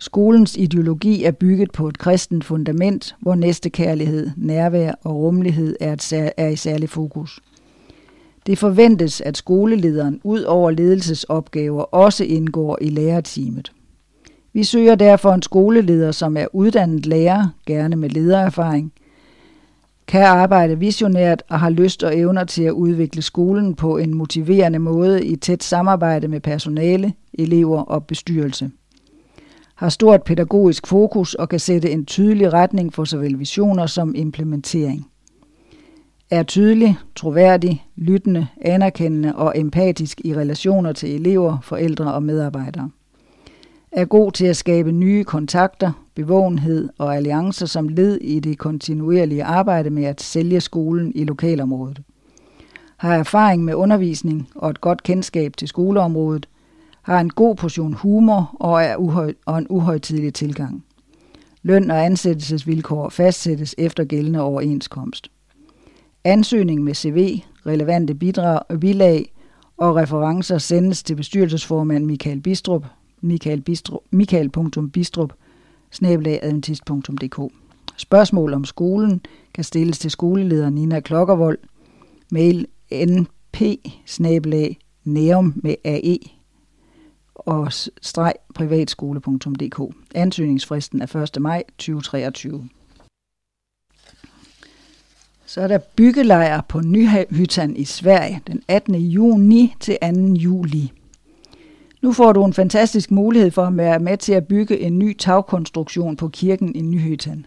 [0.02, 6.32] Skolens ideologi er bygget på et kristent fundament, hvor næstekærlighed, nærvær og rummelighed er, et
[6.36, 7.40] er i særlig fokus.
[8.46, 13.72] Det forventes, at skolelederen ud over ledelsesopgaver også indgår i lærerteamet.
[14.52, 18.92] Vi søger derfor en skoleleder, som er uddannet lærer, gerne med ledererfaring,
[20.06, 24.78] kan arbejde visionært og har lyst og evner til at udvikle skolen på en motiverende
[24.78, 28.70] måde i tæt samarbejde med personale, elever og bestyrelse
[29.80, 35.06] har stort pædagogisk fokus og kan sætte en tydelig retning for såvel visioner som implementering.
[36.30, 42.90] Er tydelig, troværdig, lyttende, anerkendende og empatisk i relationer til elever, forældre og medarbejdere.
[43.92, 49.44] Er god til at skabe nye kontakter, bevågenhed og alliancer som led i det kontinuerlige
[49.44, 52.02] arbejde med at sælge skolen i lokalområdet.
[52.96, 56.48] Har erfaring med undervisning og et godt kendskab til skoleområdet–
[57.02, 60.84] har en god portion humor og, er uhøj, og en uhøjtidlig tilgang.
[61.62, 65.30] Løn og ansættelsesvilkår fastsættes efter gældende overenskomst.
[66.24, 69.32] Ansøgning med CV, relevante bidrag, bilag
[69.76, 72.86] og referencer sendes til bestyrelsesformand Michael Bistrup,
[73.20, 75.32] Michael Bistrup, michael.bistrup,
[77.96, 79.20] Spørgsmål om skolen
[79.54, 81.58] kan stilles til skoleleder Nina Klokkervold,
[82.30, 83.60] mail np
[85.54, 86.39] med AE
[87.46, 87.72] og
[88.02, 89.94] streg privatskole.dk.
[90.14, 91.42] Ansøgningsfristen er 1.
[91.42, 92.68] maj 2023.
[95.46, 98.94] Så er der byggelejr på Nyhyttan i Sverige den 18.
[98.94, 100.06] juni til 2.
[100.34, 100.92] juli.
[102.02, 105.16] Nu får du en fantastisk mulighed for at være med til at bygge en ny
[105.16, 107.46] tagkonstruktion på kirken i Nyhyttan.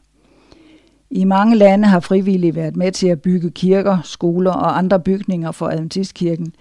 [1.10, 5.52] I mange lande har frivillige været med til at bygge kirker, skoler og andre bygninger
[5.52, 6.56] for Adventistkirken.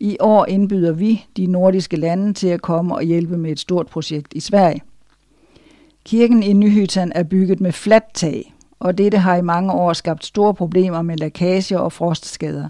[0.00, 3.86] I år indbyder vi de nordiske lande til at komme og hjælpe med et stort
[3.86, 4.80] projekt i Sverige.
[6.04, 10.24] Kirken i Nyhytan er bygget med fladt tag, og dette har i mange år skabt
[10.24, 12.68] store problemer med lækager og frostskader.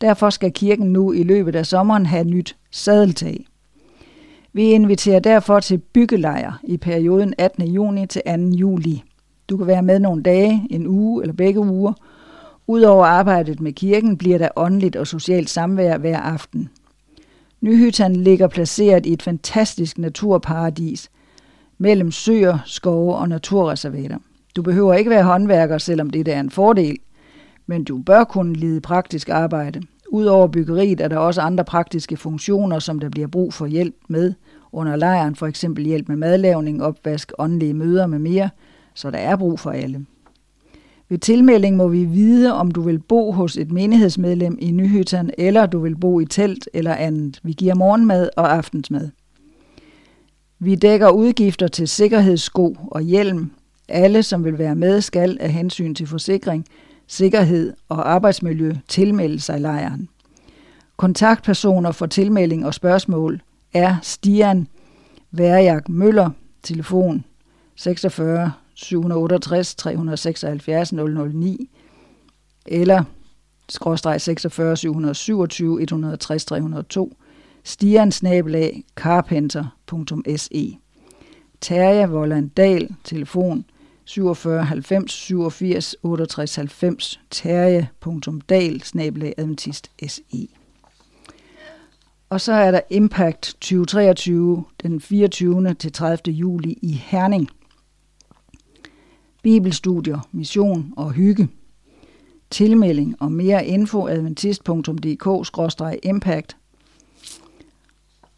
[0.00, 3.46] Derfor skal kirken nu i løbet af sommeren have nyt sadeltag.
[4.52, 7.68] Vi inviterer derfor til byggelejr i perioden 18.
[7.68, 8.32] juni til 2.
[8.32, 9.02] juli.
[9.48, 11.92] Du kan være med nogle dage, en uge eller begge uger.
[12.70, 16.68] Udover arbejdet med kirken bliver der åndeligt og socialt samvær hver aften.
[17.60, 21.10] Nyhyttan ligger placeret i et fantastisk naturparadis
[21.78, 24.18] mellem søer, skove og naturreservater.
[24.56, 26.96] Du behøver ikke være håndværker, selvom det er en fordel,
[27.66, 29.82] men du bør kunne lide praktisk arbejde.
[30.08, 34.32] Udover byggeriet er der også andre praktiske funktioner, som der bliver brug for hjælp med
[34.72, 38.50] under lejren, for eksempel hjælp med madlavning, opvask, åndelige møder med mere,
[38.94, 40.06] så der er brug for alle.
[41.08, 45.66] Ved tilmelding må vi vide, om du vil bo hos et menighedsmedlem i Nyhytten, eller
[45.66, 47.40] du vil bo i telt eller andet.
[47.42, 49.10] Vi giver morgenmad og aftensmad.
[50.58, 53.50] Vi dækker udgifter til sikkerhedssko og hjelm.
[53.88, 56.64] Alle, som vil være med, skal af hensyn til forsikring,
[57.06, 60.08] sikkerhed og arbejdsmiljø tilmelde sig lejren.
[60.96, 63.40] Kontaktpersoner for tilmelding og spørgsmål
[63.74, 64.68] er Stian
[65.30, 66.30] Værjak Møller,
[66.62, 67.24] telefon
[67.76, 71.68] 46 768 376 009
[72.66, 73.04] eller
[73.68, 77.16] skråstreg 46 727 160 302
[77.64, 80.78] Stian snabelag carpenter.se
[81.60, 83.64] Terje Volland Dahl, telefon
[84.04, 90.48] 47 90 87 68 90 terje.dal snabelag adventist SE.
[92.30, 95.74] Og så er der Impact 2023 den 24.
[95.74, 96.34] til 30.
[96.34, 97.48] juli i Herning.
[99.48, 101.48] Bibelstudier, mission og hygge.
[102.50, 106.56] Tilmelding og mere info adventist.dk-impact.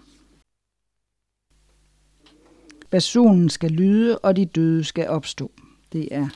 [2.91, 5.51] Basunen skal lyde, og de døde skal opstå.
[5.93, 6.29] Det er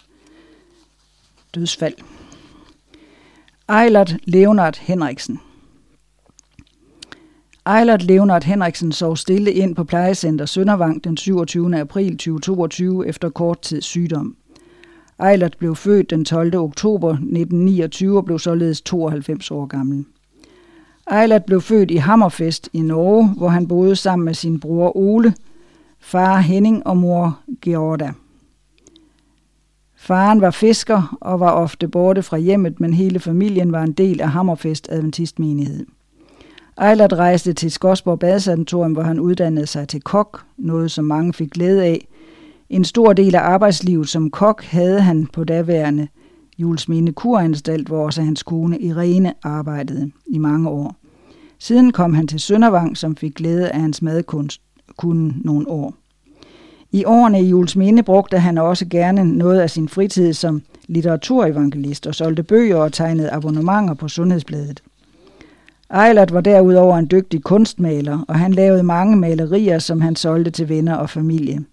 [1.55, 1.94] dødsfald.
[3.68, 5.40] Eilert Leonard Henriksen
[7.66, 11.76] Eilert Leonard Henriksen sov stille ind på plejecenter Søndervang den 27.
[11.76, 14.36] april 2022 efter kort tid sygdom.
[15.24, 16.55] Eilert blev født den 12.
[16.55, 20.05] oktober 1929 og blev således 92 år gammel.
[21.12, 25.34] Eilert blev født i Hammerfest i Norge, hvor han boede sammen med sin bror Ole–
[26.01, 28.12] far Henning og mor Georda.
[30.02, 34.20] Faren var fisker og var ofte borte fra hjemmet, men hele familien var en del
[34.20, 35.86] af Hammerfest Adventistmenighed.
[36.82, 41.50] Eilert rejste til Skodsborg Badesanatorium, hvor han uddannede sig til kok, noget som mange fik
[41.50, 42.08] glæde af.
[42.70, 46.08] En stor del af arbejdslivet som kok havde han på daværende
[46.58, 50.96] Julesmine Kuranstalt, hvor også hans kone Irene arbejdede i mange år.
[51.58, 54.60] Siden kom han til Søndervang, som fik glæde af hans madkunst
[54.96, 56.01] kun nogle år.
[56.94, 62.14] I årene i Julesminde brugte han også gerne noget af sin fritid som litteraturevangelist og
[62.14, 64.82] solgte bøger og tegnede abonnementer på Sundhedsbladet.
[66.06, 70.69] Eilert var derudover en dygtig kunstmaler, og han lavede mange malerier, som han solgte til
[70.69, 71.64] venner og familie.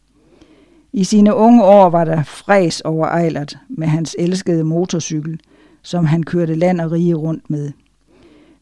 [0.93, 5.39] I sine unge år var der fræs over Eilert med hans elskede motorcykel,
[5.81, 7.71] som han kørte land og rige rundt med.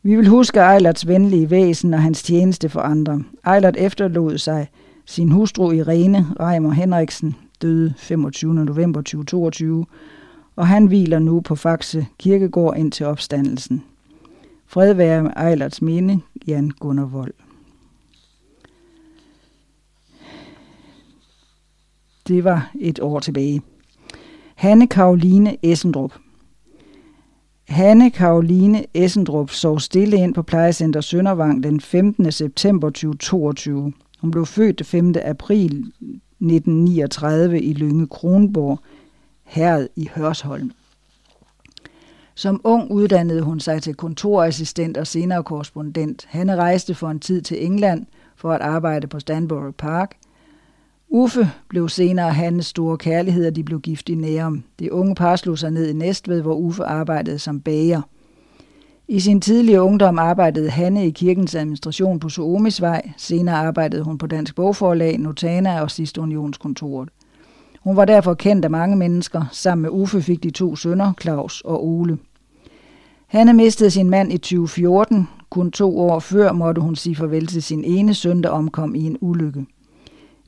[0.04, 3.24] Vi vil huske Eilerts venlige væsen og hans tjeneste for andre.
[3.54, 4.68] Eilert efterlod sig
[5.08, 8.54] sin hustru Irene Reimer Henriksen, døde 25.
[8.54, 9.86] november 2022,
[10.56, 13.84] og han hviler nu på Faxe Kirkegård indtil opstandelsen.
[14.66, 17.34] Fred være Eilerts minde, Jan Gunnar Vold.
[22.28, 23.62] Det var et år tilbage.
[24.56, 26.14] Hanne Karoline Essendrup.
[27.68, 32.32] Hanne Karoline Essendrup sov stille ind på plejecenter Søndervang den 15.
[32.32, 33.94] september 2022.
[34.22, 35.16] Hun blev født den 5.
[35.26, 38.80] april 1939 i Lønge Kronborg,
[39.44, 40.72] herred i Hørsholm.
[42.36, 46.26] Som ung uddannede hun sig til kontorassistent og senere korrespondent.
[46.30, 50.16] Han rejste for en tid til England for at arbejde på Stanbury Park.
[51.10, 54.64] Uffe blev senere hans store kærlighed, og de blev gift i Nærum.
[54.80, 58.02] Det unge par slog sig ned i Næstved, hvor Uffe arbejdede som bager.
[59.10, 63.12] I sin tidlige ungdom arbejdede Hanne i kirkens administration på Suomisvej.
[63.18, 67.10] Senere arbejdede hun på Dansk Bogforlag, Notana og sidst Unionskontoret.
[67.80, 69.44] Hun var derfor kendt af mange mennesker.
[69.52, 72.18] Sammen med Uffe fik de to sønner, Claus og Ole.
[73.28, 75.28] Hanne mistede sin mand i 2014.
[75.50, 79.04] Kun to år før måtte hun sige farvel til sin ene søn, der omkom i
[79.04, 79.66] en ulykke.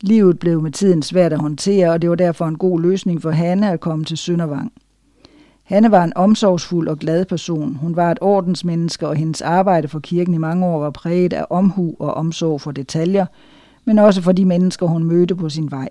[0.01, 3.31] Livet blev med tiden svært at håndtere, og det var derfor en god løsning for
[3.31, 4.71] Hanne at komme til Søndervang.
[5.69, 7.75] Hanne var en omsorgsfuld og glad person.
[7.75, 11.45] Hun var et ordensmenneske, og hendes arbejde for kirken i mange år var præget af
[11.49, 13.25] omhu og omsorg for detaljer,
[13.85, 15.89] men også for de mennesker, hun mødte på sin vej.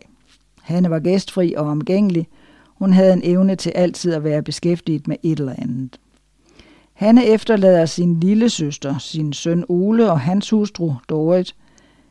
[0.63, 2.29] Hanne var gæstfri og omgængelig.
[2.79, 6.01] Hun havde en evne til altid at være beskæftiget med et eller andet.
[6.95, 11.55] Hanne efterlader sin lille søster, sin søn Ole og hans hustru Dorit,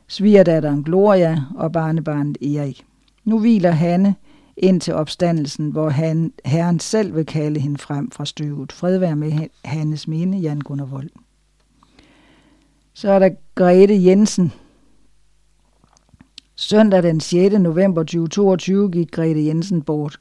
[0.07, 2.85] svigerdatteren Gloria og barnebarnet Erik.
[3.25, 4.15] Nu hviler Hanne
[4.57, 8.71] ind til opstandelsen, hvor han, Herren selv vil kalde hende frem fra støvet.
[8.71, 11.09] Fred være med hans mine, Jan Gunnar Vold.
[12.93, 14.51] Så er der Grete Jensen.
[16.55, 17.59] Søndag den 6.
[17.59, 20.19] november 2022 gik Grete Jensen bort.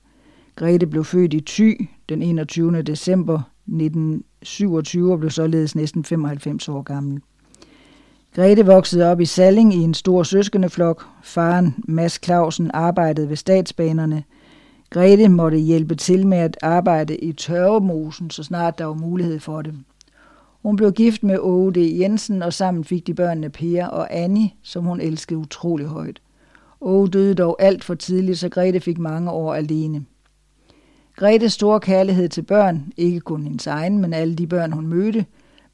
[0.57, 2.83] Grete blev født i Thy den 21.
[2.83, 7.21] december 1927 og blev således næsten 95 år gammel.
[8.37, 11.07] Grete voksede op i Salling i en stor søskendeflok.
[11.23, 14.25] Faren, Mads Clausen, arbejdede ved statsbanerne.
[14.91, 19.63] Grete måtte hjælpe til med at arbejde i tørvemosen, så snart der var mulighed for
[19.63, 19.75] det.
[20.63, 21.77] Hun blev gift med Åge D.
[21.77, 26.21] Jensen, og sammen fik de børnene Per og Annie, som hun elskede utrolig højt.
[26.81, 30.05] Åge døde dog alt for tidligt, så Grete fik mange år alene.
[31.17, 35.25] Gretes store kærlighed til børn, ikke kun hendes egen, men alle de børn, hun mødte,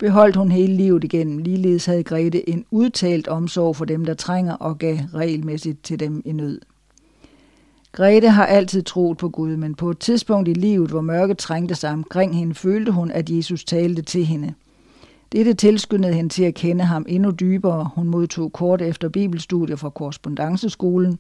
[0.03, 1.39] beholdt hun hele livet igennem.
[1.39, 6.23] Ligeledes havde Grete en udtalt omsorg for dem, der trænger og gav regelmæssigt til dem
[6.25, 6.61] i nød.
[7.93, 11.75] Grete har altid troet på Gud, men på et tidspunkt i livet, hvor mørket trængte
[11.75, 14.55] sig omkring hende, følte hun, at Jesus talte til hende.
[15.33, 17.91] Dette tilskyndede hende til at kende ham endnu dybere.
[17.95, 21.19] Hun modtog kort efter bibelstudier fra korrespondanceskolen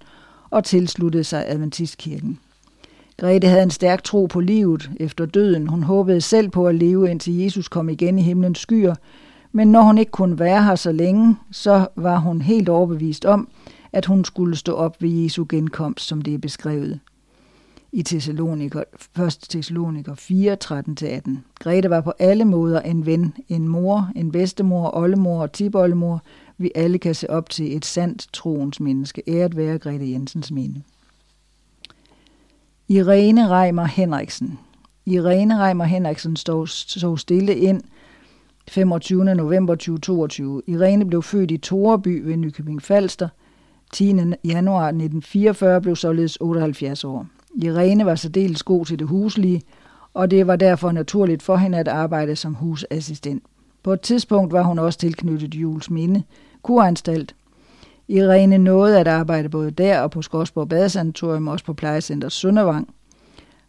[0.50, 2.38] og tilsluttede sig Adventistkirken.
[3.16, 5.66] Grete havde en stærk tro på livet efter døden.
[5.66, 8.94] Hun håbede selv på at leve, indtil Jesus kom igen i himlens skyer.
[9.52, 13.48] Men når hun ikke kunne være her så længe, så var hun helt overbevist om,
[13.92, 17.00] at hun skulle stå op ved Jesu genkomst, som det er beskrevet
[17.92, 18.82] i Thessaloniker,
[19.26, 19.38] 1.
[19.50, 21.30] Thessaloniker 4, 13-18.
[21.60, 26.22] Grete var på alle måder en ven, en mor, en bedstemor, oldemor og tiboldemor.
[26.58, 29.22] Vi alle kan se op til et sandt troens menneske.
[29.28, 30.82] Æret være Grete Jensens minde.
[32.92, 34.58] Irene Reimer Henriksen.
[35.06, 37.82] Irene Reimer Henriksen stod, stod stille ind
[38.68, 39.24] 25.
[39.34, 40.62] november 2022.
[40.66, 43.28] Irene blev født i Toreby ved Nykøbing Falster.
[43.92, 44.06] 10.
[44.44, 47.26] januar 1944 blev således 78 år.
[47.62, 49.62] Irene var særdeles god til det huslige,
[50.14, 53.42] og det var derfor naturligt for hende at arbejde som husassistent.
[53.82, 56.22] På et tidspunkt var hun også tilknyttet Jules Minde,
[56.62, 57.34] kuranstalt.
[58.12, 62.88] Irene nåede at arbejde både der og på Skorsborg Badesanatorium, også på plejecenter Søndervang.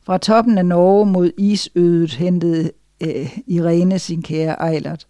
[0.06, 2.72] Fra toppen af Norge mod isødet hentede
[3.04, 5.08] øh, Irene sin kære Eilert,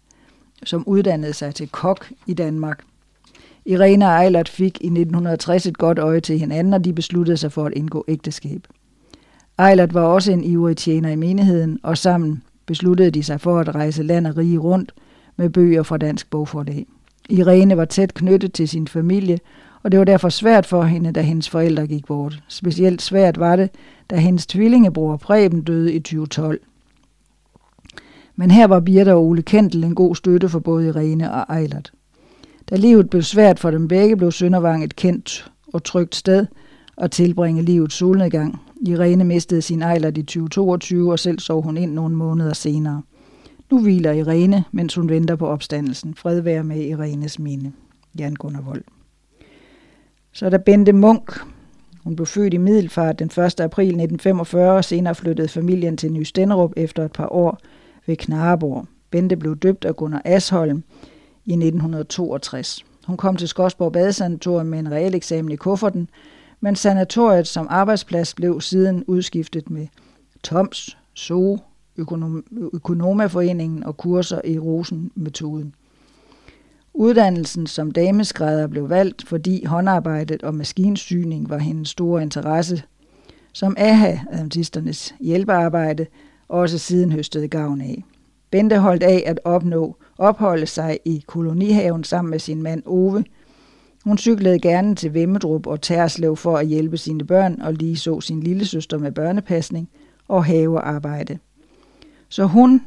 [0.64, 2.84] som uddannede sig til kok i Danmark.
[3.64, 7.52] Irene og Eilert fik i 1960 et godt øje til hinanden, og de besluttede sig
[7.52, 8.66] for at indgå ægteskab.
[9.68, 13.74] Eilert var også en ivrig tjener i menigheden, og sammen besluttede de sig for at
[13.74, 14.92] rejse land og rige rundt
[15.36, 16.86] med bøger fra Dansk Bogforlag.
[17.28, 19.38] Irene var tæt knyttet til sin familie,
[19.82, 22.42] og det var derfor svært for hende, da hendes forældre gik bort.
[22.48, 23.70] Specielt svært var det,
[24.10, 26.60] da hendes tvillingebror Preben døde i 2012.
[28.36, 31.92] Men her var Birte og Ole Kendel en god støtte for både Irene og Eilert.
[32.70, 36.46] Da livet blev svært for dem begge, blev Søndervang et kendt og trygt sted
[36.96, 38.60] at tilbringe livets solnedgang.
[38.86, 43.02] Irene mistede sin Eilert i 2022, og selv sov hun ind nogle måneder senere.
[43.74, 46.14] Nu hviler Irene, mens hun venter på opstandelsen.
[46.14, 47.72] Fred være med Irenes minde.
[48.18, 48.82] Jan Gunnar Vold.
[50.32, 51.40] Så er der Bente Munk.
[52.04, 53.60] Hun blev født i Middelfart den 1.
[53.60, 57.58] april 1945, og senere flyttede familien til Ny Stenderup efter et par år
[58.06, 58.86] ved Knareborg.
[59.10, 60.82] Bente blev døbt af Gunnar Asholm
[61.44, 62.84] i 1962.
[63.06, 66.08] Hun kom til Skodsborg Badesanatorium med en reel eksamen i kufferten,
[66.60, 69.86] men sanatoriet som arbejdsplads blev siden udskiftet med
[70.42, 71.58] Toms, Zoo
[71.98, 75.74] Økonom- Økonomaforeningen og kurser i Rosen-metoden.
[76.94, 82.82] Uddannelsen som dameskrædder blev valgt, fordi håndarbejdet og maskinsyning var hendes store interesse,
[83.52, 86.06] som AHA, adventisternes hjælpearbejde,
[86.48, 88.04] også siden høstede gavn af.
[88.50, 93.24] Bente holdt af at opnå opholde sig i kolonihaven sammen med sin mand Ove.
[94.04, 98.20] Hun cyklede gerne til Vemmedrup og Tærslev for at hjælpe sine børn og lige så
[98.20, 99.88] sin lille søster med børnepasning
[100.28, 101.38] og havearbejde.
[102.28, 102.82] Så hun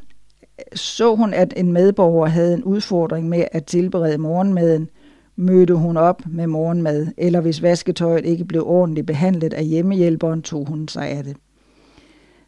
[0.74, 4.88] så hun, at en medborger havde en udfordring med at tilberede morgenmaden,
[5.36, 10.66] mødte hun op med morgenmad, eller hvis vasketøjet ikke blev ordentligt behandlet af hjemmehjælperen, tog
[10.68, 11.36] hun sig af det.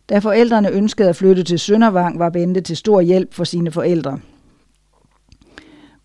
[0.09, 4.19] Da forældrene ønskede at flytte til Søndervang, var Bente til stor hjælp for sine forældre.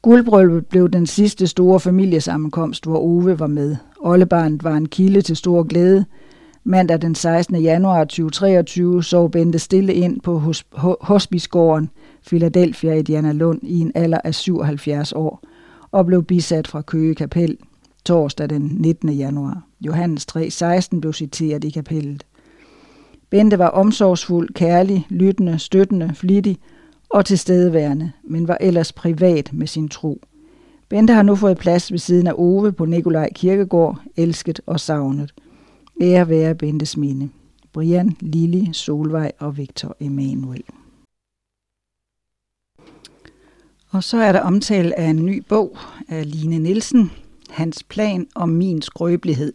[0.01, 3.75] Guldbrylluppet blev den sidste store familiesammenkomst, hvor Ove var med.
[3.99, 6.05] Ollebarnet var en kilde til stor glæde.
[6.67, 7.55] Mandag den 16.
[7.55, 10.53] januar 2023 sov Bente stille ind på
[11.01, 11.89] hospicegården
[12.27, 15.43] Philadelphia i Diana Lund i en alder af 77 år
[15.91, 17.57] og blev bisat fra Køge Kapel
[18.05, 19.09] torsdag den 19.
[19.09, 19.61] januar.
[19.81, 22.25] Johannes 3:16 blev citeret i kapellet.
[23.29, 26.57] Bente var omsorgsfuld, kærlig, lyttende, støttende, flittig
[27.09, 30.21] og tilstedeværende, men var ellers privat med sin tro.
[30.89, 35.33] Bente har nu fået plads ved siden af Ove på Nikolaj Kirkegård, elsket og savnet.
[36.01, 37.30] Ære være Bentes minde.
[37.73, 40.63] Brian, Lili, Solvej og Victor Emanuel.
[43.89, 45.77] Og så er der omtale af en ny bog
[46.07, 47.11] af Line Nielsen,
[47.49, 49.53] Hans plan om min skrøbelighed.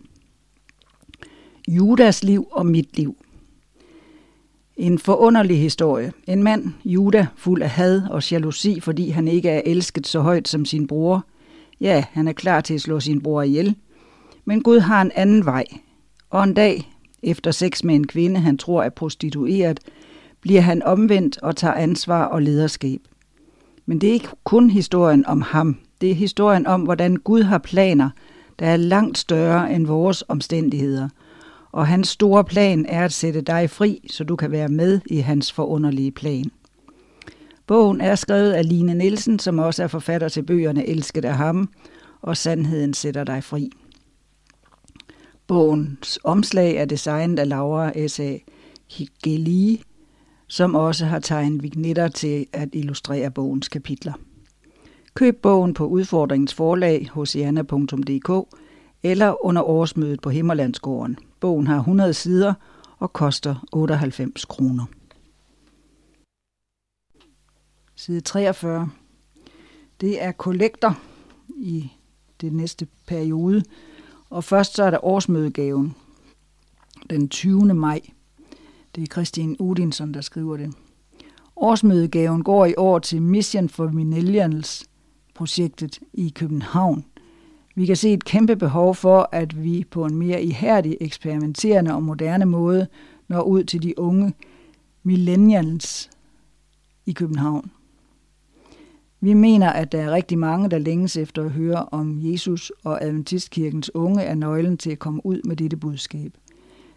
[1.69, 3.17] Judas liv og mit liv.
[4.77, 6.12] En forunderlig historie.
[6.27, 10.49] En mand, Juda, fuld af had og jalousi, fordi han ikke er elsket så højt
[10.49, 11.27] som sin bror.
[11.81, 13.77] Ja, han er klar til at slå sin bror ihjel.
[14.45, 15.65] Men Gud har en anden vej.
[16.31, 16.93] Og en dag,
[17.23, 19.81] efter sex med en kvinde, han tror er prostitueret,
[20.40, 23.01] bliver han omvendt og tager ansvar og lederskab.
[23.86, 25.77] Men det er ikke kun historien om ham.
[26.01, 28.11] Det er historien om, hvordan Gud har planer,
[28.59, 31.09] der er langt større end vores omstændigheder–
[31.73, 35.19] og hans store plan er at sætte dig fri, så du kan være med i
[35.19, 36.51] hans forunderlige plan.
[37.66, 41.69] Bogen er skrevet af Line Nielsen, som også er forfatter til bøgerne Elsket af ham,
[42.23, 43.70] og Sandheden sætter dig fri.
[45.51, 48.37] Bogens omslag er designet af Laura S.A.
[48.91, 49.83] Higeli,
[50.47, 54.13] som også har tegnet vignetter til at illustrere bogens kapitler.
[55.15, 58.57] Køb bogen på udfordringens forlag hos jana.dk
[59.03, 61.19] eller under årsmødet på Himmerlandsgården.
[61.41, 62.55] Bogen har 100 sider
[62.99, 64.85] og koster 98 kroner.
[67.97, 68.91] Side 43.
[70.01, 70.93] Det er kollekter
[71.57, 71.91] i
[72.41, 73.63] det næste periode.
[74.31, 75.94] Og først så er der årsmødegaven
[77.11, 77.74] den 20.
[77.74, 78.01] maj.
[78.94, 80.74] Det er Christine Udinson, der skriver det.
[81.57, 84.85] Årsmødegaven går i år til Mission for Millennials
[85.35, 87.05] projektet i København.
[87.74, 92.02] Vi kan se et kæmpe behov for, at vi på en mere ihærdig, eksperimenterende og
[92.02, 92.86] moderne måde
[93.28, 94.35] når ud til de unge
[95.02, 96.11] millennials
[97.07, 97.70] i København.
[99.23, 103.05] Vi mener, at der er rigtig mange, der længes efter at høre om Jesus og
[103.05, 106.33] Adventistkirkens unge er nøglen til at komme ud med dette budskab.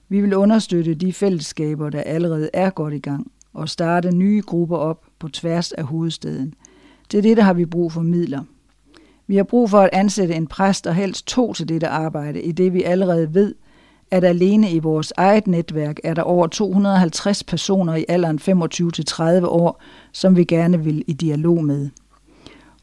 [0.10, 4.78] Vi vil understøtte de fællesskaber, der allerede er godt i gang, og starte nye grupper
[4.78, 6.54] op på tværs af hovedstaden.
[7.10, 8.44] Til dette har vi brug for midler.
[9.28, 12.52] Vi har brug for at ansætte en præst og helst to til dette arbejde, i
[12.52, 13.56] det vi allerede ved,
[14.12, 18.40] at alene i vores eget netværk er der over 250 personer i alderen
[19.44, 19.82] 25-30 år,
[20.12, 21.90] som vi gerne vil i dialog med.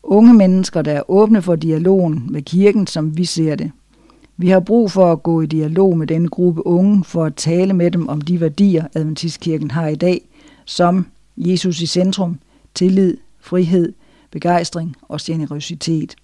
[0.02, 3.70] Unge mennesker, der er åbne for dialogen med kirken, som vi ser det.
[4.36, 7.72] Vi har brug for at gå i dialog med denne gruppe unge, for at tale
[7.72, 10.28] med dem om de værdier, Adventistkirken har i dag,
[10.64, 11.06] som
[11.36, 12.38] Jesus i centrum,
[12.74, 13.92] tillid, frihed,
[14.30, 16.16] begejstring og generøsitet.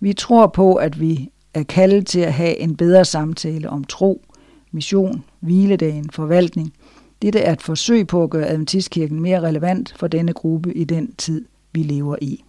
[0.00, 4.22] Vi tror på, at vi er kaldet til at have en bedre samtale om tro,
[4.72, 6.72] mission, hviledagen, forvaltning.
[7.22, 11.12] Dette er et forsøg på at gøre Adventistkirken mere relevant for denne gruppe i den
[11.12, 12.44] tid, vi lever i.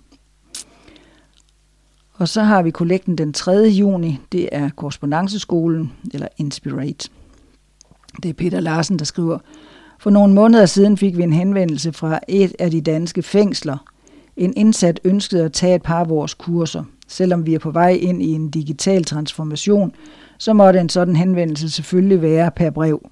[2.20, 3.52] Og så har vi kollekten den 3.
[3.52, 4.20] juni.
[4.32, 7.10] Det er korrespondanceskolen, eller Inspirate.
[8.24, 9.38] Det er Peter Larsen, der skriver,
[10.00, 13.78] for nogle måneder siden fik vi en henvendelse fra et af de danske fængsler.
[14.38, 17.90] En indsat ønskede at tage et par af vores kurser– Selvom vi er på vej
[17.90, 19.91] ind i en digital transformation,
[20.38, 23.10] så måtte en sådan henvendelse selvfølgelig være per brev.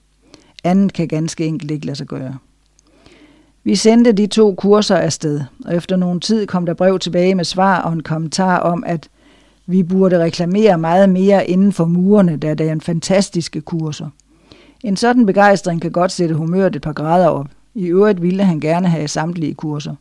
[0.64, 2.38] Andet kan ganske enkelt ikke lade sig gøre.
[3.68, 7.44] Vi sendte de to kurser afsted, og efter nogen tid kom der brev tilbage med
[7.44, 9.10] svar og en kommentar om, at
[9.66, 14.10] Vi burde reklamere meget mere inden for murene, da det er en fantastiske kurser.
[14.84, 17.48] En sådan begejstring kan godt sætte humøret et par grader op.
[17.76, 19.96] I øvrigt ville han gerne have samtlige kurser.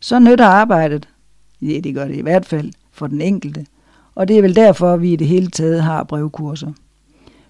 [0.00, 1.08] Så nytter arbejdet.
[1.62, 3.66] Ja, det gør det i hvert fald for den enkelte.
[4.14, 6.72] Og det er vel derfor, vi i det hele taget har brevkurser.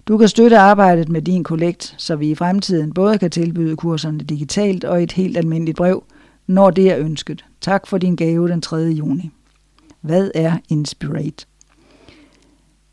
[0.07, 4.19] Du kan støtte arbejdet med din kollekt, så vi i fremtiden både kan tilbyde kurserne
[4.19, 6.03] digitalt og et helt almindeligt brev,
[6.47, 7.45] når det er ønsket.
[7.61, 8.77] Tak for din gave den 3.
[8.77, 9.31] juni.
[10.01, 11.45] Hvad er Inspirate?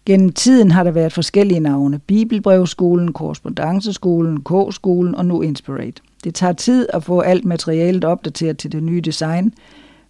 [0.07, 1.99] Gennem tiden har der været forskellige navne.
[1.99, 6.03] Bibelbrevskolen, Korrespondenceskolen, K-skolen og nu Inspirate.
[6.25, 9.55] Det tager tid at få alt materialet opdateret til det nye design,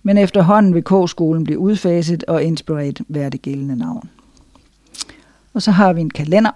[0.02, 4.08] men efterhånden vil K-skolen blive udfaset og Inspirate være det gældende navn.
[5.54, 6.50] Og så har vi en kalender.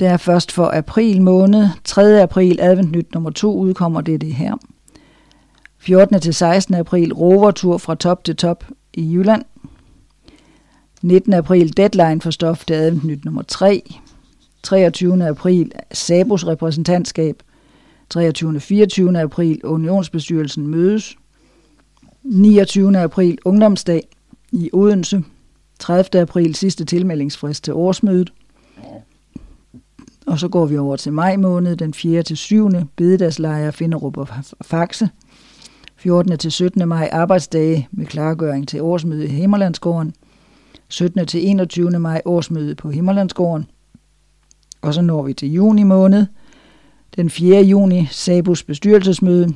[0.00, 1.68] Der er først for april måned.
[1.84, 2.22] 3.
[2.22, 4.54] april advent nyt nummer 2 udkommer det det her.
[5.78, 6.20] 14.
[6.20, 6.74] til 16.
[6.74, 8.64] april rovertur fra top til top
[8.94, 9.44] i Jylland.
[11.02, 11.32] 19.
[11.32, 13.82] april deadline for stof til advent nyt nummer 3.
[14.62, 15.26] 23.
[15.26, 17.42] april Sabos repræsentantskab.
[18.10, 18.60] 23.
[18.60, 19.20] 24.
[19.20, 21.16] april Unionsbestyrelsen mødes.
[22.22, 22.98] 29.
[22.98, 24.08] april Ungdomsdag
[24.52, 25.24] i Odense.
[25.78, 26.22] 30.
[26.22, 28.32] april sidste tilmeldingsfrist til årsmødet.
[30.26, 32.22] Og så går vi over til maj måned, den 4.
[32.22, 32.70] til 7.
[32.96, 34.28] bededagslejre Finderup og
[34.62, 35.08] Faxe.
[35.96, 36.38] 14.
[36.38, 36.88] til 17.
[36.88, 40.14] maj arbejdsdage med klargøring til årsmøde i Himmerlandsgården.
[40.88, 41.26] 17.
[41.26, 41.90] til 21.
[41.90, 43.66] maj årsmøde på Himmerlandsgården.
[44.82, 46.26] Og så når vi til juni måned.
[47.16, 47.62] Den 4.
[47.62, 49.54] juni Sabus bestyrelsesmøde.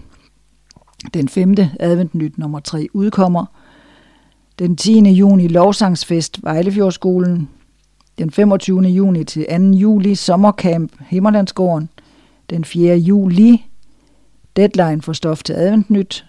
[1.14, 1.54] Den 5.
[1.80, 3.46] adventnyt nummer 3 udkommer.
[4.58, 5.10] Den 10.
[5.10, 7.48] juni lovsangsfest Vejlefjordskolen.
[8.18, 8.80] Den 25.
[8.80, 9.56] juni til 2.
[9.56, 11.88] juli sommercamp Himmerlandsgården.
[12.50, 12.96] Den 4.
[12.96, 13.64] juli
[14.56, 16.26] deadline for stof til adventnyt.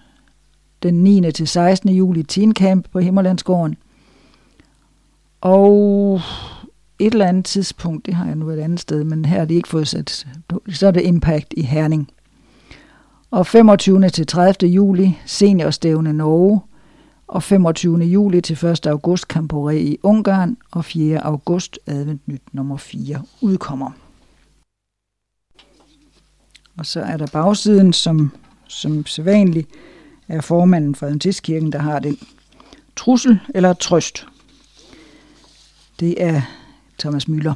[0.84, 1.32] Den 9.
[1.32, 1.90] til 16.
[1.90, 3.78] juli teen camp på Himmerlandsgården.
[5.42, 6.22] Og
[7.00, 9.56] et eller andet tidspunkt, det har jeg nu et andet sted, men her er det
[9.56, 10.28] ikke fået sat,
[10.70, 12.10] så er det Impact i Herning.
[13.32, 14.10] Og 25.
[14.10, 14.72] til 30.
[14.72, 16.62] juli, seniorstævne Norge,
[17.30, 17.98] og 25.
[17.98, 18.88] juli til 1.
[18.88, 21.20] august Camporé i Ungarn, og 4.
[21.20, 23.92] august Advent Nyt nummer 4 udkommer.
[26.78, 28.32] Og så er der bagsiden, som,
[28.68, 29.70] som sædvanligt
[30.28, 32.18] er formanden for Adventistkirken, der har den
[32.96, 34.28] trussel eller trøst.
[36.00, 36.42] Det er
[37.00, 37.54] Thomas Møller.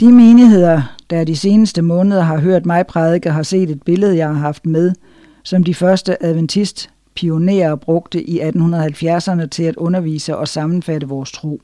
[0.00, 4.28] De menigheder, der de seneste måneder har hørt mig prædike, har set et billede, jeg
[4.28, 4.92] har haft med,
[5.42, 11.60] som de første adventist pionerer brugte i 1870'erne til at undervise og sammenfatte vores tro.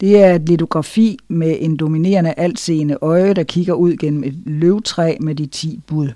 [0.00, 5.16] Det er et litografi med en dominerende altseende øje, der kigger ud gennem et løvtræ
[5.20, 6.08] med de ti bud.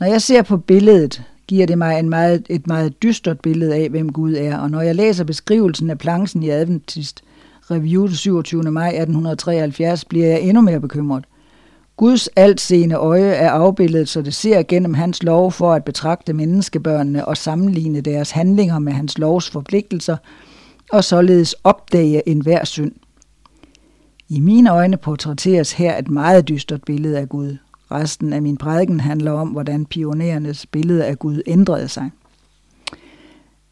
[0.00, 3.88] Når jeg ser på billedet, giver det mig en meget, et meget dystert billede af,
[3.88, 7.22] hvem Gud er, og når jeg læser beskrivelsen af planchen i Adventist
[7.70, 8.62] Review 27.
[8.62, 11.24] maj 1873, bliver jeg endnu mere bekymret.
[11.96, 17.28] Guds altseende øje er afbildet, så det ser gennem hans lov for at betragte menneskebørnene
[17.28, 20.16] og sammenligne deres handlinger med hans lovs forpligtelser,
[20.92, 22.92] og således opdage enhver synd.
[24.28, 27.56] I mine øjne portrætteres her et meget dystert billede af Gud.
[27.90, 32.10] Resten af min prædiken handler om, hvordan pionerernes billede af Gud ændrede sig.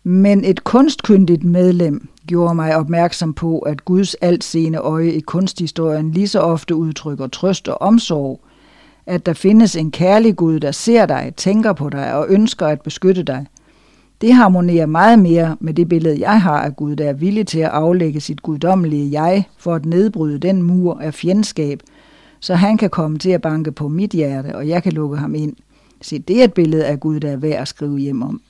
[0.03, 6.28] Men et kunstkyndigt medlem gjorde mig opmærksom på, at Guds altseende øje i kunsthistorien lige
[6.28, 8.41] så ofte udtrykker trøst og omsorg,
[9.07, 12.81] at der findes en kærlig Gud, der ser dig, tænker på dig og ønsker at
[12.81, 13.47] beskytte dig.
[14.20, 17.59] Det harmonerer meget mere med det billede, jeg har af Gud, der er villig til
[17.59, 21.81] at aflægge sit guddommelige jeg for at nedbryde den mur af fjendskab,
[22.41, 25.35] så han kan komme til at banke på mit hjerte, og jeg kan lukke ham
[25.35, 25.57] ind.
[26.01, 28.41] Se, det er et billede af Gud, der er værd at skrive hjem om.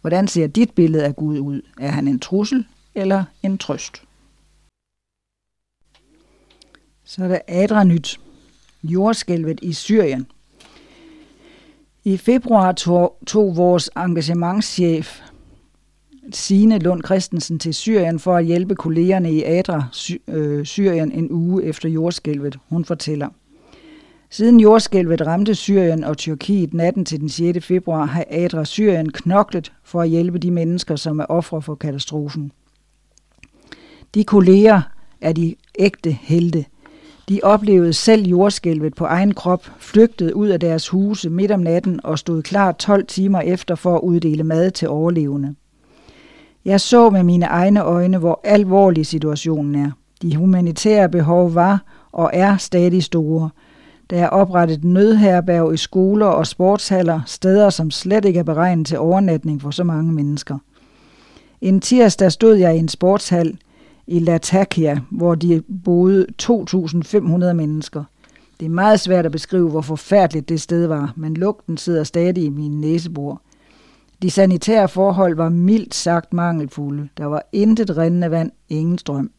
[0.00, 1.60] Hvordan ser dit billede af Gud ud?
[1.80, 2.64] Er han en trussel
[2.96, 4.02] eller en trøst?
[7.04, 8.20] Så er der Adra-nyt.
[8.82, 10.26] Jordskælvet i Syrien.
[12.04, 15.20] I februar tog, tog vores engagementschef
[16.32, 19.84] Signe Lund Christensen til Syrien for at hjælpe kollegerne i Adra,
[20.28, 22.58] øh, Syrien, en uge efter jordskælvet.
[22.68, 23.28] Hun fortæller.
[24.30, 27.66] Siden jordskælvet ramte Syrien og Tyrkiet natten til den 6.
[27.66, 32.52] februar, har Adra Syrien knoklet for at hjælpe de mennesker, som er ofre for katastrofen.
[34.16, 34.80] De kolleger
[35.20, 36.64] er de ægte helte.
[37.28, 42.00] De oplevede selv jordskælvet på egen krop, flygtede ud af deres huse midt om natten
[42.04, 45.54] og stod klar 12 timer efter for at uddele mad til overlevende.
[46.64, 49.90] Jeg så med mine egne øjne, hvor alvorlig situationen er.
[50.22, 53.50] De humanitære behov var og er stadig store–
[54.10, 58.98] der er oprettet nødherberg i skoler og sportshaller, steder som slet ikke er beregnet til
[58.98, 60.58] overnatning for så mange mennesker.
[61.60, 63.58] En tirsdag stod jeg i en sportshal
[64.06, 68.04] i Latakia, hvor de boede 2.500 mennesker.
[68.60, 72.44] Det er meget svært at beskrive, hvor forfærdeligt det sted var, men lugten sidder stadig
[72.44, 73.42] i min næsebor.
[74.22, 77.08] De sanitære forhold var mildt sagt mangelfulde.
[77.16, 79.30] Der var intet rindende vand, ingen strøm.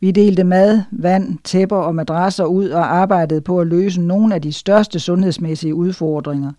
[0.00, 4.42] Vi delte mad, vand, tæpper og madrasser ud og arbejdede på at løse nogle af
[4.42, 6.52] de største sundhedsmæssige udfordringer,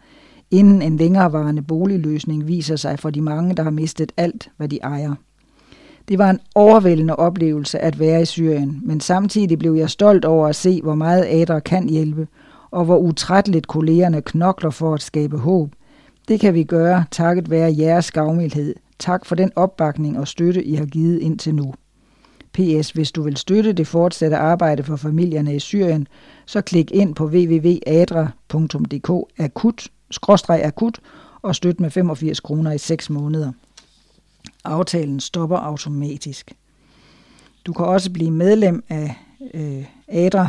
[0.52, 4.80] inden en længerevarende boligløsning viser sig for de mange, der har mistet alt, hvad de
[4.84, 5.16] ejer.
[6.08, 10.48] Det var en overvældende oplevelse at være i Syrien, men samtidig blev jeg stolt over
[10.48, 12.28] at se, hvor meget Adra kan hjælpe,
[12.72, 15.72] og hvor utrætteligt kollegerne knokler for at skabe håb.
[16.28, 18.76] Det kan vi gøre takket være jeres gavmildhed.
[19.00, 21.74] Tak for den opbakning og støtte, I har givet indtil nu.
[22.54, 22.92] PS.
[22.92, 26.08] Hvis du vil støtte det fortsatte arbejde for familierne i Syrien,
[26.46, 29.88] så klik ind på www.adra.dk akut,
[30.50, 31.00] akut
[31.42, 33.52] og støt med 85 kroner i 6 måneder.
[34.68, 36.54] Aftalen stopper automatisk.
[37.66, 39.16] Du kan også blive medlem af
[39.54, 40.48] øh, ADRA,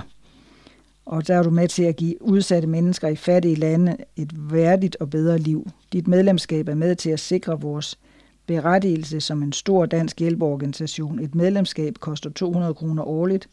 [1.07, 4.97] og der er du med til at give udsatte mennesker i fattige lande et værdigt
[5.01, 5.71] og bedre liv.
[5.93, 7.99] Dit medlemskab er med til at sikre vores
[8.47, 11.19] berettigelse som en stor dansk hjælpeorganisation.
[11.19, 13.49] Et medlemskab koster 200 kroner årligt.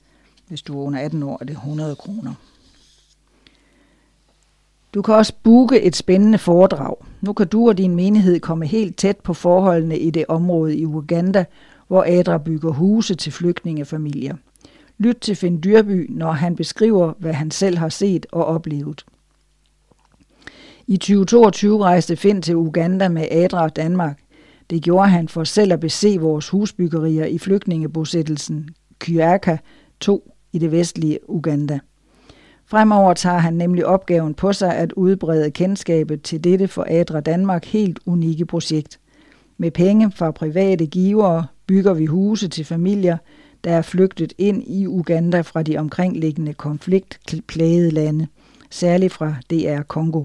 [0.48, 2.34] Hvis du er under 18 år, er det 100 kroner.
[4.96, 6.96] Du kan også booke et spændende foredrag.
[7.22, 10.86] Nu kan du og din menighed komme helt tæt på forholdene i det område i
[10.86, 11.46] Uganda,
[11.88, 14.36] hvor Adra bygger huse til flygtningefamilier.
[14.98, 19.06] Lyt til Finn Dyrby, når han beskriver, hvad han selv har set og oplevet.
[20.88, 24.20] I 2022 rejste Finn til Uganda med Adra Danmark.
[24.70, 29.58] Det gjorde han for selv at bese vores husbyggerier i flygtningebosættelsen Kyaka
[30.00, 31.80] 2 i det vestlige Uganda.
[32.68, 37.66] Fremover tager han nemlig opgaven på sig at udbrede kendskabet til dette for Adra Danmark
[37.66, 39.00] helt unikke projekt.
[39.58, 43.18] Med penge fra private givere bygger vi huse til familier,
[43.64, 48.28] der er flygtet ind i Uganda fra de omkringliggende konfliktplagede lande,
[48.70, 50.24] særligt fra DR Kongo.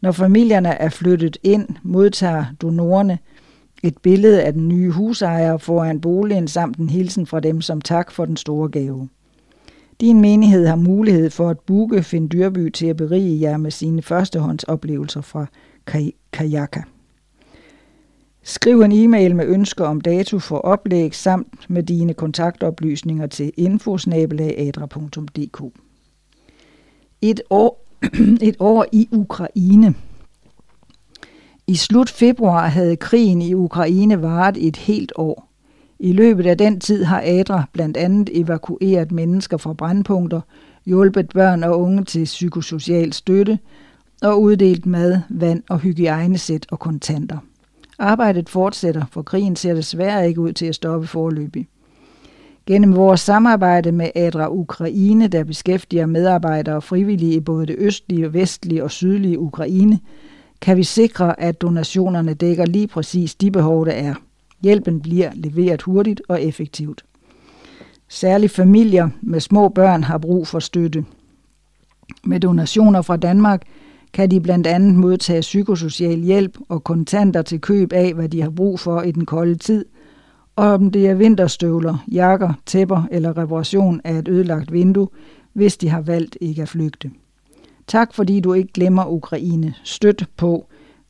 [0.00, 3.18] Når familierne er flyttet ind, modtager donorerne
[3.82, 8.10] et billede af den nye husejer foran boligen samt en hilsen fra dem som tak
[8.10, 9.08] for den store gave.
[10.00, 14.02] Din menighed har mulighed for at booke Finn Dyrby til at berige jer med sine
[14.02, 15.46] førstehåndsoplevelser fra
[16.32, 16.82] Kajaka.
[18.42, 25.62] Skriv en e-mail med ønsker om dato for oplæg samt med dine kontaktoplysninger til infosnabelagadra.dk.
[27.22, 27.86] Et år,
[28.48, 29.94] et år i Ukraine.
[31.66, 35.45] I slut februar havde krigen i Ukraine varet et helt år.
[35.98, 40.40] I løbet af den tid har Adra blandt andet evakueret mennesker fra brandpunkter,
[40.86, 43.58] hjulpet børn og unge til psykosocial støtte
[44.22, 47.38] og uddelt mad, vand og hygiejnesæt og kontanter.
[47.98, 51.68] Arbejdet fortsætter, for krigen ser desværre ikke ud til at stoppe forløbig.
[52.66, 58.32] Gennem vores samarbejde med Adra Ukraine, der beskæftiger medarbejdere og frivillige i både det østlige,
[58.32, 60.00] vestlige og sydlige Ukraine,
[60.60, 64.14] kan vi sikre, at donationerne dækker lige præcis de behov, der er.
[64.62, 67.04] Hjælpen bliver leveret hurtigt og effektivt.
[68.08, 71.04] Særligt familier med små børn har brug for støtte.
[72.24, 73.62] Med donationer fra Danmark
[74.12, 78.50] kan de blandt andet modtage psykosocial hjælp og kontanter til køb af, hvad de har
[78.50, 79.84] brug for i den kolde tid,
[80.56, 85.08] og om det er vinterstøvler, jakker, tæpper eller reparation af et ødelagt vindue,
[85.52, 87.10] hvis de har valgt ikke at flygte.
[87.86, 89.74] Tak fordi du ikke glemmer Ukraine.
[89.84, 90.66] Støt på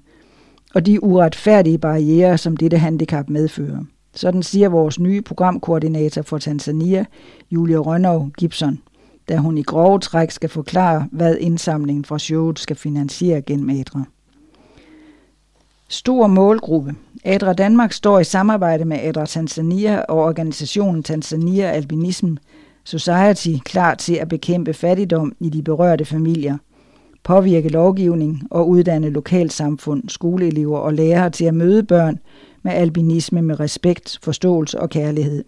[0.75, 3.85] og de uretfærdige barriere, som dette handicap medfører.
[4.19, 7.05] Sådan siger vores nye programkoordinator for Tanzania,
[7.51, 8.79] Julia Rønnow Gibson,
[9.29, 14.03] da hun i grove træk skal forklare, hvad indsamlingen fra showet skal finansiere gennem ADRA.
[15.89, 16.95] Stor målgruppe.
[17.25, 22.35] ADRA Danmark står i samarbejde med ADRA Tanzania og organisationen Tanzania Albinism
[22.85, 26.57] Society klar til at bekæmpe fattigdom i de berørte familier,
[27.23, 32.19] påvirke lovgivning og uddanne lokalsamfund, skoleelever og lærere til at møde børn
[32.63, 35.45] med albinisme med respekt, forståelse og kærlighed.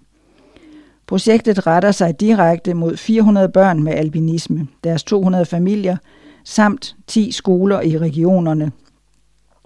[1.07, 5.97] Projektet retter sig direkte mod 400 børn med albinisme, deres 200 familier
[6.45, 8.73] samt 10 skoler i regionerne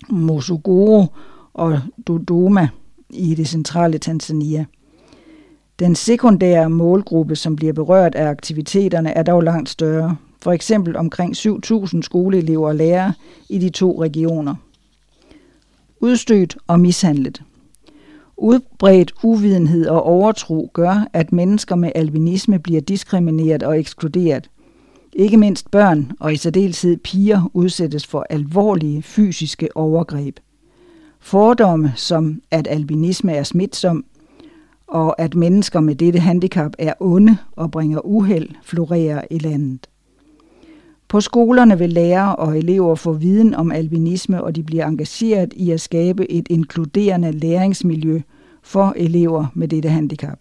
[0.08, 1.06] Mosogoro
[1.54, 2.68] og Dodoma
[3.10, 4.64] i det centrale Tanzania.
[5.78, 10.16] Den sekundære målgruppe, som bliver berørt af aktiviteterne, er dog langt større.
[10.42, 13.12] For eksempel omkring 7.000 skoleelever og lærere
[13.48, 14.54] i de to regioner.
[16.04, 17.42] Udstødt og mishandlet.
[18.36, 24.50] Udbredt uvidenhed og overtro gør, at mennesker med albinisme bliver diskrimineret og ekskluderet.
[25.12, 30.36] Ikke mindst børn og i særdeleshed piger udsættes for alvorlige fysiske overgreb.
[31.20, 34.04] Fordomme som at albinisme er smitsom,
[34.86, 39.88] og at mennesker med dette handicap er onde og bringer uheld, florerer i landet.
[41.08, 45.70] På skolerne vil lærere og elever få viden om albinisme, og de bliver engageret i
[45.70, 48.20] at skabe et inkluderende læringsmiljø
[48.62, 50.38] for elever med dette handicap.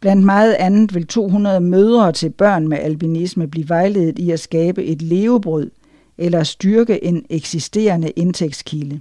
[0.00, 4.84] Blandt meget andet vil 200 mødre til børn med albinisme blive vejledet i at skabe
[4.84, 5.70] et levebrød
[6.18, 9.00] eller styrke en eksisterende indtægtskilde.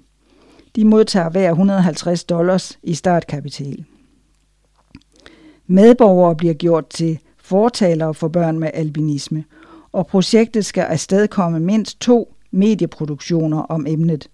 [0.76, 3.84] De modtager hver 150 dollars i startkapital.
[5.68, 9.44] Medborgere bliver gjort til fortalere for børn med albinisme,
[9.92, 14.30] og projektet skal afstedkomme mindst to medieproduktioner om emnet.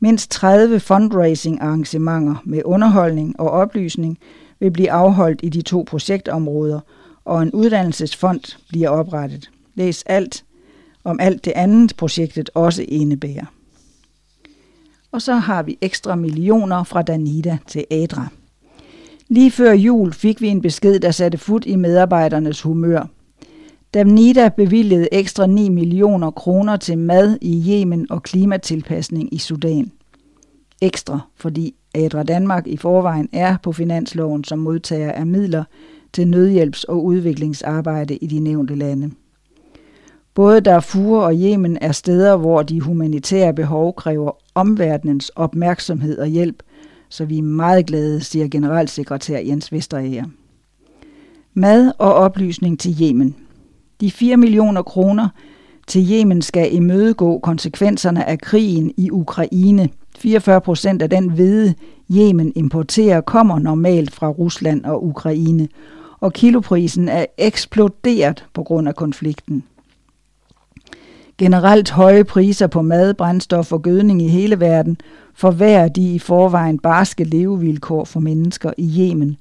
[0.00, 4.18] Mindst 30 fundraising arrangementer med underholdning og oplysning
[4.60, 6.80] vil blive afholdt i de to projektområder,
[7.24, 9.50] og en uddannelsesfond bliver oprettet.
[9.74, 10.44] Læs alt
[11.04, 13.44] om alt det andet projektet også indebærer.
[15.12, 18.28] Og så har vi ekstra millioner fra Danida til Adra.
[19.28, 23.08] Lige før jul fik vi en besked, der satte fod i medarbejdernes humør.
[23.94, 29.92] Danida bevilgede ekstra 9 millioner kroner til mad i Yemen og klimatilpasning i Sudan.
[30.82, 35.64] Ekstra, fordi Adra Danmark i forvejen er på finansloven som modtager af midler
[36.12, 39.10] til nødhjælps- og udviklingsarbejde i de nævnte lande.
[40.34, 46.62] Både Darfur og Yemen er steder, hvor de humanitære behov kræver omverdenens opmærksomhed og hjælp,
[47.08, 50.24] så vi er meget glade, siger generalsekretær Jens Vesterager.
[51.54, 53.36] Mad og oplysning til Yemen.
[54.00, 55.28] De 4 millioner kroner
[55.86, 61.74] til Yemen skal imødegå konsekvenserne af krigen i Ukraine– 44 procent af den hvede,
[62.12, 65.68] Yemen importerer, kommer normalt fra Rusland og Ukraine,
[66.20, 69.64] og kiloprisen er eksploderet på grund af konflikten.
[71.38, 74.96] Generelt høje priser på mad, brændstof og gødning i hele verden
[75.34, 79.36] forværrer de i forvejen barske levevilkår for mennesker i Yemen,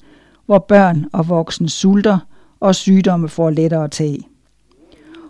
[0.45, 2.17] hvor børn og voksne sulter
[2.59, 4.19] og sygdomme får lettere tag.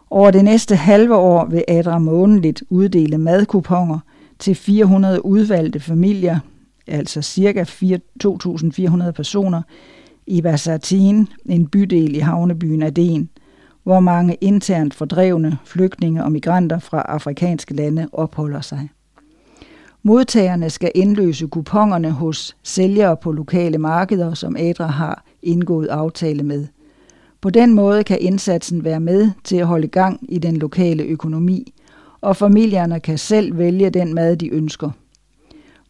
[0.09, 3.99] Over det næste halve år vil Adra månedligt uddele madkuponger–
[4.39, 6.39] til 400 udvalgte familier,
[6.87, 7.65] altså ca.
[8.23, 9.61] 2.400 personer,
[10.27, 13.29] i Basartin, en bydel i havnebyen Aden,
[13.83, 18.89] hvor mange internt fordrevne flygtninge og migranter fra afrikanske lande opholder sig.
[20.03, 26.67] Modtagerne skal indløse kupongerne hos sælgere på lokale markeder, som Adra har indgået aftale med.
[27.45, 31.73] På den måde kan indsatsen være med til at holde gang i den lokale økonomi
[32.21, 34.91] og familierne kan selv vælge den mad, de ønsker.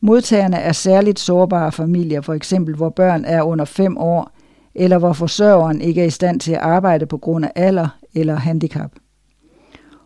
[0.02, 4.32] Modtagerne er særligt sårbare familier, for eksempel hvor børn er under 5 år,
[4.76, 8.36] eller hvor forsørgeren ikke er i stand til at arbejde på grund af alder eller
[8.36, 8.92] handicap.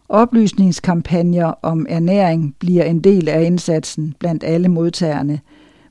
[0.09, 5.39] Oplysningskampagner om ernæring bliver en del af indsatsen blandt alle modtagerne,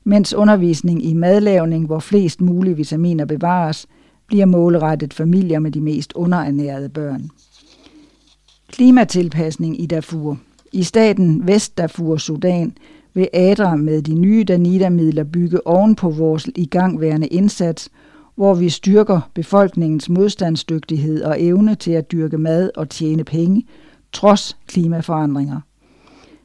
[0.03, 3.87] mens undervisning i madlavning, hvor flest mulige vitaminer bevares,
[4.29, 7.29] bliver målrettet familier med de mest underernærede børn.
[8.71, 10.37] Klimatilpasning i Darfur.
[10.71, 12.77] I staten Vest Darfur, Sudan,
[13.13, 17.89] vil ADRA med de nye Danida-midler bygge oven på vores igangværende indsats,
[18.35, 23.65] hvor vi styrker befolkningens modstandsdygtighed og evne til at dyrke mad og tjene penge,
[24.13, 25.61] trods klimaforandringer.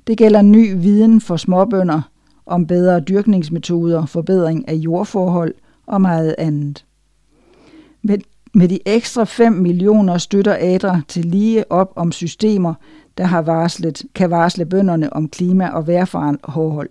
[0.06, 2.02] Det gælder ny viden for småbønder
[2.46, 5.54] om bedre dyrkningsmetoder, forbedring af jordforhold
[5.86, 6.84] og meget andet.
[8.06, 8.18] Med,
[8.54, 12.74] med de ekstra 5 millioner støtter ADRA til lige op om systemer,
[13.18, 16.90] der har varslet, kan varsle bønderne om klima- og vejrforhold,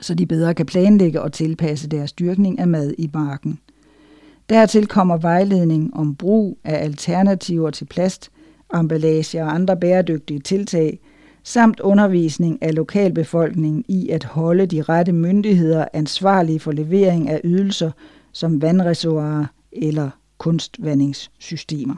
[0.00, 3.58] så de bedre kan planlægge og tilpasse deres dyrkning af mad i marken.
[4.48, 8.30] Dertil kommer vejledning om brug af alternativer til plast,
[8.74, 10.98] emballage og andre bæredygtige tiltag,
[11.44, 17.90] samt undervisning af lokalbefolkningen i at holde de rette myndigheder ansvarlige for levering af ydelser
[18.32, 21.96] som vandreservoirer eller kunstvandingssystemer.